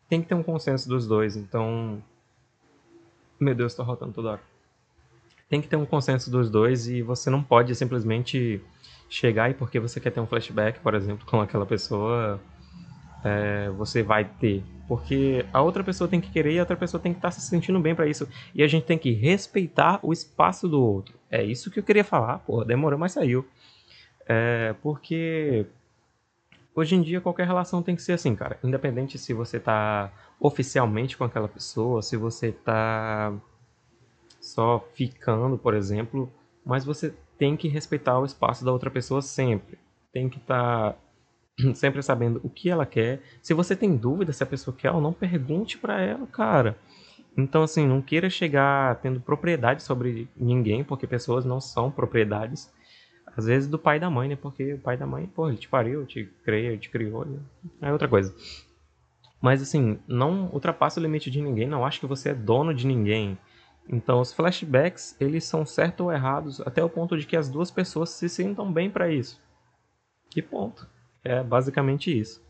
tem 0.09 0.21
que 0.21 0.27
ter 0.27 0.35
um 0.35 0.43
consenso 0.43 0.89
dos 0.89 1.07
dois, 1.07 1.37
então. 1.37 2.03
Meu 3.39 3.55
Deus, 3.55 3.73
tô 3.73 3.85
rotando 3.85 4.13
toda 4.13 4.31
hora. 4.31 4.54
Tem 5.49 5.61
que 5.61 5.69
ter 5.69 5.77
um 5.77 5.87
consenso 5.87 6.31
dos 6.31 6.51
dois 6.51 6.89
e 6.89 7.03
você 7.03 7.31
não 7.31 7.43
pode 7.43 7.75
simplesmente 7.75 8.61
chegar 9.09 9.51
e 9.51 9.55
porque 9.55 9.79
você 9.79 10.01
quer 10.01 10.11
ter 10.11 10.21
um 10.21 10.27
flashback, 10.27 10.81
por 10.81 10.95
exemplo, 10.95 11.25
com 11.27 11.41
aquela 11.41 11.67
pessoa, 11.67 12.41
é, 13.25 13.71
você 13.71 14.03
vai 14.03 14.25
ter. 14.25 14.63
Porque 14.87 15.45
a 15.53 15.63
outra 15.63 15.83
pessoa 15.83 16.09
tem 16.09 16.21
que 16.21 16.31
querer 16.31 16.53
e 16.53 16.59
a 16.59 16.63
outra 16.63 16.77
pessoa 16.77 17.01
tem 17.01 17.13
que 17.13 17.19
estar 17.19 17.29
tá 17.29 17.33
se 17.33 17.41
sentindo 17.41 17.81
bem 17.81 17.95
para 17.95 18.07
isso. 18.07 18.29
E 18.55 18.63
a 18.63 18.67
gente 18.67 18.85
tem 18.85 18.99
que 18.99 19.13
respeitar 19.13 19.99
o 20.03 20.13
espaço 20.13 20.69
do 20.69 20.83
outro. 20.83 21.15
É 21.31 21.43
isso 21.43 21.71
que 21.71 21.79
eu 21.79 21.83
queria 21.83 22.05
falar, 22.05 22.39
pô, 22.41 22.65
demorou, 22.65 22.99
mas 22.99 23.13
saiu. 23.13 23.47
É, 24.27 24.75
porque 24.83 25.67
hoje 26.75 26.95
em 26.97 27.03
dia 27.03 27.21
qualquer 27.21 27.47
relação 27.47 27.83
tem 27.83 27.97
que 27.97 28.03
ser 28.03 28.13
assim, 28.13 28.35
cara. 28.35 28.59
Independente 28.63 29.19
se 29.19 29.33
você 29.33 29.59
tá 29.59 30.13
oficialmente 30.39 31.17
com 31.17 31.25
aquela 31.25 31.49
pessoa, 31.49 32.03
se 32.03 32.17
você 32.17 32.53
tá 32.53 33.33
só 34.55 34.87
ficando, 34.95 35.59
por 35.59 35.75
exemplo, 35.75 36.33
mas 36.65 36.85
você 36.85 37.13
tem 37.37 37.57
que 37.57 37.67
respeitar 37.67 38.21
o 38.21 38.25
espaço 38.25 38.65
da 38.65 38.71
outra 38.71 38.89
pessoa 38.89 39.21
sempre. 39.21 39.77
Tem 40.13 40.29
que 40.29 40.39
estar 40.39 40.93
tá 40.93 40.99
sempre 41.75 42.01
sabendo 42.03 42.41
o 42.45 42.49
que 42.49 42.71
ela 42.71 42.87
quer. 42.87 43.21
Se 43.43 43.53
você 43.53 43.75
tem 43.75 43.97
dúvida 43.97 44.33
se 44.33 44.45
a 44.45 44.47
pessoa 44.47 44.77
quer 44.77 44.93
ou 44.93 45.01
não, 45.01 45.13
pergunte 45.13 45.77
para 45.77 46.01
ela, 46.01 46.25
cara. 46.29 46.79
Então, 47.37 47.65
assim, 47.65 47.85
não 47.85 48.01
queira 48.01 48.31
chegar 48.31 49.01
tendo 49.01 49.21
propriedade 49.21 49.83
sobre 49.83 50.29
ninguém, 50.37 50.85
porque 50.85 51.05
pessoas 51.05 51.45
não 51.45 51.61
são 51.61 51.91
propriedades. 51.91 52.73
Às 53.37 53.47
vezes 53.47 53.69
do 53.69 53.77
pai 53.77 53.97
e 53.97 54.01
da 54.01 54.09
mãe, 54.09 54.29
né? 54.29 54.37
Porque 54.37 54.75
o 54.75 54.79
pai 54.79 54.97
da 54.97 55.05
mãe, 55.05 55.27
pô, 55.27 55.49
ele 55.49 55.59
te 55.59 55.69
pariu, 55.69 56.07
te 56.07 56.27
criou, 56.45 56.79
te 56.79 56.89
criou. 56.89 57.25
Né? 57.25 57.41
É 57.83 57.93
outra 57.93 58.07
coisa. 58.07 58.33
Mas, 59.43 59.61
assim, 59.61 59.99
não 60.07 60.49
ultrapasse 60.53 61.01
o 61.01 61.03
limite 61.03 61.29
de 61.29 61.43
ninguém. 61.43 61.67
Não 61.67 61.85
acho 61.85 61.99
que 61.99 62.07
você 62.07 62.29
é 62.29 62.35
dono 62.35 62.73
de 62.73 62.87
ninguém. 62.87 63.37
Então, 63.89 64.21
os 64.21 64.33
flashbacks, 64.33 65.17
eles 65.21 65.45
são 65.45 65.67
certos 65.67 66.07
ou 66.07 66.13
errados 66.13 66.61
até 66.63 66.83
o 66.83 66.89
ponto 66.89 67.17
de 67.19 67.27
que 67.27 67.37
as 67.37 67.49
duas 67.49 67.71
pessoas 67.71 68.11
se 68.11 68.29
sintam 68.29 68.73
bem 68.73 68.91
para 68.91 69.11
isso. 69.11 69.41
Que 70.31 70.41
ponto. 70.41 70.89
É 71.23 71.43
basicamente 71.43 72.17
isso. 72.17 72.43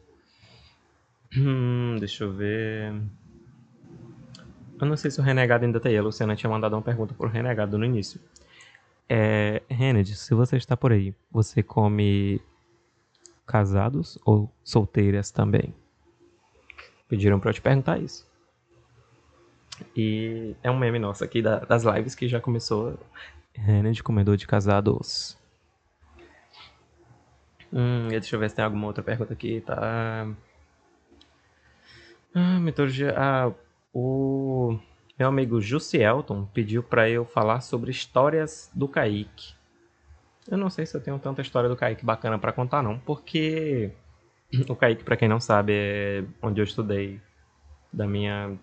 Hum, 1.36 1.96
deixa 1.98 2.24
eu 2.24 2.32
ver. 2.32 2.94
Eu 4.80 4.86
não 4.86 4.96
sei 4.96 5.10
se 5.10 5.20
o 5.20 5.22
Renegado 5.22 5.64
ainda 5.64 5.80
tá 5.80 5.88
aí. 5.88 5.96
A 5.96 6.02
Luciana 6.02 6.36
tinha 6.36 6.50
mandado 6.50 6.74
uma 6.74 6.82
pergunta 6.82 7.14
pro 7.14 7.28
Renegado 7.28 7.76
no 7.76 7.84
início. 7.84 8.20
É, 9.08 9.62
Rened, 9.68 10.14
se 10.14 10.34
você 10.34 10.56
está 10.56 10.76
por 10.76 10.92
aí, 10.92 11.14
você 11.30 11.62
come 11.62 12.40
casados 13.46 14.18
ou 14.24 14.50
solteiras 14.62 15.30
também? 15.30 15.74
Pediram 17.08 17.38
pra 17.38 17.50
eu 17.50 17.54
te 17.54 17.60
perguntar 17.60 17.98
isso. 17.98 18.26
E 19.96 20.54
é 20.62 20.70
um 20.70 20.78
meme 20.78 20.98
nosso 20.98 21.24
aqui 21.24 21.42
da, 21.42 21.60
das 21.60 21.84
lives 21.84 22.14
que 22.14 22.28
já 22.28 22.40
começou. 22.40 22.98
Rened, 23.54 24.02
comedor 24.02 24.36
de 24.36 24.46
casados. 24.46 25.36
Hum, 27.72 28.08
deixa 28.08 28.36
eu 28.36 28.40
ver 28.40 28.50
se 28.50 28.56
tem 28.56 28.64
alguma 28.64 28.86
outra 28.86 29.02
pergunta 29.02 29.32
aqui, 29.32 29.60
tá? 29.60 30.28
Ah, 32.34 32.58
mitologia. 32.60 33.14
Ah, 33.16 33.52
o 33.92 34.78
meu 35.18 35.28
amigo 35.28 35.60
Elton 35.94 36.46
pediu 36.46 36.82
para 36.82 37.08
eu 37.08 37.24
falar 37.24 37.60
sobre 37.60 37.90
histórias 37.90 38.70
do 38.74 38.88
Kaique. 38.88 39.54
Eu 40.48 40.58
não 40.58 40.68
sei 40.68 40.84
se 40.84 40.96
eu 40.96 41.00
tenho 41.00 41.18
tanta 41.18 41.42
história 41.42 41.68
do 41.68 41.76
Kaique 41.76 42.04
bacana 42.04 42.38
para 42.38 42.52
contar 42.52 42.82
não, 42.82 42.98
porque 42.98 43.92
o 44.68 44.76
Kaique, 44.76 45.04
para 45.04 45.16
quem 45.16 45.28
não 45.28 45.40
sabe, 45.40 45.72
é 45.72 46.24
onde 46.42 46.60
eu 46.60 46.64
estudei 46.64 47.20
da 47.92 48.06
minha 48.06 48.58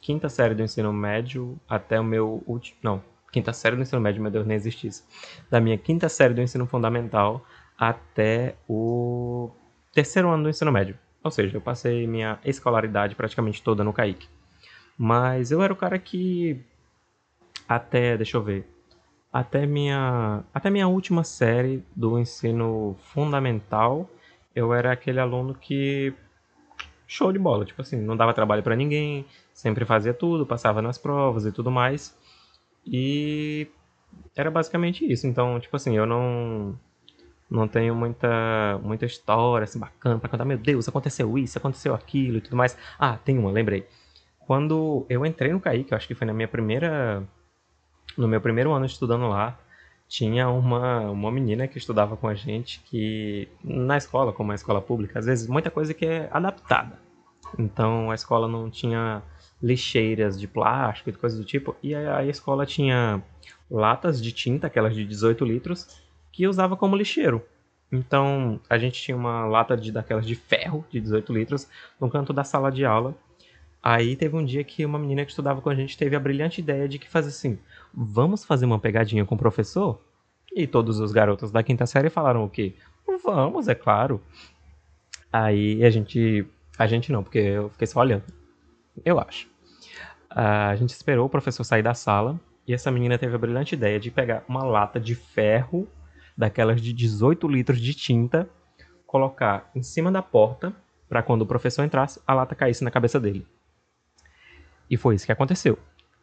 quinta 0.00 0.28
série 0.28 0.54
do 0.54 0.62
ensino 0.62 0.92
médio 0.92 1.58
até 1.68 2.00
o 2.00 2.04
meu 2.04 2.42
último, 2.46 2.78
não, 2.82 3.02
quinta 3.30 3.52
série 3.52 3.76
do 3.76 3.82
ensino 3.82 4.00
médio, 4.00 4.22
meu 4.22 4.30
Deus, 4.30 4.46
nem 4.46 4.56
existisse. 4.56 5.04
Da 5.50 5.60
minha 5.60 5.78
quinta 5.78 6.08
série 6.08 6.34
do 6.34 6.42
ensino 6.42 6.66
fundamental 6.66 7.44
até 7.78 8.56
o 8.68 9.50
terceiro 9.92 10.28
ano 10.28 10.44
do 10.44 10.48
ensino 10.50 10.72
médio. 10.72 10.98
Ou 11.22 11.30
seja, 11.30 11.56
eu 11.56 11.60
passei 11.60 12.06
minha 12.06 12.38
escolaridade 12.44 13.14
praticamente 13.14 13.62
toda 13.62 13.84
no 13.84 13.92
Kaique. 13.92 14.28
Mas 14.96 15.50
eu 15.50 15.62
era 15.62 15.72
o 15.72 15.76
cara 15.76 15.98
que 15.98 16.60
até, 17.68 18.16
deixa 18.16 18.36
eu 18.36 18.42
ver, 18.42 18.68
até 19.32 19.64
minha 19.64 20.42
até 20.52 20.70
minha 20.70 20.88
última 20.88 21.22
série 21.22 21.84
do 21.94 22.18
ensino 22.18 22.96
fundamental, 23.12 24.10
eu 24.54 24.74
era 24.74 24.92
aquele 24.92 25.20
aluno 25.20 25.54
que 25.54 26.12
show 27.06 27.32
de 27.32 27.38
bola, 27.38 27.64
tipo 27.64 27.80
assim, 27.80 27.96
não 28.00 28.16
dava 28.16 28.34
trabalho 28.34 28.62
para 28.62 28.76
ninguém, 28.76 29.24
sempre 29.60 29.84
fazia 29.84 30.14
tudo, 30.14 30.46
passava 30.46 30.80
nas 30.80 30.96
provas 30.96 31.44
e 31.44 31.52
tudo 31.52 31.70
mais. 31.70 32.16
E 32.86 33.68
era 34.34 34.50
basicamente 34.50 35.04
isso. 35.10 35.26
Então, 35.26 35.60
tipo 35.60 35.76
assim, 35.76 35.94
eu 35.94 36.06
não 36.06 36.78
não 37.50 37.68
tenho 37.68 37.94
muita, 37.94 38.78
muita 38.82 39.04
história 39.04 39.64
assim, 39.64 39.78
bacana 39.78 40.18
para 40.18 40.30
contar. 40.30 40.46
Meu 40.46 40.56
Deus, 40.56 40.88
aconteceu 40.88 41.36
isso, 41.36 41.58
aconteceu 41.58 41.94
aquilo 41.94 42.38
e 42.38 42.40
tudo 42.40 42.56
mais. 42.56 42.76
Ah, 42.98 43.18
tem 43.18 43.38
uma, 43.38 43.50
lembrei. 43.50 43.86
Quando 44.38 45.04
eu 45.10 45.26
entrei 45.26 45.52
no 45.52 45.60
Kaique, 45.60 45.92
eu 45.92 45.96
acho 45.96 46.08
que 46.08 46.14
foi 46.14 46.26
na 46.26 46.32
minha 46.32 46.48
primeira. 46.48 47.22
No 48.16 48.26
meu 48.26 48.40
primeiro 48.40 48.72
ano 48.72 48.86
estudando 48.86 49.28
lá, 49.28 49.58
tinha 50.08 50.48
uma, 50.48 51.10
uma 51.10 51.30
menina 51.30 51.68
que 51.68 51.78
estudava 51.78 52.16
com 52.16 52.26
a 52.28 52.34
gente 52.34 52.80
que, 52.86 53.48
na 53.62 53.96
escola, 53.96 54.32
como 54.32 54.52
é 54.52 54.54
escola 54.54 54.80
pública, 54.80 55.18
às 55.18 55.26
vezes 55.26 55.46
muita 55.46 55.70
coisa 55.70 55.92
que 55.92 56.06
é 56.06 56.28
adaptada. 56.32 56.98
Então 57.58 58.10
a 58.10 58.14
escola 58.14 58.48
não 58.48 58.70
tinha 58.70 59.22
lixeiras 59.62 60.38
de 60.40 60.48
plástico 60.48 61.10
e 61.10 61.12
coisas 61.12 61.38
do 61.38 61.44
tipo, 61.44 61.76
e 61.82 61.94
a, 61.94 62.18
a 62.18 62.26
escola 62.26 62.64
tinha 62.64 63.22
latas 63.70 64.20
de 64.22 64.32
tinta, 64.32 64.66
aquelas 64.66 64.94
de 64.94 65.04
18 65.04 65.44
litros, 65.44 66.00
que 66.32 66.46
usava 66.46 66.76
como 66.76 66.96
lixeiro. 66.96 67.42
Então, 67.92 68.60
a 68.68 68.78
gente 68.78 69.00
tinha 69.00 69.16
uma 69.16 69.44
lata 69.46 69.76
de 69.76 69.90
daquelas 69.90 70.26
de 70.26 70.34
ferro, 70.34 70.84
de 70.90 71.00
18 71.00 71.32
litros, 71.32 71.68
no 72.00 72.08
canto 72.08 72.32
da 72.32 72.44
sala 72.44 72.70
de 72.70 72.84
aula. 72.84 73.14
Aí 73.82 74.14
teve 74.14 74.36
um 74.36 74.44
dia 74.44 74.62
que 74.62 74.84
uma 74.84 74.98
menina 74.98 75.24
que 75.24 75.30
estudava 75.30 75.60
com 75.60 75.70
a 75.70 75.74
gente 75.74 75.96
teve 75.96 76.14
a 76.14 76.20
brilhante 76.20 76.60
ideia 76.60 76.88
de 76.88 76.98
que 76.98 77.08
fazer 77.08 77.30
assim: 77.30 77.58
vamos 77.92 78.44
fazer 78.44 78.66
uma 78.66 78.78
pegadinha 78.78 79.24
com 79.24 79.34
o 79.34 79.38
professor? 79.38 80.00
E 80.54 80.66
todos 80.66 81.00
os 81.00 81.12
garotos 81.12 81.50
da 81.50 81.62
quinta 81.62 81.86
série 81.86 82.10
falaram 82.10 82.44
o 82.44 82.50
quê? 82.50 82.74
Vamos, 83.24 83.68
é 83.68 83.74
claro. 83.74 84.20
Aí 85.32 85.82
a 85.84 85.90
gente. 85.90 86.46
A 86.78 86.86
gente 86.86 87.12
não, 87.12 87.22
porque 87.22 87.38
eu 87.38 87.70
fiquei 87.70 87.86
só 87.86 88.00
olhando. 88.00 88.24
Eu 89.04 89.18
acho. 89.18 89.48
A 90.28 90.76
gente 90.76 90.90
esperou 90.90 91.26
o 91.26 91.30
professor 91.30 91.64
sair 91.64 91.82
da 91.82 91.94
sala 91.94 92.38
e 92.66 92.72
essa 92.72 92.90
menina 92.90 93.18
teve 93.18 93.34
a 93.34 93.38
brilhante 93.38 93.74
ideia 93.74 93.98
de 93.98 94.10
pegar 94.10 94.44
uma 94.48 94.62
lata 94.62 95.00
de 95.00 95.14
ferro 95.14 95.88
daquelas 96.36 96.80
de 96.80 96.92
18 96.92 97.48
litros 97.48 97.80
de 97.80 97.92
tinta, 97.94 98.48
colocar 99.06 99.70
em 99.74 99.82
cima 99.82 100.10
da 100.10 100.22
porta 100.22 100.72
para 101.08 101.22
quando 101.22 101.42
o 101.42 101.46
professor 101.46 101.84
entrasse, 101.84 102.20
a 102.24 102.32
lata 102.32 102.54
caísse 102.54 102.84
na 102.84 102.90
cabeça 102.90 103.18
dele. 103.18 103.46
E 104.88 104.96
foi 104.96 105.16
isso 105.16 105.26
que 105.26 105.32
aconteceu. 105.32 105.78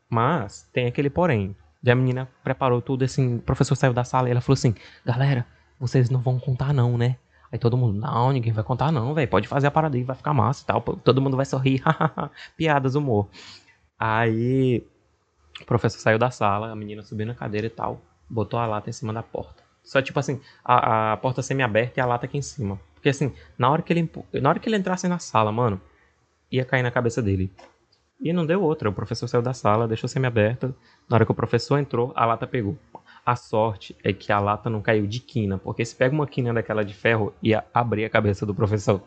Mas 0.10 0.70
tem 0.72 0.88
aquele 0.88 1.10
porém. 1.10 1.56
E 1.84 1.92
a 1.92 1.96
menina 1.96 2.30
preparou 2.44 2.82
tudo 2.82 3.04
assim, 3.04 3.36
o 3.36 3.42
professor 3.42 3.76
saiu 3.76 3.94
da 3.94 4.04
sala 4.04 4.30
e 4.30 4.32
ela 4.32 4.42
falou 4.42 4.56
assim: 4.56 4.74
"Galera, 5.06 5.46
vocês 5.80 6.10
não 6.10 6.22
vão 6.22 6.40
contar 6.40 6.74
não, 6.74 6.98
né?" 6.98 7.18
Aí 7.52 7.58
todo 7.58 7.78
mundo, 7.78 8.00
não, 8.00 8.32
ninguém 8.32 8.52
vai 8.52 8.64
contar 8.64 8.92
não, 8.92 9.14
velho. 9.14 9.28
Pode 9.28 9.48
fazer 9.48 9.68
a 9.68 9.72
parada 9.72 9.96
aí, 9.96 10.04
vai 10.04 10.16
ficar 10.16 10.34
massa 10.34 10.64
e 10.64 10.66
tal. 10.66 10.82
Todo 10.82 11.22
mundo 11.22 11.38
vai 11.38 11.46
sorrir, 11.46 11.82
piadas, 12.58 12.96
humor. 12.96 13.28
Aí 13.98 14.84
o 15.62 15.66
professor 15.66 16.00
saiu 16.00 16.20
da 16.20 16.30
sala, 16.30 16.72
a 16.72 16.76
menina 16.76 17.02
subiu 17.02 17.26
na 17.26 17.34
cadeira 17.34 17.68
e 17.68 17.70
tal, 17.70 18.02
botou 18.30 18.60
a 18.60 18.66
lata 18.66 18.90
em 18.90 18.94
cima 18.94 19.14
da 19.14 19.24
porta. 19.24 19.64
Só 19.84 20.02
tipo 20.02 20.20
assim, 20.20 20.42
a, 20.64 21.14
a 21.14 21.18
porta 21.18 21.42
semi-aberta 21.42 22.00
e 22.00 22.02
a 22.02 22.06
lata 22.06 22.26
aqui 22.26 22.38
em 22.38 22.42
cima. 22.42 22.80
Porque 22.94 23.10
assim, 23.10 23.34
na 23.58 23.70
hora 23.70 23.82
que 23.82 23.94
ele 23.94 24.10
na 24.34 24.50
hora 24.50 24.60
que 24.60 24.68
ele 24.68 24.76
entrasse 24.76 25.08
na 25.08 25.18
sala, 25.18 25.52
mano, 25.52 25.80
ia 26.52 26.66
cair 26.66 26.84
na 26.84 26.92
cabeça 26.92 27.22
dele. 27.22 27.52
E 28.20 28.34
não 28.34 28.46
deu 28.46 28.62
outra. 28.62 28.90
O 28.90 28.94
professor 28.94 29.28
saiu 29.28 29.42
da 29.42 29.54
sala, 29.54 29.88
deixou 29.88 30.10
semi-aberta. 30.10 30.76
Na 31.08 31.16
hora 31.16 31.26
que 31.26 31.32
o 31.32 31.36
professor 31.36 31.78
entrou, 31.78 32.12
a 32.16 32.26
lata 32.26 32.46
pegou. 32.48 32.78
A 33.28 33.36
sorte 33.36 33.94
é 34.06 34.14
que 34.14 34.32
a 34.32 34.40
lata 34.40 34.70
não 34.70 34.82
caiu 34.82 35.06
de 35.06 35.20
quina, 35.20 35.58
porque 35.58 35.84
se 35.84 35.94
pega 35.94 36.16
uma 36.16 36.26
quina 36.26 36.54
daquela 36.54 36.86
de 36.86 36.94
ferro, 36.94 37.34
ia 37.44 37.62
abrir 37.74 38.06
a 38.06 38.10
cabeça 38.10 38.46
do 38.46 38.56
professor. 38.56 39.02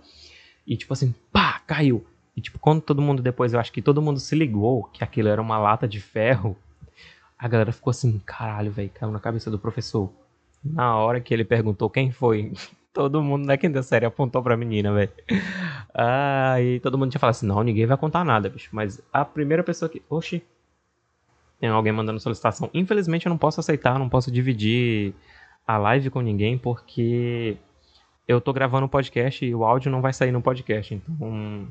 E 0.67 0.77
tipo 0.77 0.93
assim, 0.93 1.15
pá, 1.33 1.63
caiu. 1.67 2.07
E 2.37 2.41
tipo, 2.43 2.59
quando 2.59 2.83
todo 2.83 3.01
mundo 3.01 3.23
depois, 3.23 3.55
eu 3.55 3.59
acho 3.59 3.73
que 3.73 3.81
todo 3.81 4.03
mundo 4.03 4.21
se 4.21 4.37
ligou 4.37 4.85
que 4.85 5.03
aquilo 5.03 5.31
era 5.31 5.41
uma 5.41 5.57
lata 5.57 5.89
de 5.89 5.99
ferro, 6.03 6.55
a 7.39 7.49
galera 7.49 7.73
ficou 7.73 7.93
assim, 7.93 8.21
caralho, 8.27 8.71
velho, 8.71 8.91
caiu 8.91 9.11
na 9.11 9.19
cabeça 9.19 9.51
do 9.51 9.59
professor. 9.59 10.13
Na 10.63 10.99
hora 10.99 11.19
que 11.19 11.33
ele 11.33 11.43
perguntou 11.43 11.89
quem 11.89 12.13
foi, 12.13 12.53
todo 12.93 13.23
mundo 13.23 13.47
na 13.47 13.57
quinta 13.57 13.83
série 13.83 14.05
apontou 14.05 14.43
pra 14.43 14.55
menina, 14.55 14.93
velho. 14.93 15.13
Ah, 15.95 16.61
e 16.61 16.79
todo 16.81 16.99
mundo 16.99 17.11
tinha 17.11 17.19
falado 17.19 17.37
assim, 17.37 17.47
não, 17.47 17.63
ninguém 17.63 17.87
vai 17.87 17.97
contar 17.97 18.23
nada, 18.23 18.51
bicho. 18.51 18.69
Mas 18.71 19.01
a 19.11 19.25
primeira 19.25 19.65
pessoa 19.65 19.89
que... 19.89 20.03
Oxi. 20.11 20.43
Tem 21.61 21.69
alguém 21.69 21.93
mandando 21.93 22.19
solicitação. 22.19 22.71
Infelizmente 22.73 23.27
eu 23.27 23.31
não 23.31 23.39
posso 23.39 23.61
aceitar, 23.61 23.99
não 23.99 24.09
posso 24.09 24.31
dividir 24.31 25.15
a 25.67 25.77
live 25.77 26.11
com 26.11 26.21
ninguém, 26.21 26.57
porque 26.57 27.57
eu 28.27 28.41
tô 28.41 28.53
gravando 28.53 28.87
um 28.87 28.89
podcast 28.89 29.45
e 29.45 29.55
o 29.55 29.65
áudio 29.65 29.91
não 29.91 30.01
vai 30.01 30.13
sair 30.13 30.33
no 30.33 30.41
podcast. 30.41 30.95
Então, 30.95 31.69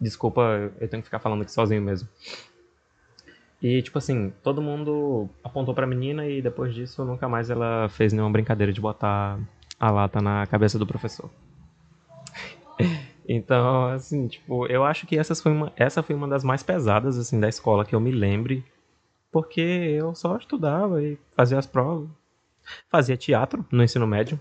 desculpa, 0.00 0.72
eu 0.80 0.88
tenho 0.88 1.02
que 1.02 1.06
ficar 1.06 1.18
falando 1.18 1.42
aqui 1.42 1.52
sozinho 1.52 1.82
mesmo. 1.82 2.08
E, 3.60 3.80
tipo 3.80 3.96
assim, 3.96 4.32
todo 4.42 4.60
mundo 4.60 5.28
apontou 5.42 5.74
pra 5.74 5.86
menina 5.86 6.26
e 6.26 6.42
depois 6.42 6.74
disso 6.74 7.04
nunca 7.04 7.28
mais 7.28 7.48
ela 7.48 7.88
fez 7.88 8.12
nenhuma 8.12 8.30
brincadeira 8.30 8.72
de 8.72 8.80
botar 8.80 9.38
a 9.80 9.90
lata 9.90 10.20
na 10.20 10.46
cabeça 10.46 10.78
do 10.78 10.86
professor. 10.86 11.30
então, 13.26 13.86
assim, 13.86 14.28
tipo, 14.28 14.66
eu 14.66 14.84
acho 14.84 15.06
que 15.06 15.18
essas 15.18 15.40
foi 15.40 15.52
uma, 15.52 15.72
essa 15.76 16.02
foi 16.02 16.14
uma 16.14 16.28
das 16.28 16.44
mais 16.44 16.62
pesadas, 16.62 17.18
assim, 17.18 17.40
da 17.40 17.48
escola 17.48 17.84
que 17.84 17.94
eu 17.94 18.00
me 18.00 18.10
lembre. 18.10 18.62
Porque 19.34 19.60
eu 19.60 20.14
só 20.14 20.36
estudava 20.36 21.02
e 21.02 21.18
fazia 21.36 21.58
as 21.58 21.66
provas. 21.66 22.08
Fazia 22.88 23.16
teatro 23.16 23.66
no 23.68 23.82
ensino 23.82 24.06
médio. 24.06 24.38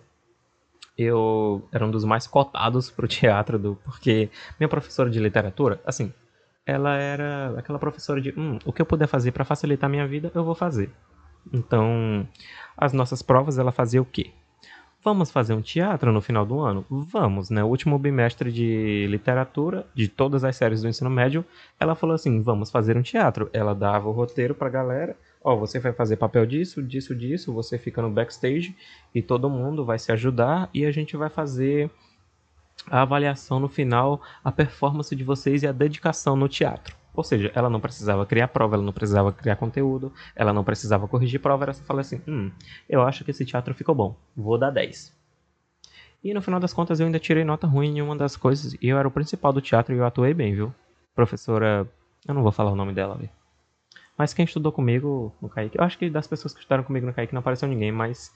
Eu 0.96 1.68
era 1.72 1.84
um 1.84 1.90
dos 1.90 2.06
mais 2.06 2.28
cotados 2.28 2.92
pro 2.92 3.08
teatro, 3.10 3.58
do, 3.58 3.76
porque 3.84 4.30
minha 4.60 4.70
professora 4.70 5.10
de 5.10 5.20
literatura, 5.20 5.82
assim, 5.84 6.14
ela 6.64 6.96
era 6.96 7.58
aquela 7.58 7.80
professora 7.80 8.22
de, 8.22 8.36
hum, 8.38 8.60
o 8.64 8.72
que 8.72 8.84
eu 8.84 8.86
puder 8.86 9.08
fazer 9.08 9.32
para 9.32 9.44
facilitar 9.44 9.90
minha 9.90 10.06
vida, 10.06 10.32
eu 10.36 10.44
vou 10.44 10.54
fazer. 10.54 10.92
Então, 11.52 12.30
as 12.78 12.94
nossas 12.94 13.24
provas, 13.24 13.58
ela 13.58 13.72
fazia 13.72 14.00
o 14.00 14.06
quê? 14.06 14.32
Vamos 15.04 15.30
fazer 15.30 15.54
um 15.54 15.62
teatro 15.62 16.14
no 16.14 16.22
final 16.22 16.46
do 16.46 16.62
ano? 16.62 16.86
Vamos, 16.90 17.50
né? 17.50 17.62
O 17.62 17.68
último 17.68 18.00
bimestre 18.00 18.50
de 18.54 19.06
literatura, 19.10 19.86
de 19.94 20.08
todas 20.08 20.46
as 20.46 20.56
séries 20.56 20.82
do 20.82 20.88
ensino 20.88 21.10
médio, 21.10 21.44
ela 21.78 21.94
falou 21.94 22.16
assim: 22.16 22.42
vamos 22.42 22.72
fazer 22.72 22.96
um 22.96 23.02
teatro. 23.02 23.50
Ela 23.52 23.76
dava 23.76 24.08
o 24.08 24.14
roteiro 24.14 24.56
pra 24.56 24.70
galera. 24.70 25.18
Ó, 25.44 25.54
oh, 25.54 25.58
você 25.60 25.78
vai 25.78 25.92
fazer 25.92 26.16
papel 26.16 26.46
disso, 26.46 26.82
disso, 26.82 27.14
disso, 27.14 27.52
você 27.52 27.78
fica 27.78 28.02
no 28.02 28.10
backstage 28.10 28.74
e 29.14 29.22
todo 29.22 29.50
mundo 29.50 29.84
vai 29.84 30.00
se 30.00 30.10
ajudar 30.14 30.70
e 30.74 30.86
a 30.86 30.92
gente 30.92 31.18
vai 31.18 31.30
fazer 31.30 31.92
a 32.90 33.02
avaliação 33.02 33.60
no 33.60 33.68
final, 33.68 34.22
a 34.42 34.54
performance 34.54 35.14
de 35.14 35.24
vocês 35.24 35.64
e 35.64 35.68
a 35.68 35.74
dedicação 35.74 36.38
no 36.38 36.48
teatro. 36.48 37.03
Ou 37.14 37.24
seja, 37.24 37.52
ela 37.54 37.70
não 37.70 37.80
precisava 37.80 38.26
criar 38.26 38.48
prova, 38.48 38.76
ela 38.76 38.84
não 38.84 38.92
precisava 38.92 39.32
criar 39.32 39.56
conteúdo, 39.56 40.12
ela 40.36 40.52
não 40.52 40.64
precisava 40.64 41.08
corrigir 41.08 41.40
prova, 41.40 41.66
era 41.66 41.74
só 41.74 41.84
falar 41.84 42.02
assim: 42.02 42.22
hum, 42.28 42.52
eu 42.90 43.04
acho 43.04 43.24
que 43.24 43.32
esse 43.32 43.46
teatro 43.46 43.74
ficou 43.74 43.94
bom, 43.94 44.16
vou 44.36 44.58
dar 44.58 44.72
10. 44.72 45.16
E 46.24 46.34
no 46.34 46.42
final 46.42 46.60
das 46.60 46.74
contas 46.74 47.00
eu 47.00 47.06
ainda 47.06 47.20
tirei 47.20 47.44
nota 47.44 47.68
ruim 47.68 47.98
em 47.98 48.02
uma 48.02 48.16
das 48.16 48.36
coisas, 48.36 48.76
e 48.82 48.88
eu 48.88 48.98
era 48.98 49.08
o 49.08 49.12
principal 49.12 49.54
do 49.54 49.62
teatro 49.62 49.94
e 49.94 49.98
eu 49.98 50.06
atuei 50.06 50.34
bem, 50.34 50.56
viu? 50.56 50.74
Professora. 51.14 51.88
Eu 52.26 52.34
não 52.34 52.42
vou 52.42 52.52
falar 52.52 52.72
o 52.72 52.76
nome 52.76 52.94
dela, 52.94 53.16
viu? 53.16 53.30
Mas 54.18 54.34
quem 54.34 54.46
estudou 54.46 54.72
comigo 54.72 55.34
no 55.42 55.50
Kaique, 55.50 55.78
eu 55.78 55.84
acho 55.84 55.98
que 55.98 56.10
das 56.10 56.28
pessoas 56.28 56.54
que 56.54 56.60
estudaram 56.60 56.84
comigo 56.84 57.06
no 57.06 57.14
Kaique 57.14 57.34
não 57.34 57.40
apareceu 57.42 57.68
ninguém, 57.68 57.92
mas 57.92 58.34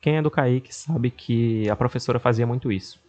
quem 0.00 0.16
é 0.16 0.22
do 0.22 0.30
Kaique 0.30 0.74
sabe 0.74 1.10
que 1.10 1.68
a 1.70 1.76
professora 1.76 2.18
fazia 2.18 2.46
muito 2.46 2.70
isso 2.70 3.00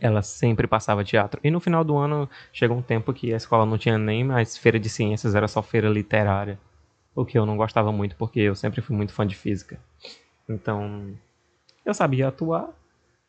ela 0.00 0.22
sempre 0.22 0.66
passava 0.66 1.04
teatro. 1.04 1.40
E 1.42 1.50
no 1.50 1.60
final 1.60 1.82
do 1.82 1.96
ano 1.96 2.28
chegou 2.52 2.76
um 2.76 2.82
tempo 2.82 3.12
que 3.12 3.32
a 3.32 3.36
escola 3.36 3.64
não 3.64 3.78
tinha 3.78 3.98
nem 3.98 4.24
mais 4.24 4.56
feira 4.56 4.78
de 4.78 4.88
ciências, 4.88 5.34
era 5.34 5.48
só 5.48 5.62
feira 5.62 5.88
literária. 5.88 6.58
O 7.14 7.24
que 7.24 7.38
eu 7.38 7.46
não 7.46 7.56
gostava 7.56 7.90
muito, 7.90 8.14
porque 8.16 8.40
eu 8.40 8.54
sempre 8.54 8.80
fui 8.80 8.94
muito 8.94 9.12
fã 9.12 9.26
de 9.26 9.34
física. 9.34 9.80
Então, 10.48 11.14
eu 11.84 11.92
sabia 11.92 12.28
atuar, 12.28 12.68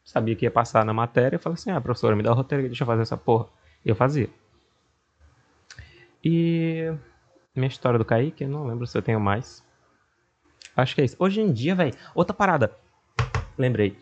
sabia 0.03 0.35
que 0.35 0.45
ia 0.45 0.51
passar 0.51 0.85
na 0.85 0.93
matéria, 0.93 1.37
eu 1.37 1.39
falei 1.39 1.55
assim, 1.55 1.71
ah, 1.71 1.81
professora, 1.81 2.15
me 2.15 2.23
dá 2.23 2.31
o 2.31 2.35
roteiro, 2.35 2.67
deixa 2.67 2.83
eu 2.83 2.87
fazer 2.87 3.01
essa 3.01 3.17
porra. 3.17 3.47
E 3.83 3.89
eu 3.89 3.95
fazia. 3.95 4.29
E 6.23 6.93
minha 7.55 7.67
história 7.67 7.97
do 7.97 8.05
Kaique, 8.05 8.43
eu 8.43 8.49
não 8.49 8.67
lembro 8.67 8.85
se 8.85 8.97
eu 8.97 9.01
tenho 9.01 9.19
mais. 9.19 9.63
Acho 10.75 10.93
que 10.93 11.01
é 11.01 11.05
isso. 11.05 11.15
Hoje 11.17 11.41
em 11.41 11.51
dia, 11.51 11.73
velho, 11.73 11.95
outra 12.13 12.33
parada. 12.33 12.71
Lembrei 13.57 13.97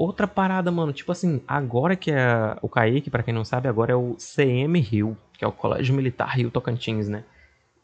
outra 0.00 0.26
parada, 0.26 0.70
mano. 0.70 0.94
Tipo 0.94 1.12
assim, 1.12 1.42
agora 1.46 1.94
que 1.94 2.10
é 2.10 2.56
o 2.62 2.68
Kaique, 2.68 3.10
para 3.10 3.22
quem 3.22 3.34
não 3.34 3.44
sabe, 3.44 3.68
agora 3.68 3.92
é 3.92 3.94
o 3.94 4.16
CM 4.16 4.80
Rio, 4.80 5.14
que 5.34 5.44
é 5.44 5.48
o 5.48 5.52
Colégio 5.52 5.94
Militar 5.94 6.34
Rio 6.34 6.50
Tocantins, 6.50 7.06
né? 7.06 7.22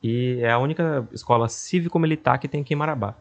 E 0.02 0.40
é 0.40 0.50
a 0.50 0.58
única 0.58 1.06
escola 1.12 1.46
cívico-militar 1.48 2.38
que 2.38 2.48
tem 2.48 2.62
aqui 2.62 2.72
em 2.72 2.76
Marabá. 2.76 3.14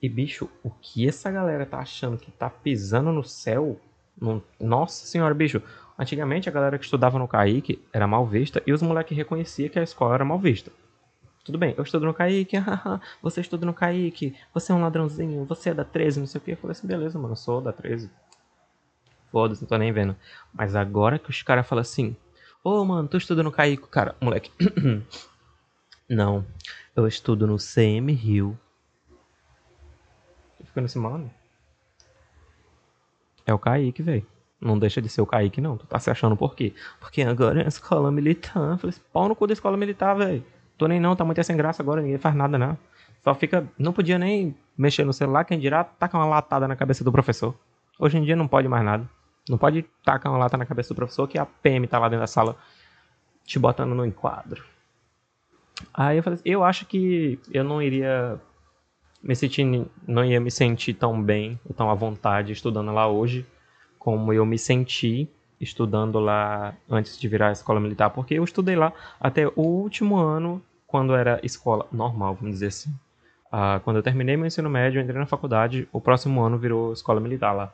E, 0.00 0.08
bicho, 0.08 0.48
o 0.62 0.70
que 0.70 1.08
essa 1.08 1.30
galera 1.30 1.66
tá 1.66 1.78
achando 1.78 2.18
que 2.18 2.30
tá 2.30 2.48
pisando 2.48 3.10
no 3.10 3.24
céu? 3.24 3.80
No... 4.20 4.42
Nossa 4.60 5.06
senhora, 5.06 5.34
bicho. 5.34 5.60
Antigamente 5.98 6.48
a 6.48 6.52
galera 6.52 6.78
que 6.78 6.84
estudava 6.84 7.18
no 7.18 7.26
Kaique 7.26 7.82
era 7.92 8.06
mal 8.06 8.26
vista 8.26 8.62
e 8.66 8.72
os 8.72 8.82
moleques 8.82 9.16
reconheciam 9.16 9.70
que 9.70 9.78
a 9.78 9.82
escola 9.82 10.14
era 10.14 10.24
mal 10.24 10.38
vista. 10.38 10.70
Tudo 11.42 11.58
bem, 11.58 11.74
eu 11.76 11.82
estudo 11.82 12.04
no 12.04 12.12
Kaique, 12.12 12.56
você 13.22 13.40
estuda 13.40 13.64
no 13.64 13.72
Kaique, 13.72 14.36
você 14.52 14.72
é 14.72 14.74
um 14.74 14.80
ladrãozinho, 14.80 15.44
você 15.44 15.70
é 15.70 15.74
da 15.74 15.84
13, 15.84 16.20
não 16.20 16.26
sei 16.26 16.40
o 16.40 16.44
que. 16.44 16.50
Eu 16.52 16.56
falei 16.56 16.72
assim, 16.72 16.86
beleza, 16.86 17.18
mano, 17.18 17.36
sou 17.36 17.60
da 17.60 17.72
13 17.72 18.10
foda-se, 19.36 19.60
não 19.60 19.68
tô 19.68 19.76
nem 19.76 19.92
vendo. 19.92 20.16
Mas 20.50 20.74
agora 20.74 21.18
que 21.18 21.28
os 21.28 21.42
caras 21.42 21.68
falam 21.68 21.82
assim, 21.82 22.16
ô 22.64 22.70
oh, 22.70 22.84
mano, 22.86 23.06
tu 23.06 23.18
estuda 23.18 23.42
no 23.42 23.52
Caico, 23.52 23.86
cara, 23.86 24.16
moleque. 24.18 24.50
não, 26.08 26.42
eu 26.96 27.06
estudo 27.06 27.46
no 27.46 27.58
CM 27.58 28.10
Rio. 28.14 28.58
Fica 30.64 30.80
nesse 30.80 30.98
mano. 30.98 31.30
É 33.44 33.52
o 33.52 33.58
Kaique, 33.58 34.02
velho. 34.02 34.26
Não 34.58 34.78
deixa 34.78 35.02
de 35.02 35.08
ser 35.10 35.20
o 35.20 35.26
Kaique, 35.26 35.60
não. 35.60 35.76
Tu 35.76 35.86
tá 35.86 35.98
se 35.98 36.10
achando 36.10 36.34
por 36.34 36.54
quê? 36.54 36.72
Porque 36.98 37.20
agora 37.20 37.60
é 37.60 37.66
a 37.66 37.68
escola 37.68 38.10
militar. 38.10 38.78
Falei, 38.78 38.96
pau 39.12 39.28
no 39.28 39.36
cu 39.36 39.46
da 39.46 39.52
escola 39.52 39.76
militar, 39.76 40.14
velho. 40.16 40.42
Tô 40.78 40.88
nem 40.88 40.98
não, 40.98 41.14
tá 41.14 41.26
muito 41.26 41.44
sem 41.44 41.58
graça 41.58 41.82
agora, 41.82 42.00
ninguém 42.00 42.16
faz 42.16 42.34
nada, 42.34 42.56
não. 42.56 42.78
Só 43.22 43.34
fica. 43.34 43.68
Não 43.78 43.92
podia 43.92 44.18
nem 44.18 44.56
mexer 44.78 45.04
no 45.04 45.12
celular, 45.12 45.44
quem 45.44 45.58
dirá, 45.58 45.84
taca 45.84 46.16
uma 46.16 46.24
latada 46.24 46.66
na 46.66 46.74
cabeça 46.74 47.04
do 47.04 47.12
professor. 47.12 47.54
Hoje 47.98 48.16
em 48.16 48.24
dia 48.24 48.34
não 48.34 48.48
pode 48.48 48.66
mais 48.66 48.82
nada. 48.82 49.06
Não 49.48 49.56
pode 49.56 49.84
tacar 50.04 50.32
uma 50.32 50.38
lata 50.38 50.56
na 50.56 50.66
cabeça 50.66 50.92
do 50.92 50.96
professor 50.96 51.28
que 51.28 51.38
a 51.38 51.46
PM 51.46 51.86
tá 51.86 51.98
lá 51.98 52.08
dentro 52.08 52.22
da 52.22 52.26
sala 52.26 52.56
te 53.44 53.58
botando 53.58 53.94
no 53.94 54.04
enquadro. 54.04 54.64
Aí 55.94 56.16
eu 56.16 56.22
falei 56.22 56.38
assim, 56.38 56.48
eu 56.48 56.64
acho 56.64 56.86
que 56.86 57.38
eu 57.52 57.62
não 57.62 57.80
iria 57.80 58.40
me 59.22 59.36
sentir, 59.36 59.64
não 60.06 60.24
ia 60.24 60.40
me 60.40 60.50
sentir 60.50 60.94
tão 60.94 61.22
bem, 61.22 61.58
tão 61.76 61.90
à 61.90 61.94
vontade 61.94 62.52
estudando 62.52 62.92
lá 62.92 63.06
hoje, 63.08 63.46
como 63.98 64.32
eu 64.32 64.44
me 64.44 64.58
senti 64.58 65.28
estudando 65.60 66.18
lá 66.18 66.74
antes 66.88 67.18
de 67.18 67.28
virar 67.28 67.48
a 67.48 67.52
escola 67.52 67.80
militar, 67.80 68.10
porque 68.10 68.34
eu 68.34 68.44
estudei 68.44 68.76
lá 68.76 68.92
até 69.18 69.46
o 69.48 69.62
último 69.62 70.16
ano, 70.16 70.62
quando 70.86 71.14
era 71.14 71.40
escola 71.42 71.86
normal, 71.90 72.34
vamos 72.34 72.52
dizer 72.52 72.68
assim. 72.68 72.94
Ah, 73.50 73.80
quando 73.82 73.96
eu 73.96 74.02
terminei 74.02 74.36
meu 74.36 74.46
ensino 74.46 74.68
médio, 74.68 75.00
entrei 75.00 75.18
na 75.18 75.26
faculdade, 75.26 75.88
o 75.92 76.00
próximo 76.00 76.42
ano 76.42 76.58
virou 76.58 76.92
escola 76.92 77.20
militar 77.20 77.52
lá. 77.52 77.72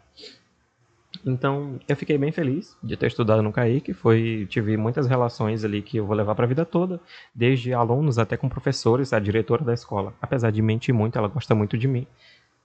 Então, 1.25 1.79
eu 1.89 1.97
fiquei 1.97 2.18
bem 2.18 2.33
feliz 2.33 2.77
de 2.83 2.97
ter 2.97 3.07
estudado 3.07 3.43
no 3.43 3.53
CAIC, 3.53 3.95
foi 3.95 4.47
tive 4.51 4.77
muitas 4.77 5.07
relações 5.07 5.64
ali 5.64 5.81
que 5.81 5.99
eu 5.99 6.07
vou 6.07 6.16
levar 6.16 6.35
para 6.35 6.45
a 6.45 6.49
vida 6.49 6.64
toda, 6.64 7.01
desde 7.33 7.73
alunos 7.73 8.18
até 8.18 8.37
com 8.37 8.49
professores, 8.49 9.12
a 9.12 9.20
diretora 9.20 9.64
da 9.64 9.73
escola. 9.73 10.12
Apesar 10.20 10.51
de 10.51 10.61
mentir 10.61 10.93
muito, 10.93 11.16
ela 11.16 11.29
gosta 11.29 11.55
muito 11.55 11.79
de 11.79 11.87
mim. 11.87 12.07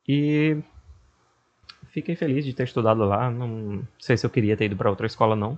E 0.08 0.58
fiquei 1.90 2.16
feliz 2.16 2.46
de 2.46 2.54
ter 2.54 2.64
estudado 2.64 3.04
lá, 3.04 3.30
não 3.30 3.88
sei 4.00 4.18
se 4.18 4.26
eu 4.26 4.30
queria 4.30 4.58
ter 4.58 4.66
ido 4.66 4.76
para 4.76 4.90
outra 4.90 5.06
escola 5.06 5.36
não. 5.36 5.58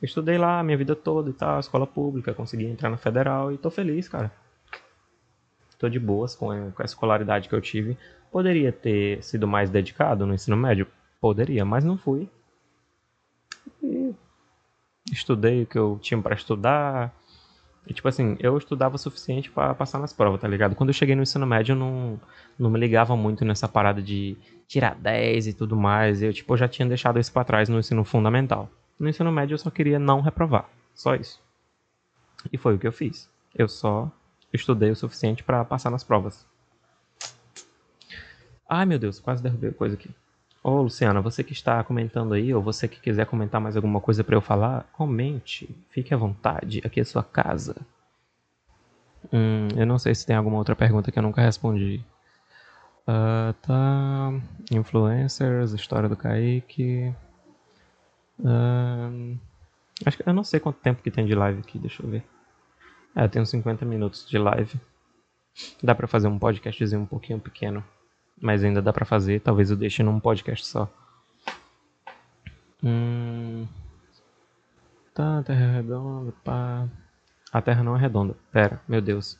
estudei 0.00 0.38
lá 0.38 0.60
a 0.60 0.62
minha 0.62 0.76
vida 0.78 0.96
toda 0.96 1.28
e 1.28 1.32
tal, 1.34 1.60
escola 1.60 1.86
pública, 1.86 2.32
consegui 2.32 2.66
entrar 2.66 2.88
na 2.88 2.96
federal 2.96 3.52
e 3.52 3.58
tô 3.58 3.70
feliz, 3.70 4.08
cara. 4.08 4.32
Tô 5.78 5.88
de 5.88 5.98
boas 5.98 6.34
com 6.34 6.50
a, 6.50 6.70
com 6.70 6.80
a 6.82 6.84
escolaridade 6.84 7.48
que 7.48 7.54
eu 7.54 7.60
tive. 7.60 7.98
Poderia 8.30 8.72
ter 8.72 9.22
sido 9.22 9.48
mais 9.48 9.68
dedicado 9.68 10.24
no 10.24 10.32
ensino 10.32 10.56
médio? 10.56 10.86
Poderia, 11.22 11.64
mas 11.64 11.84
não 11.84 11.96
fui. 11.96 12.28
E 13.80 14.12
estudei 15.12 15.62
o 15.62 15.66
que 15.66 15.78
eu 15.78 15.96
tinha 16.02 16.20
para 16.20 16.34
estudar. 16.34 17.14
E, 17.86 17.94
tipo 17.94 18.08
assim, 18.08 18.36
eu 18.40 18.58
estudava 18.58 18.96
o 18.96 18.98
suficiente 18.98 19.48
para 19.48 19.72
passar 19.72 20.00
nas 20.00 20.12
provas, 20.12 20.40
tá 20.40 20.48
ligado? 20.48 20.74
Quando 20.74 20.88
eu 20.90 20.94
cheguei 20.94 21.14
no 21.14 21.22
ensino 21.22 21.46
médio, 21.46 21.74
eu 21.74 21.76
não, 21.76 22.20
não 22.58 22.68
me 22.68 22.78
ligava 22.80 23.16
muito 23.16 23.44
nessa 23.44 23.68
parada 23.68 24.02
de 24.02 24.36
tirar 24.66 24.96
10 24.96 25.46
e 25.46 25.52
tudo 25.52 25.76
mais. 25.76 26.20
Eu, 26.22 26.32
tipo, 26.32 26.56
já 26.56 26.66
tinha 26.66 26.88
deixado 26.88 27.20
isso 27.20 27.32
para 27.32 27.44
trás 27.44 27.68
no 27.68 27.78
ensino 27.78 28.02
fundamental. 28.02 28.68
No 28.98 29.08
ensino 29.08 29.30
médio, 29.30 29.54
eu 29.54 29.58
só 29.58 29.70
queria 29.70 30.00
não 30.00 30.20
reprovar. 30.22 30.68
Só 30.92 31.14
isso. 31.14 31.40
E 32.52 32.58
foi 32.58 32.74
o 32.74 32.78
que 32.80 32.86
eu 32.88 32.92
fiz. 32.92 33.30
Eu 33.54 33.68
só 33.68 34.10
estudei 34.52 34.90
o 34.90 34.96
suficiente 34.96 35.44
para 35.44 35.64
passar 35.64 35.90
nas 35.90 36.02
provas. 36.02 36.44
Ai, 38.68 38.86
meu 38.86 38.98
Deus, 38.98 39.20
quase 39.20 39.40
derrubei 39.40 39.70
coisa 39.70 39.94
aqui. 39.94 40.10
Ô, 40.64 40.82
Luciana, 40.82 41.20
você 41.20 41.42
que 41.42 41.52
está 41.52 41.82
comentando 41.82 42.34
aí, 42.34 42.54
ou 42.54 42.62
você 42.62 42.86
que 42.86 43.00
quiser 43.00 43.26
comentar 43.26 43.60
mais 43.60 43.74
alguma 43.76 44.00
coisa 44.00 44.22
para 44.22 44.36
eu 44.36 44.40
falar, 44.40 44.84
comente. 44.92 45.68
Fique 45.90 46.14
à 46.14 46.16
vontade, 46.16 46.80
aqui 46.84 47.00
é 47.00 47.04
sua 47.04 47.24
casa. 47.24 47.74
Hum, 49.32 49.66
eu 49.76 49.84
não 49.84 49.98
sei 49.98 50.14
se 50.14 50.24
tem 50.24 50.36
alguma 50.36 50.58
outra 50.58 50.76
pergunta 50.76 51.10
que 51.10 51.18
eu 51.18 51.22
nunca 51.22 51.42
respondi. 51.42 52.04
Uh, 53.08 53.52
tá. 53.60 54.32
Influencers, 54.70 55.72
história 55.72 56.08
do 56.08 56.16
Kaique. 56.16 57.12
Uh, 58.38 59.36
acho 60.06 60.16
que 60.16 60.28
eu 60.28 60.32
não 60.32 60.44
sei 60.44 60.60
quanto 60.60 60.78
tempo 60.78 61.02
que 61.02 61.10
tem 61.10 61.26
de 61.26 61.34
live 61.34 61.58
aqui, 61.58 61.76
deixa 61.76 62.04
eu 62.04 62.08
ver. 62.08 62.24
É, 63.16 63.26
tem 63.26 63.42
uns 63.42 63.50
50 63.50 63.84
minutos 63.84 64.28
de 64.28 64.38
live. 64.38 64.80
Dá 65.82 65.92
pra 65.92 66.06
fazer 66.06 66.28
um 66.28 66.38
podcastzinho 66.38 67.02
um 67.02 67.06
pouquinho 67.06 67.40
pequeno 67.40 67.84
mas 68.42 68.64
ainda 68.64 68.82
dá 68.82 68.92
para 68.92 69.06
fazer. 69.06 69.40
Talvez 69.40 69.70
eu 69.70 69.76
deixe 69.76 70.02
num 70.02 70.18
podcast 70.18 70.66
só. 70.66 70.90
Hum... 72.82 73.66
Tá, 75.14 75.38
a 75.38 75.42
Terra 75.42 75.64
é 75.64 75.72
redonda, 75.76 76.32
pá. 76.42 76.88
A 77.52 77.62
Terra 77.62 77.84
não 77.84 77.94
é 77.94 78.00
redonda. 78.00 78.34
Pera, 78.50 78.80
meu 78.88 79.00
Deus. 79.00 79.38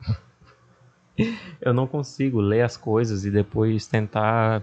eu 1.60 1.72
não 1.72 1.86
consigo 1.86 2.40
ler 2.40 2.62
as 2.62 2.76
coisas 2.76 3.24
e 3.24 3.30
depois 3.30 3.86
tentar. 3.86 4.62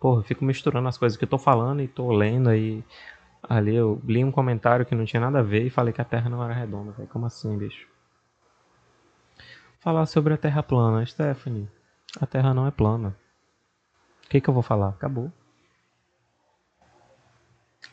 Porra, 0.00 0.20
eu 0.20 0.24
fico 0.24 0.44
misturando 0.44 0.88
as 0.88 0.98
coisas 0.98 1.16
que 1.16 1.24
eu 1.24 1.28
tô 1.28 1.38
falando 1.38 1.80
e 1.80 1.88
tô 1.88 2.10
lendo 2.10 2.48
aí. 2.48 2.82
Ali 3.42 3.76
eu 3.76 4.00
li 4.04 4.24
um 4.24 4.32
comentário 4.32 4.86
que 4.86 4.94
não 4.94 5.04
tinha 5.04 5.20
nada 5.20 5.40
a 5.40 5.42
ver 5.42 5.66
e 5.66 5.70
falei 5.70 5.92
que 5.92 6.00
a 6.00 6.04
Terra 6.04 6.30
não 6.30 6.42
era 6.42 6.54
redonda, 6.54 6.92
velho. 6.92 7.08
Como 7.08 7.26
assim, 7.26 7.56
bicho? 7.56 7.86
Falar 9.78 10.06
sobre 10.06 10.32
a 10.32 10.38
Terra 10.38 10.62
plana, 10.62 11.04
Stephanie. 11.04 11.68
A 12.20 12.26
Terra 12.26 12.54
não 12.54 12.66
é 12.66 12.70
plana. 12.70 13.16
O 14.24 14.28
que, 14.28 14.40
que 14.40 14.48
eu 14.48 14.54
vou 14.54 14.62
falar? 14.62 14.90
Acabou. 14.90 15.32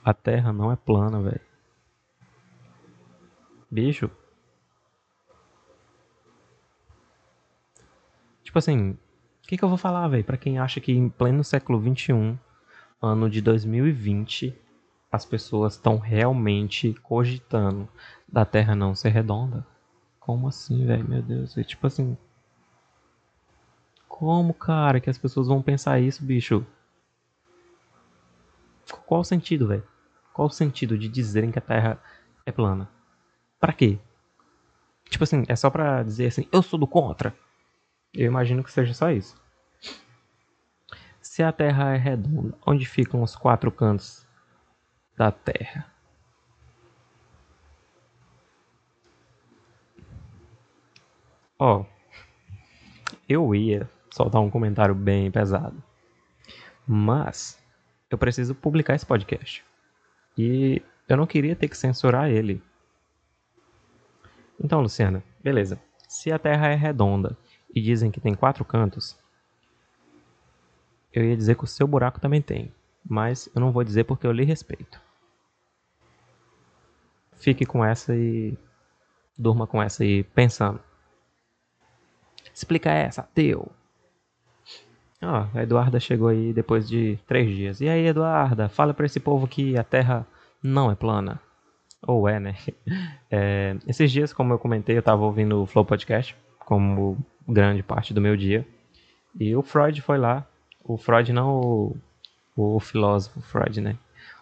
A 0.03 0.13
Terra 0.13 0.53
não 0.53 0.71
é 0.71 0.75
plana, 0.75 1.21
velho. 1.21 1.41
Bicho. 3.69 4.09
Tipo 8.43 8.59
assim, 8.59 8.91
o 8.91 9.47
que, 9.47 9.57
que 9.57 9.63
eu 9.63 9.69
vou 9.69 9.77
falar, 9.77 10.07
velho? 10.07 10.23
Pra 10.23 10.37
quem 10.37 10.59
acha 10.59 10.79
que 10.79 10.91
em 10.91 11.09
pleno 11.09 11.43
século 11.43 11.81
XXI, 11.81 12.37
ano 13.01 13.29
de 13.29 13.41
2020, 13.41 14.55
as 15.11 15.25
pessoas 15.25 15.73
estão 15.73 15.97
realmente 15.97 16.93
cogitando 17.01 17.87
da 18.27 18.45
Terra 18.45 18.75
não 18.75 18.95
ser 18.95 19.09
redonda. 19.09 19.65
Como 20.19 20.47
assim, 20.47 20.85
velho? 20.85 21.07
Meu 21.07 21.21
Deus. 21.21 21.57
É 21.57 21.63
tipo 21.63 21.87
assim, 21.87 22.17
como, 24.21 24.53
cara, 24.53 24.99
que 24.99 25.09
as 25.09 25.17
pessoas 25.17 25.47
vão 25.47 25.63
pensar 25.63 25.99
isso, 25.99 26.23
bicho? 26.23 26.63
Qual 29.07 29.21
o 29.21 29.23
sentido, 29.23 29.67
velho? 29.67 29.83
Qual 30.31 30.47
o 30.47 30.51
sentido 30.51 30.95
de 30.95 31.09
dizerem 31.09 31.51
que 31.51 31.57
a 31.57 31.61
Terra 31.61 31.99
é 32.45 32.51
plana? 32.51 32.87
Para 33.59 33.73
quê? 33.73 33.97
Tipo 35.09 35.23
assim, 35.23 35.43
é 35.47 35.55
só 35.55 35.71
pra 35.71 36.03
dizer 36.03 36.27
assim, 36.27 36.47
eu 36.51 36.61
sou 36.61 36.79
do 36.79 36.85
contra. 36.85 37.35
Eu 38.13 38.27
imagino 38.27 38.63
que 38.63 38.71
seja 38.71 38.93
só 38.93 39.09
isso. 39.09 39.35
Se 41.19 41.41
a 41.41 41.51
Terra 41.51 41.95
é 41.95 41.97
redonda, 41.97 42.55
onde 42.63 42.85
ficam 42.85 43.23
os 43.23 43.35
quatro 43.35 43.71
cantos 43.71 44.23
da 45.17 45.31
Terra? 45.31 45.91
Ó, 51.57 51.79
oh, 51.79 51.85
eu 53.27 53.55
ia 53.55 53.89
soltar 54.11 54.41
um 54.41 54.49
comentário 54.49 54.93
bem 54.93 55.31
pesado. 55.31 55.81
Mas 56.85 57.57
eu 58.09 58.17
preciso 58.17 58.53
publicar 58.53 58.93
esse 58.93 59.05
podcast. 59.05 59.63
E 60.37 60.81
eu 61.07 61.17
não 61.17 61.25
queria 61.25 61.55
ter 61.55 61.67
que 61.67 61.77
censurar 61.77 62.29
ele. 62.29 62.61
Então, 64.59 64.81
Luciana, 64.81 65.23
beleza. 65.43 65.81
Se 66.07 66.31
a 66.31 66.37
Terra 66.37 66.67
é 66.67 66.75
redonda 66.75 67.37
e 67.73 67.81
dizem 67.81 68.11
que 68.11 68.19
tem 68.19 68.35
quatro 68.35 68.65
cantos, 68.65 69.17
eu 71.13 71.23
ia 71.23 71.35
dizer 71.35 71.55
que 71.55 71.63
o 71.63 71.67
seu 71.67 71.87
buraco 71.87 72.19
também 72.19 72.41
tem. 72.41 72.73
Mas 73.03 73.49
eu 73.55 73.61
não 73.61 73.71
vou 73.71 73.83
dizer 73.83 74.03
porque 74.03 74.27
eu 74.27 74.31
lhe 74.31 74.43
respeito. 74.43 75.01
Fique 77.37 77.65
com 77.65 77.83
essa 77.83 78.15
e 78.15 78.55
durma 79.37 79.65
com 79.65 79.81
essa 79.81 80.03
aí 80.03 80.23
pensando. 80.23 80.79
Explica 82.53 82.91
essa, 82.91 83.23
teu. 83.33 83.71
Ó, 85.21 85.45
a 85.53 85.63
Eduarda 85.63 85.99
chegou 85.99 86.29
aí 86.29 86.51
depois 86.51 86.87
de 86.89 87.17
três 87.27 87.49
dias. 87.49 87.81
E 87.81 87.87
aí, 87.87 88.07
Eduarda, 88.07 88.67
fala 88.69 88.93
para 88.93 89.05
esse 89.05 89.19
povo 89.19 89.47
que 89.47 89.77
a 89.77 89.83
Terra 89.83 90.25
não 90.63 90.91
é 90.91 90.95
plana. 90.95 91.39
Ou 92.01 92.27
é, 92.27 92.39
né? 92.39 92.55
É, 93.33 93.77
esses 93.87 94.11
dias, 94.11 94.33
como 94.33 94.51
eu 94.51 94.59
comentei, 94.59 94.97
eu 94.97 95.01
tava 95.01 95.23
ouvindo 95.23 95.61
o 95.61 95.65
Flow 95.65 95.85
Podcast, 95.85 96.35
como 96.59 97.17
grande 97.47 97.81
parte 97.81 98.13
do 98.13 98.19
meu 98.19 98.35
dia. 98.35 98.67
E 99.39 99.55
o 99.55 99.61
Freud 99.61 100.01
foi 100.01 100.17
lá. 100.17 100.45
O 100.83 100.97
Freud 100.97 101.31
não 101.31 101.61
o, 101.61 101.97
o 102.57 102.79
filósofo 102.81 103.39
Freud, 103.41 103.79
né? 103.79 103.95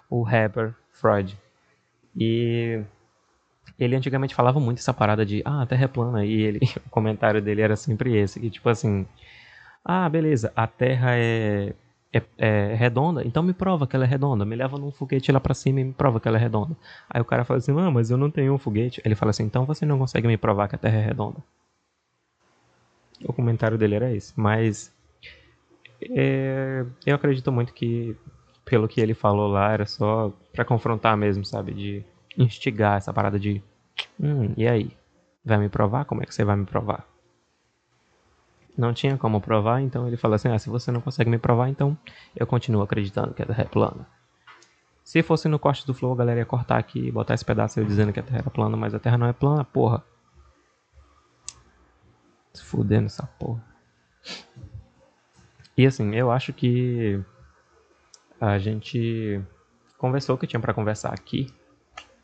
O 0.10 0.24
rapper 0.24 0.74
Freud. 0.92 1.38
E 2.18 2.82
ele 3.78 3.96
antigamente 3.96 4.34
falava 4.34 4.60
muito 4.60 4.80
essa 4.80 4.94
parada 4.94 5.24
de 5.26 5.44
ah, 5.46 5.62
a 5.62 5.66
Terra 5.66 5.86
é 5.86 5.88
plana. 5.88 6.26
E 6.26 6.42
ele, 6.42 6.60
o 6.86 6.90
comentário 6.90 7.42
dele 7.42 7.62
era 7.62 7.76
sempre 7.76 8.18
esse, 8.18 8.40
que 8.40 8.50
tipo 8.50 8.68
assim, 8.70 9.06
ah, 9.84 10.08
beleza, 10.10 10.52
a 10.56 10.68
Terra 10.68 11.16
é, 11.16 11.74
é, 12.12 12.24
é, 12.38 12.76
redonda, 12.76 13.24
então 13.26 13.44
me 13.44 13.54
prova 13.54 13.88
que 13.88 13.96
ela 13.96 14.06
é 14.06 14.08
redonda. 14.08 14.46
Me 14.46 14.56
leva 14.56 14.78
num 14.78 14.92
foguete 14.92 15.32
lá 15.32 15.40
pra 15.40 15.54
cima 15.54 15.80
e 15.80 15.84
me 15.84 15.94
prova 15.94 16.20
que 16.20 16.28
ela 16.28 16.38
é 16.38 16.42
redonda. 16.42 16.76
Aí 17.10 17.22
o 17.22 17.26
cara 17.26 17.46
fala 17.46 17.60
assim, 17.60 17.72
ah, 17.80 17.92
mas 17.92 18.10
eu 18.10 18.18
não 18.18 18.32
tenho 18.32 18.54
um 18.54 18.58
foguete. 18.58 19.02
Ele 19.06 19.16
fala 19.16 19.32
assim, 19.32 19.44
então 19.44 19.66
você 19.66 19.86
não 19.86 19.98
consegue 19.98 20.28
me 20.28 20.38
provar 20.38 20.68
que 20.68 20.76
a 20.76 20.80
Terra 20.80 20.98
é 20.98 21.06
redonda. 21.06 21.38
O 23.24 23.34
comentário 23.34 23.78
dele 23.78 23.96
era 23.96 24.14
esse. 24.14 24.34
Mas 24.40 24.92
é, 26.02 26.86
eu 27.06 27.16
acredito 27.16 27.52
muito 27.52 27.74
que, 27.74 28.16
pelo 28.66 28.88
que 28.88 29.02
ele 29.02 29.14
falou 29.14 29.48
lá, 29.48 29.72
era 29.72 29.86
só 29.86 30.32
para 30.54 30.66
confrontar 30.66 31.18
mesmo, 31.18 31.46
sabe? 31.46 31.74
De 31.74 32.06
instigar 32.38 32.98
essa 32.98 33.14
parada 33.14 33.40
de, 33.40 33.62
hum, 34.20 34.54
e 34.56 34.68
aí? 34.68 34.92
Vai 35.44 35.58
me 35.58 35.70
provar? 35.70 36.06
Como 36.06 36.22
é 36.22 36.26
que 36.26 36.34
você 36.34 36.44
vai 36.44 36.56
me 36.56 36.66
provar? 36.66 37.09
Não 38.78 38.94
tinha 38.94 39.18
como 39.18 39.42
provar, 39.42 39.82
então 39.82 40.08
ele 40.08 40.18
falou 40.18 40.36
assim: 40.36 40.50
ah, 40.50 40.60
se 40.60 40.70
você 40.70 40.92
não 40.92 41.02
consegue 41.02 41.30
me 41.30 41.38
provar, 41.38 41.70
então 41.70 41.98
eu 42.36 42.48
continuo 42.48 42.82
acreditando 42.82 43.34
que 43.34 43.42
a 43.42 43.46
Terra 43.46 43.64
é 43.64 43.68
plana. 43.68 44.08
Se 45.04 45.24
fosse 45.24 45.48
no 45.48 45.58
corte 45.58 45.88
do 45.88 45.94
Flow, 45.94 46.14
a 46.14 46.16
galera 46.16 46.40
ia 46.40 46.46
cortar 46.46 46.78
aqui 46.78 47.08
e 47.08 47.12
botar 47.12 47.34
esse 47.34 47.44
pedaço 47.44 47.80
eu 47.80 47.86
dizendo 47.86 48.14
que 48.14 48.20
a 48.20 48.24
Terra 48.24 48.40
era 48.40 48.50
plana, 48.50 48.78
mas 48.78 48.94
a 48.94 49.00
Terra 49.00 49.18
não 49.18 49.28
é 49.28 49.34
plana, 49.34 49.64
porra. 49.64 50.04
Se 52.54 52.64
fudendo 52.64 53.08
essa 53.08 53.26
porra. 53.26 53.64
E 55.76 55.88
assim, 55.88 56.14
eu 56.14 56.32
acho 56.32 56.54
que 56.54 57.20
a 58.40 58.58
gente 58.60 59.42
conversou 59.98 60.36
o 60.36 60.38
que 60.38 60.46
tinha 60.46 60.60
para 60.60 60.74
conversar 60.74 61.14
aqui, 61.14 61.52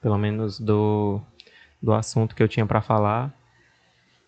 pelo 0.01 0.17
menos 0.17 0.59
do, 0.59 1.19
do 1.81 1.93
assunto 1.93 2.35
que 2.35 2.43
eu 2.43 2.47
tinha 2.47 2.65
para 2.65 2.81
falar. 2.81 3.33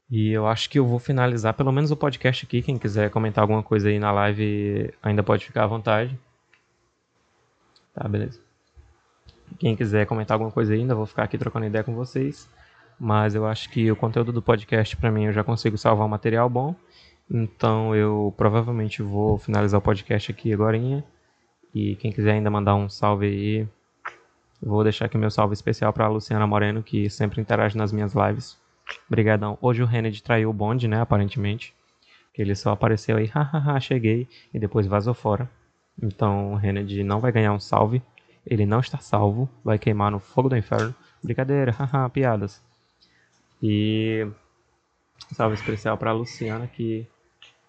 E 0.10 0.32
eu 0.32 0.48
acho 0.48 0.70
que 0.70 0.80
eu 0.80 0.86
vou 0.86 1.00
finalizar 1.00 1.54
pelo 1.54 1.72
menos 1.72 1.92
o 1.92 1.98
podcast 1.98 2.46
aqui. 2.46 2.62
Quem 2.62 2.78
quiser 2.78 3.10
comentar 3.10 3.42
alguma 3.42 3.62
coisa 3.62 3.90
aí 3.90 4.00
na 4.00 4.12
live 4.12 4.94
ainda 5.04 5.22
pode 5.22 5.46
ficar 5.46 5.64
à 5.64 5.68
vontade. 5.68 6.18
Tá, 7.94 8.08
beleza. 8.08 8.40
Quem 9.60 9.76
quiser 9.76 10.06
comentar 10.06 10.36
alguma 10.36 10.52
coisa 10.52 10.74
ainda, 10.74 10.96
vou 10.96 11.06
ficar 11.06 11.24
aqui 11.24 11.38
trocando 11.38 11.66
ideia 11.66 11.84
com 11.84 11.94
vocês. 11.94 12.50
Mas 13.00 13.36
eu 13.36 13.46
acho 13.46 13.70
que 13.70 13.92
o 13.92 13.96
conteúdo 13.96 14.32
do 14.32 14.42
podcast 14.42 14.96
para 14.96 15.12
mim 15.12 15.26
eu 15.26 15.34
já 15.34 15.44
consigo 15.44 15.78
salvar 15.78 16.06
um 16.06 16.10
material 16.10 16.50
bom. 16.50 16.74
Então 17.30 17.94
eu 17.96 18.34
provavelmente 18.38 19.02
vou 19.02 19.38
finalizar 19.38 19.78
o 19.80 19.84
podcast 19.84 20.32
aqui 20.32 20.54
agora. 20.54 20.78
E 21.74 21.96
quem 21.98 22.12
quiser 22.12 22.32
ainda 22.32 22.50
mandar 22.50 22.76
um 22.76 22.90
salve 22.90 23.26
aí, 23.26 23.68
Vou 24.62 24.84
deixar 24.84 25.06
aqui 25.06 25.18
meu 25.18 25.30
salve 25.30 25.54
especial 25.54 25.94
pra 25.94 26.08
Luciana 26.08 26.48
Moreno, 26.48 26.82
que 26.82 27.10
sempre 27.10 27.40
interage 27.40 27.78
nas 27.78 27.92
minhas 27.92 28.14
lives. 28.14 28.58
Obrigadão. 29.08 29.58
Hoje 29.62 29.84
o 29.84 29.88
Kennedy 29.88 30.22
traiu 30.22 30.50
o 30.50 30.54
bonde, 30.54 30.88
né, 30.88 31.00
aparentemente. 31.00 31.74
Ele 32.38 32.54
só 32.56 32.72
apareceu 32.72 33.18
aí, 33.18 33.26
hahaha, 33.34 33.80
cheguei, 33.80 34.28
e 34.54 34.60
depois 34.60 34.86
vazou 34.86 35.14
fora. 35.14 35.50
Então 36.02 36.54
o 36.54 36.62
Kennedy 36.62 37.04
não 37.04 37.20
vai 37.20 37.32
ganhar 37.32 37.54
um 37.54 37.60
salve. 37.60 38.02
Ele 38.46 38.66
não 38.66 38.80
está 38.80 39.00
salvo, 39.00 39.50
vai 39.64 39.78
queimar 39.78 40.12
no 40.12 40.20
fogo 40.20 40.50
do 40.50 40.58
inferno. 40.58 40.94
Brincadeira, 41.24 41.72
haha, 41.78 42.10
piadas. 42.10 42.62
E 43.62 44.28
salve 45.32 45.56
especial 45.56 45.98
para 45.98 46.12
Luciana 46.12 46.68
que 46.68 47.08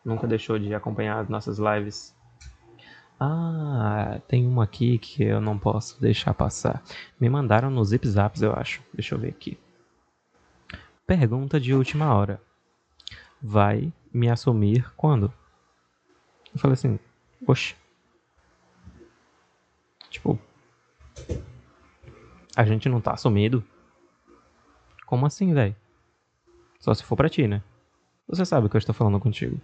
nunca 0.05 0.27
deixou 0.27 0.59
de 0.59 0.75
acompanhar 0.75 1.19
as 1.21 1.29
nossas 1.29 1.59
lives. 1.59 2.15
Ah, 3.19 4.21
tem 4.29 4.47
uma 4.47 4.65
aqui 4.65 4.97
que 4.99 5.25
eu 5.25 5.41
não 5.41 5.59
posso 5.59 6.01
deixar 6.01 6.33
passar. 6.35 6.83
Me 7.19 7.29
mandaram 7.29 7.69
no 7.69 7.85
Zip 7.85 8.07
Zaps, 8.07 8.43
eu 8.43 8.53
acho. 8.53 8.81
Deixa 8.95 9.15
eu 9.15 9.19
ver 9.19 9.31
aqui. 9.31 9.59
Pergunta 11.09 11.59
de 11.59 11.73
última 11.73 12.15
hora. 12.15 12.39
Vai 13.41 13.91
me 14.13 14.29
assumir 14.29 14.93
quando? 14.95 15.33
Eu 16.53 16.61
falei 16.61 16.75
assim, 16.75 16.99
oxe. 17.47 17.75
Tipo, 20.11 20.39
a 22.55 22.63
gente 22.63 22.91
não 22.91 23.01
tá 23.01 23.15
assumido? 23.15 23.65
Como 25.07 25.25
assim, 25.25 25.55
velho? 25.55 25.75
Só 26.79 26.93
se 26.93 27.03
for 27.03 27.17
pra 27.17 27.31
ti, 27.31 27.49
né? 27.49 27.63
Você 28.29 28.45
sabe 28.45 28.69
que 28.69 28.77
eu 28.77 28.79
estou 28.79 28.95
falando 28.95 29.19
contigo. 29.19 29.59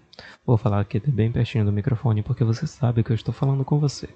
Vou 0.46 0.56
falar 0.56 0.80
aqui 0.80 0.98
bem 0.98 1.30
pertinho 1.30 1.66
do 1.66 1.72
microfone 1.72 2.22
porque 2.22 2.42
você 2.42 2.66
sabe 2.66 3.04
que 3.04 3.12
eu 3.12 3.16
estou 3.16 3.34
falando 3.34 3.66
com 3.66 3.78
você. 3.78 4.08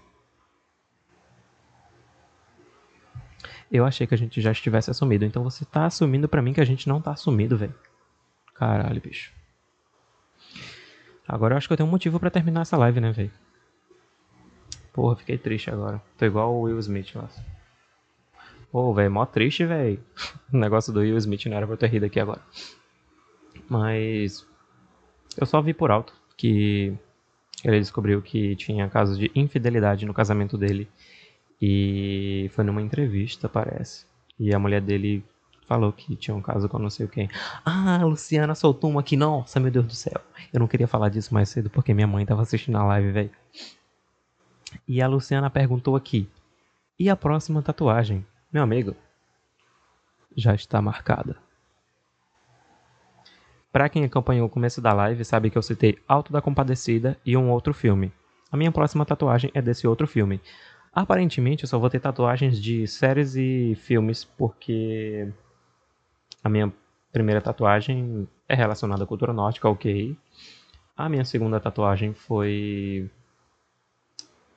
Eu 3.70 3.84
achei 3.84 4.06
que 4.06 4.14
a 4.14 4.18
gente 4.18 4.40
já 4.40 4.50
estivesse 4.50 4.90
assumido, 4.90 5.24
então 5.24 5.44
você 5.44 5.64
tá 5.64 5.86
assumindo 5.86 6.28
pra 6.28 6.40
mim 6.40 6.52
que 6.52 6.60
a 6.60 6.64
gente 6.64 6.88
não 6.88 7.00
tá 7.00 7.12
assumido, 7.12 7.56
velho. 7.56 7.74
Caralho, 8.54 9.00
bicho. 9.00 9.32
Agora 11.26 11.52
eu 11.52 11.58
acho 11.58 11.68
que 11.68 11.72
eu 11.74 11.76
tenho 11.76 11.88
um 11.88 11.92
motivo 11.92 12.18
para 12.18 12.30
terminar 12.30 12.62
essa 12.62 12.76
live, 12.78 13.00
né, 13.00 13.12
velho? 13.12 13.30
Porra, 14.92 15.16
fiquei 15.16 15.36
triste 15.36 15.70
agora. 15.70 16.02
Tô 16.16 16.24
igual 16.24 16.54
o 16.54 16.62
Will 16.62 16.78
Smith 16.78 17.14
lá. 17.14 17.28
Pô, 18.72 18.92
velho, 18.94 19.10
mó 19.10 19.26
triste, 19.26 19.64
velho. 19.64 20.02
O 20.52 20.56
negócio 20.56 20.92
do 20.92 21.00
Will 21.00 21.16
Smith 21.18 21.44
não 21.46 21.56
era 21.56 21.66
pra 21.66 21.74
eu 21.74 21.78
ter 21.78 21.90
rido 21.90 22.06
aqui 22.06 22.18
agora. 22.18 22.40
Mas. 23.68 24.46
Eu 25.36 25.46
só 25.46 25.60
vi 25.60 25.74
por 25.74 25.90
alto 25.90 26.14
que 26.36 26.96
ele 27.62 27.78
descobriu 27.78 28.22
que 28.22 28.56
tinha 28.56 28.88
casos 28.88 29.18
de 29.18 29.30
infidelidade 29.34 30.06
no 30.06 30.14
casamento 30.14 30.56
dele. 30.56 30.88
E 31.60 32.50
foi 32.52 32.64
numa 32.64 32.82
entrevista, 32.82 33.48
parece. 33.48 34.06
E 34.38 34.54
a 34.54 34.58
mulher 34.58 34.80
dele 34.80 35.24
falou 35.66 35.92
que 35.92 36.16
tinha 36.16 36.34
um 36.34 36.40
caso 36.40 36.68
com 36.68 36.78
não 36.78 36.88
sei 36.88 37.06
quem. 37.08 37.28
Ah, 37.64 38.00
a 38.00 38.04
Luciana 38.04 38.54
soltou 38.54 38.90
uma 38.90 39.00
aqui. 39.00 39.16
Nossa, 39.16 39.60
meu 39.60 39.70
Deus 39.70 39.86
do 39.86 39.94
céu. 39.94 40.20
Eu 40.52 40.60
não 40.60 40.66
queria 40.66 40.88
falar 40.88 41.08
disso 41.08 41.34
mais 41.34 41.48
cedo 41.48 41.68
porque 41.68 41.92
minha 41.92 42.06
mãe 42.06 42.24
tava 42.24 42.42
assistindo 42.42 42.78
a 42.78 42.84
live, 42.84 43.12
velho. 43.12 43.30
E 44.86 45.02
a 45.02 45.08
Luciana 45.08 45.50
perguntou 45.50 45.96
aqui: 45.96 46.28
E 46.98 47.10
a 47.10 47.16
próxima 47.16 47.62
tatuagem? 47.62 48.24
Meu 48.52 48.62
amigo, 48.62 48.96
já 50.36 50.54
está 50.54 50.80
marcada. 50.80 51.36
Para 53.70 53.88
quem 53.88 54.04
acompanhou 54.04 54.46
o 54.46 54.50
começo 54.50 54.80
da 54.80 54.92
live, 54.94 55.24
sabe 55.24 55.50
que 55.50 55.58
eu 55.58 55.62
citei 55.62 55.98
Alto 56.08 56.32
da 56.32 56.40
Compadecida 56.40 57.18
e 57.24 57.36
um 57.36 57.50
outro 57.50 57.74
filme. 57.74 58.10
A 58.50 58.56
minha 58.56 58.72
próxima 58.72 59.04
tatuagem 59.04 59.50
é 59.52 59.60
desse 59.60 59.86
outro 59.86 60.06
filme. 60.06 60.40
Aparentemente, 60.98 61.62
eu 61.62 61.68
só 61.68 61.78
vou 61.78 61.88
ter 61.88 62.00
tatuagens 62.00 62.60
de 62.60 62.84
séries 62.88 63.36
e 63.36 63.76
filmes, 63.76 64.24
porque 64.24 65.32
a 66.42 66.48
minha 66.48 66.72
primeira 67.12 67.40
tatuagem 67.40 68.26
é 68.48 68.54
relacionada 68.56 69.04
à 69.04 69.06
cultura 69.06 69.32
nórdica, 69.32 69.68
ok. 69.68 70.16
A 70.96 71.08
minha 71.08 71.24
segunda 71.24 71.60
tatuagem 71.60 72.14
foi. 72.14 73.08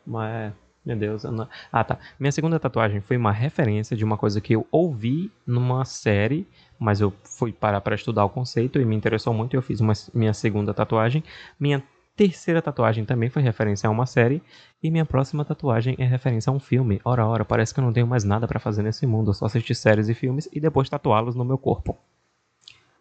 Uma, 0.03 0.51
meu 0.83 0.97
Deus. 0.97 1.25
Não... 1.25 1.47
Ah, 1.71 1.83
tá. 1.83 1.99
Minha 2.19 2.31
segunda 2.31 2.59
tatuagem 2.59 3.01
foi 3.01 3.17
uma 3.17 3.31
referência 3.31 3.95
de 3.95 4.03
uma 4.03 4.17
coisa 4.17 4.41
que 4.41 4.55
eu 4.55 4.65
ouvi 4.71 5.31
numa 5.45 5.85
série, 5.85 6.47
mas 6.79 7.01
eu 7.01 7.13
fui 7.23 7.51
parar 7.51 7.81
para 7.81 7.93
estudar 7.93 8.25
o 8.25 8.29
conceito 8.29 8.81
e 8.81 8.85
me 8.85 8.95
interessou 8.95 9.31
muito 9.31 9.53
e 9.53 9.57
eu 9.57 9.61
fiz 9.61 9.79
uma, 9.79 9.93
minha 10.11 10.33
segunda 10.33 10.73
tatuagem. 10.73 11.23
Minha 11.59 11.83
terceira 12.15 12.61
tatuagem 12.61 13.05
também 13.05 13.29
foi 13.29 13.41
referência 13.41 13.87
a 13.87 13.91
uma 13.91 14.05
série 14.05 14.41
e 14.81 14.91
minha 14.91 15.05
próxima 15.05 15.43
tatuagem 15.43 15.95
é 15.97 16.05
referência 16.05 16.49
a 16.49 16.53
um 16.53 16.59
filme. 16.59 17.01
Ora, 17.03 17.25
ora, 17.25 17.45
parece 17.45 17.73
que 17.73 17.79
eu 17.79 17.83
não 17.83 17.93
tenho 17.93 18.07
mais 18.07 18.23
nada 18.23 18.47
para 18.47 18.59
fazer 18.59 18.83
nesse 18.83 19.05
mundo, 19.05 19.31
eu 19.31 19.33
só 19.33 19.45
assistir 19.45 19.75
séries 19.75 20.09
e 20.09 20.13
filmes 20.13 20.49
e 20.51 20.59
depois 20.59 20.89
tatuá-los 20.89 21.35
no 21.35 21.45
meu 21.45 21.57
corpo. 21.57 21.97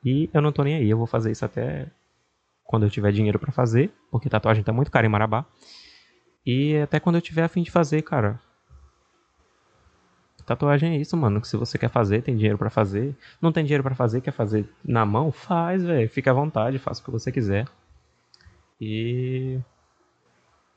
E 0.04 0.30
eu 0.32 0.40
não 0.40 0.52
tô 0.52 0.62
nem 0.62 0.76
aí, 0.76 0.88
eu 0.88 0.96
vou 0.96 1.06
fazer 1.06 1.30
isso 1.30 1.44
até 1.44 1.86
quando 2.64 2.84
eu 2.84 2.90
tiver 2.90 3.12
dinheiro 3.12 3.38
para 3.38 3.52
fazer, 3.52 3.92
porque 4.10 4.28
tatuagem 4.28 4.62
tá 4.62 4.72
muito 4.72 4.90
cara 4.90 5.06
em 5.06 5.10
Marabá. 5.10 5.44
E 6.46 6.76
até 6.76 6.98
quando 6.98 7.16
eu 7.16 7.20
tiver 7.20 7.42
a 7.42 7.48
fim 7.48 7.62
de 7.62 7.70
fazer, 7.70 8.00
cara. 8.02 8.40
Tatuagem 10.46 10.94
é 10.94 10.96
isso, 10.96 11.16
mano. 11.16 11.40
Que 11.40 11.48
se 11.48 11.56
você 11.56 11.76
quer 11.76 11.90
fazer, 11.90 12.22
tem 12.22 12.36
dinheiro 12.36 12.56
para 12.56 12.70
fazer. 12.70 13.14
Não 13.40 13.52
tem 13.52 13.64
dinheiro 13.64 13.82
para 13.82 13.94
fazer, 13.94 14.20
quer 14.20 14.30
fazer 14.32 14.68
na 14.84 15.04
mão? 15.04 15.30
Faz, 15.30 15.84
velho. 15.84 16.08
Fica 16.08 16.30
à 16.30 16.34
vontade, 16.34 16.78
faça 16.78 17.00
o 17.02 17.04
que 17.04 17.10
você 17.10 17.30
quiser. 17.30 17.66
E. 18.80 19.58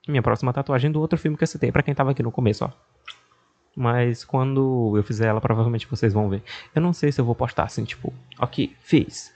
Minha 0.07 0.21
próxima 0.21 0.51
tatuagem 0.51 0.91
do 0.91 0.99
outro 0.99 1.17
filme 1.17 1.37
que 1.37 1.43
eu 1.43 1.47
citei, 1.47 1.71
pra 1.71 1.81
quem 1.81 1.95
tava 1.95 2.11
aqui 2.11 2.21
no 2.21 2.31
começo, 2.31 2.65
ó. 2.65 2.71
Mas 3.75 4.23
quando 4.23 4.93
eu 4.95 5.03
fizer 5.03 5.27
ela, 5.27 5.41
provavelmente 5.41 5.87
vocês 5.87 6.13
vão 6.13 6.29
ver. 6.29 6.43
Eu 6.75 6.81
não 6.81 6.93
sei 6.93 7.11
se 7.11 7.19
eu 7.19 7.25
vou 7.25 7.33
postar 7.33 7.63
assim, 7.63 7.83
tipo, 7.85 8.13
ok, 8.37 8.75
fiz. 8.81 9.33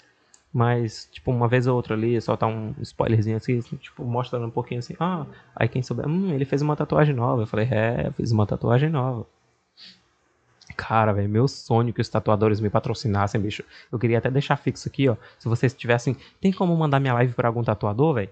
Mas, 0.54 1.08
tipo, 1.12 1.32
uma 1.32 1.48
vez 1.48 1.68
ou 1.68 1.76
outra 1.76 1.94
ali, 1.94 2.20
só 2.22 2.36
tá 2.36 2.48
um 2.48 2.74
spoilerzinho 2.82 3.38
assim, 3.38 3.60
tipo, 3.60 4.04
mostrando 4.04 4.46
um 4.46 4.52
pouquinho 4.52 4.80
assim, 4.80 4.96
ah, 5.00 5.26
aí 5.56 5.68
quem 5.68 5.82
souber, 5.84 6.08
hum, 6.08 6.34
ele 6.34 6.46
fez 6.46 6.62
uma 6.62 6.76
tatuagem 6.76 7.16
nova. 7.16 7.44
Eu 7.44 7.48
falei, 7.48 7.68
é, 7.72 8.08
eu 8.08 8.14
fiz 8.14 8.32
uma 8.32 8.46
tatuagem 8.46 8.90
nova. 8.90 9.26
Cara, 10.76 11.12
velho, 11.14 11.30
meu 11.30 11.48
sonho 11.48 11.94
que 11.94 12.02
os 12.02 12.10
tatuadores 12.10 12.60
me 12.60 12.70
patrocinassem, 12.70 13.42
bicho. 13.42 13.64
Eu 13.92 13.98
queria 13.98 14.18
até 14.20 14.30
deixar 14.30 14.58
fixo 14.58 14.88
aqui, 14.88 15.08
ó. 15.10 15.16
Se 15.40 15.48
vocês 15.48 15.74
tivessem. 15.74 16.16
Tem 16.42 16.52
como 16.52 16.76
mandar 16.76 17.00
minha 17.00 17.14
live 17.14 17.34
pra 17.34 17.48
algum 17.48 17.64
tatuador, 17.64 18.16
velho? 18.16 18.30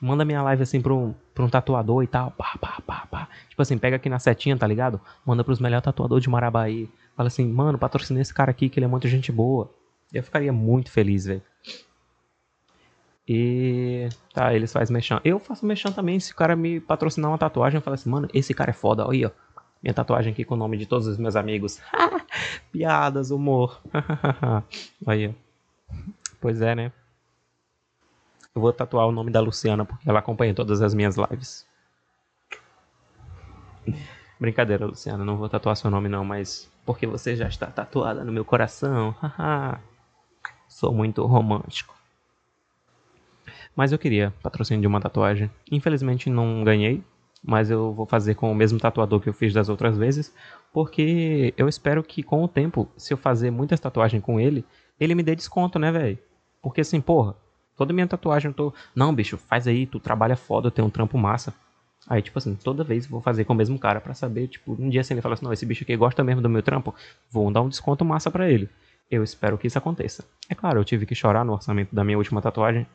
Manda 0.00 0.24
minha 0.24 0.42
live 0.42 0.62
assim 0.62 0.80
pra 0.80 0.94
um, 0.94 1.14
pra 1.34 1.44
um 1.44 1.48
tatuador 1.48 2.02
e 2.02 2.06
tal. 2.06 2.30
Pá, 2.30 2.56
pá, 2.58 2.80
pá, 2.86 3.06
pá. 3.10 3.28
Tipo 3.48 3.60
assim, 3.60 3.76
pega 3.76 3.96
aqui 3.96 4.08
na 4.08 4.18
setinha, 4.18 4.56
tá 4.56 4.66
ligado? 4.66 5.00
Manda 5.26 5.44
pros 5.44 5.60
melhores 5.60 5.84
tatuadores 5.84 6.22
de 6.22 6.30
Marabá 6.30 6.62
aí. 6.62 6.88
Fala 7.16 7.26
assim, 7.26 7.46
mano, 7.46 7.78
patrocina 7.78 8.20
esse 8.20 8.32
cara 8.32 8.50
aqui 8.50 8.68
que 8.68 8.78
ele 8.78 8.86
é 8.86 8.88
muito 8.88 9.06
gente 9.08 9.30
boa. 9.30 9.70
Eu 10.12 10.22
ficaria 10.22 10.52
muito 10.52 10.90
feliz, 10.90 11.26
velho. 11.26 11.42
E 13.28 14.08
tá, 14.32 14.54
eles 14.54 14.72
fazem 14.72 14.92
mexão. 14.94 15.20
Eu 15.22 15.38
faço 15.38 15.64
mexão 15.66 15.92
também. 15.92 16.18
Se 16.18 16.32
o 16.32 16.36
cara 16.36 16.56
me 16.56 16.80
patrocinar 16.80 17.30
uma 17.30 17.38
tatuagem, 17.38 17.76
eu 17.76 17.82
falo 17.82 17.94
assim, 17.94 18.10
mano, 18.10 18.28
esse 18.32 18.54
cara 18.54 18.70
é 18.70 18.74
foda. 18.74 19.06
Olha 19.06 19.12
aí, 19.12 19.24
ó. 19.26 19.30
Minha 19.82 19.94
tatuagem 19.94 20.32
aqui 20.32 20.44
com 20.44 20.54
o 20.54 20.58
nome 20.58 20.76
de 20.76 20.86
todos 20.86 21.06
os 21.06 21.16
meus 21.16 21.36
amigos. 21.36 21.80
Piadas, 22.72 23.30
humor. 23.30 23.80
Olha. 25.06 25.34
Pois 26.40 26.60
é, 26.60 26.74
né? 26.74 26.92
Eu 28.54 28.60
vou 28.60 28.72
tatuar 28.72 29.06
o 29.06 29.12
nome 29.12 29.30
da 29.30 29.40
Luciana 29.40 29.84
porque 29.84 30.08
ela 30.08 30.18
acompanha 30.18 30.54
todas 30.54 30.82
as 30.82 30.92
minhas 30.92 31.16
lives. 31.16 31.66
Brincadeira, 34.40 34.86
Luciana, 34.86 35.24
não 35.24 35.36
vou 35.36 35.48
tatuar 35.48 35.76
seu 35.76 35.90
nome 35.90 36.08
não, 36.08 36.24
mas 36.24 36.70
porque 36.84 37.06
você 37.06 37.36
já 37.36 37.46
está 37.46 37.66
tatuada 37.66 38.24
no 38.24 38.32
meu 38.32 38.44
coração. 38.44 39.14
Sou 40.66 40.92
muito 40.92 41.24
romântico. 41.26 41.94
Mas 43.76 43.92
eu 43.92 43.98
queria 43.98 44.34
patrocínio 44.42 44.80
de 44.80 44.86
uma 44.86 45.00
tatuagem. 45.00 45.50
Infelizmente 45.70 46.28
não 46.28 46.64
ganhei, 46.64 47.04
mas 47.42 47.70
eu 47.70 47.92
vou 47.92 48.06
fazer 48.06 48.34
com 48.34 48.50
o 48.50 48.54
mesmo 48.54 48.78
tatuador 48.78 49.20
que 49.20 49.28
eu 49.28 49.34
fiz 49.34 49.52
das 49.52 49.68
outras 49.68 49.96
vezes, 49.96 50.34
porque 50.72 51.54
eu 51.56 51.68
espero 51.68 52.02
que 52.02 52.22
com 52.22 52.42
o 52.42 52.48
tempo, 52.48 52.88
se 52.96 53.12
eu 53.12 53.16
fazer 53.16 53.50
muitas 53.50 53.78
tatuagens 53.78 54.22
com 54.22 54.40
ele, 54.40 54.64
ele 54.98 55.14
me 55.14 55.22
dê 55.22 55.36
desconto, 55.36 55.78
né, 55.78 55.92
velho? 55.92 56.18
Porque 56.60 56.80
assim, 56.80 57.00
porra, 57.00 57.36
toda 57.80 57.94
minha 57.94 58.06
tatuagem 58.06 58.50
eu 58.50 58.54
tô, 58.54 58.74
não, 58.94 59.14
bicho, 59.14 59.38
faz 59.38 59.66
aí, 59.66 59.86
tu 59.86 59.98
trabalha 59.98 60.36
foda, 60.36 60.70
tem 60.70 60.84
um 60.84 60.90
trampo 60.90 61.16
massa. 61.16 61.54
Aí, 62.06 62.20
tipo 62.20 62.36
assim, 62.38 62.54
toda 62.54 62.84
vez 62.84 63.06
vou 63.06 63.22
fazer 63.22 63.46
com 63.46 63.54
o 63.54 63.56
mesmo 63.56 63.78
cara 63.78 64.02
para 64.02 64.12
saber, 64.12 64.48
tipo, 64.48 64.76
um 64.78 64.90
dia 64.90 65.00
assim 65.00 65.14
ele 65.14 65.22
fala 65.22 65.32
assim, 65.32 65.46
não, 65.46 65.52
esse 65.52 65.64
bicho 65.64 65.82
aqui 65.82 65.96
gosta 65.96 66.22
mesmo 66.22 66.42
do 66.42 66.48
meu 66.50 66.62
trampo, 66.62 66.94
vou 67.30 67.50
dar 67.50 67.62
um 67.62 67.70
desconto 67.70 68.04
massa 68.04 68.30
para 68.30 68.50
ele. 68.50 68.68
Eu 69.10 69.24
espero 69.24 69.56
que 69.56 69.66
isso 69.66 69.78
aconteça. 69.78 70.26
É 70.46 70.54
claro, 70.54 70.78
eu 70.78 70.84
tive 70.84 71.06
que 71.06 71.14
chorar 71.14 71.42
no 71.42 71.54
orçamento 71.54 71.94
da 71.94 72.04
minha 72.04 72.18
última 72.18 72.42
tatuagem, 72.42 72.86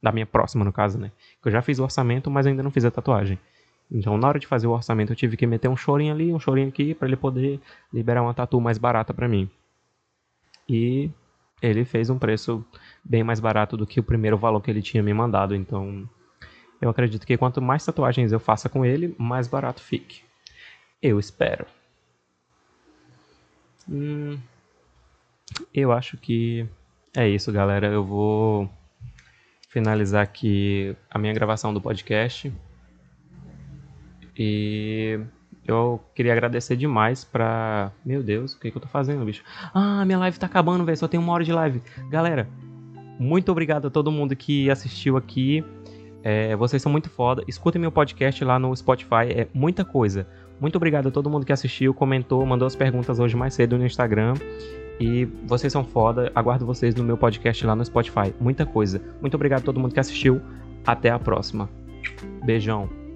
da 0.00 0.12
minha 0.12 0.24
próxima, 0.24 0.64
no 0.64 0.72
caso, 0.72 1.00
né? 1.00 1.10
Que 1.42 1.48
eu 1.48 1.52
já 1.52 1.60
fiz 1.60 1.80
o 1.80 1.82
orçamento, 1.82 2.30
mas 2.30 2.46
ainda 2.46 2.62
não 2.62 2.70
fiz 2.70 2.84
a 2.84 2.92
tatuagem. 2.92 3.40
Então, 3.90 4.16
na 4.16 4.28
hora 4.28 4.38
de 4.38 4.46
fazer 4.46 4.68
o 4.68 4.70
orçamento, 4.70 5.10
eu 5.12 5.16
tive 5.16 5.36
que 5.36 5.48
meter 5.48 5.66
um 5.66 5.76
chorinho 5.76 6.14
ali, 6.14 6.32
um 6.32 6.38
chorinho 6.38 6.68
aqui, 6.68 6.94
para 6.94 7.08
ele 7.08 7.16
poder 7.16 7.60
liberar 7.92 8.22
uma 8.22 8.32
tatu 8.32 8.60
mais 8.60 8.78
barata 8.78 9.12
para 9.12 9.26
mim. 9.26 9.50
E 10.68 11.10
ele 11.60 11.84
fez 11.84 12.10
um 12.10 12.18
preço 12.18 12.64
bem 13.04 13.22
mais 13.22 13.40
barato 13.40 13.76
do 13.76 13.86
que 13.86 14.00
o 14.00 14.02
primeiro 14.02 14.36
valor 14.36 14.60
que 14.60 14.70
ele 14.70 14.82
tinha 14.82 15.02
me 15.02 15.12
mandado. 15.12 15.54
Então, 15.54 16.08
eu 16.80 16.88
acredito 16.88 17.26
que 17.26 17.36
quanto 17.36 17.60
mais 17.60 17.84
tatuagens 17.84 18.32
eu 18.32 18.40
faça 18.40 18.68
com 18.68 18.84
ele, 18.84 19.14
mais 19.18 19.48
barato 19.48 19.82
fique. 19.82 20.22
Eu 21.02 21.18
espero. 21.18 21.66
Hum, 23.88 24.38
eu 25.72 25.92
acho 25.92 26.16
que 26.16 26.66
é 27.16 27.28
isso, 27.28 27.50
galera. 27.52 27.88
Eu 27.88 28.04
vou 28.04 28.70
finalizar 29.68 30.22
aqui 30.22 30.94
a 31.10 31.18
minha 31.18 31.32
gravação 31.32 31.72
do 31.72 31.80
podcast. 31.80 32.52
E 34.36 35.18
eu 35.68 36.00
queria 36.14 36.32
agradecer 36.32 36.76
demais 36.76 37.24
pra. 37.24 37.92
Meu 38.04 38.22
Deus, 38.22 38.54
o 38.54 38.58
que, 38.58 38.70
que 38.70 38.76
eu 38.76 38.80
tô 38.80 38.88
fazendo, 38.88 39.24
bicho? 39.24 39.44
Ah, 39.74 40.02
minha 40.06 40.18
live 40.18 40.38
tá 40.38 40.46
acabando, 40.46 40.82
velho. 40.82 40.96
Só 40.96 41.06
tem 41.06 41.20
uma 41.20 41.32
hora 41.32 41.44
de 41.44 41.52
live. 41.52 41.82
Galera, 42.08 42.48
muito 43.18 43.52
obrigado 43.52 43.88
a 43.88 43.90
todo 43.90 44.10
mundo 44.10 44.34
que 44.34 44.70
assistiu 44.70 45.18
aqui. 45.18 45.62
É, 46.24 46.56
vocês 46.56 46.80
são 46.80 46.90
muito 46.90 47.10
foda. 47.10 47.44
Escutem 47.46 47.78
meu 47.78 47.92
podcast 47.92 48.42
lá 48.44 48.58
no 48.58 48.74
Spotify, 48.74 49.30
é 49.30 49.48
muita 49.52 49.84
coisa. 49.84 50.26
Muito 50.58 50.76
obrigado 50.76 51.08
a 51.08 51.10
todo 51.10 51.30
mundo 51.30 51.44
que 51.46 51.52
assistiu, 51.52 51.94
comentou, 51.94 52.44
mandou 52.44 52.66
as 52.66 52.74
perguntas 52.74 53.20
hoje 53.20 53.36
mais 53.36 53.54
cedo 53.54 53.76
no 53.76 53.84
Instagram. 53.84 54.34
E 54.98 55.26
vocês 55.46 55.72
são 55.72 55.84
foda. 55.84 56.32
Aguardo 56.34 56.66
vocês 56.66 56.94
no 56.94 57.04
meu 57.04 57.16
podcast 57.16 57.64
lá 57.64 57.76
no 57.76 57.84
Spotify. 57.84 58.34
Muita 58.40 58.66
coisa. 58.66 59.00
Muito 59.20 59.34
obrigado 59.34 59.60
a 59.60 59.64
todo 59.64 59.78
mundo 59.78 59.92
que 59.92 60.00
assistiu. 60.00 60.40
Até 60.84 61.10
a 61.10 61.18
próxima. 61.18 61.68
Beijão. 62.44 63.07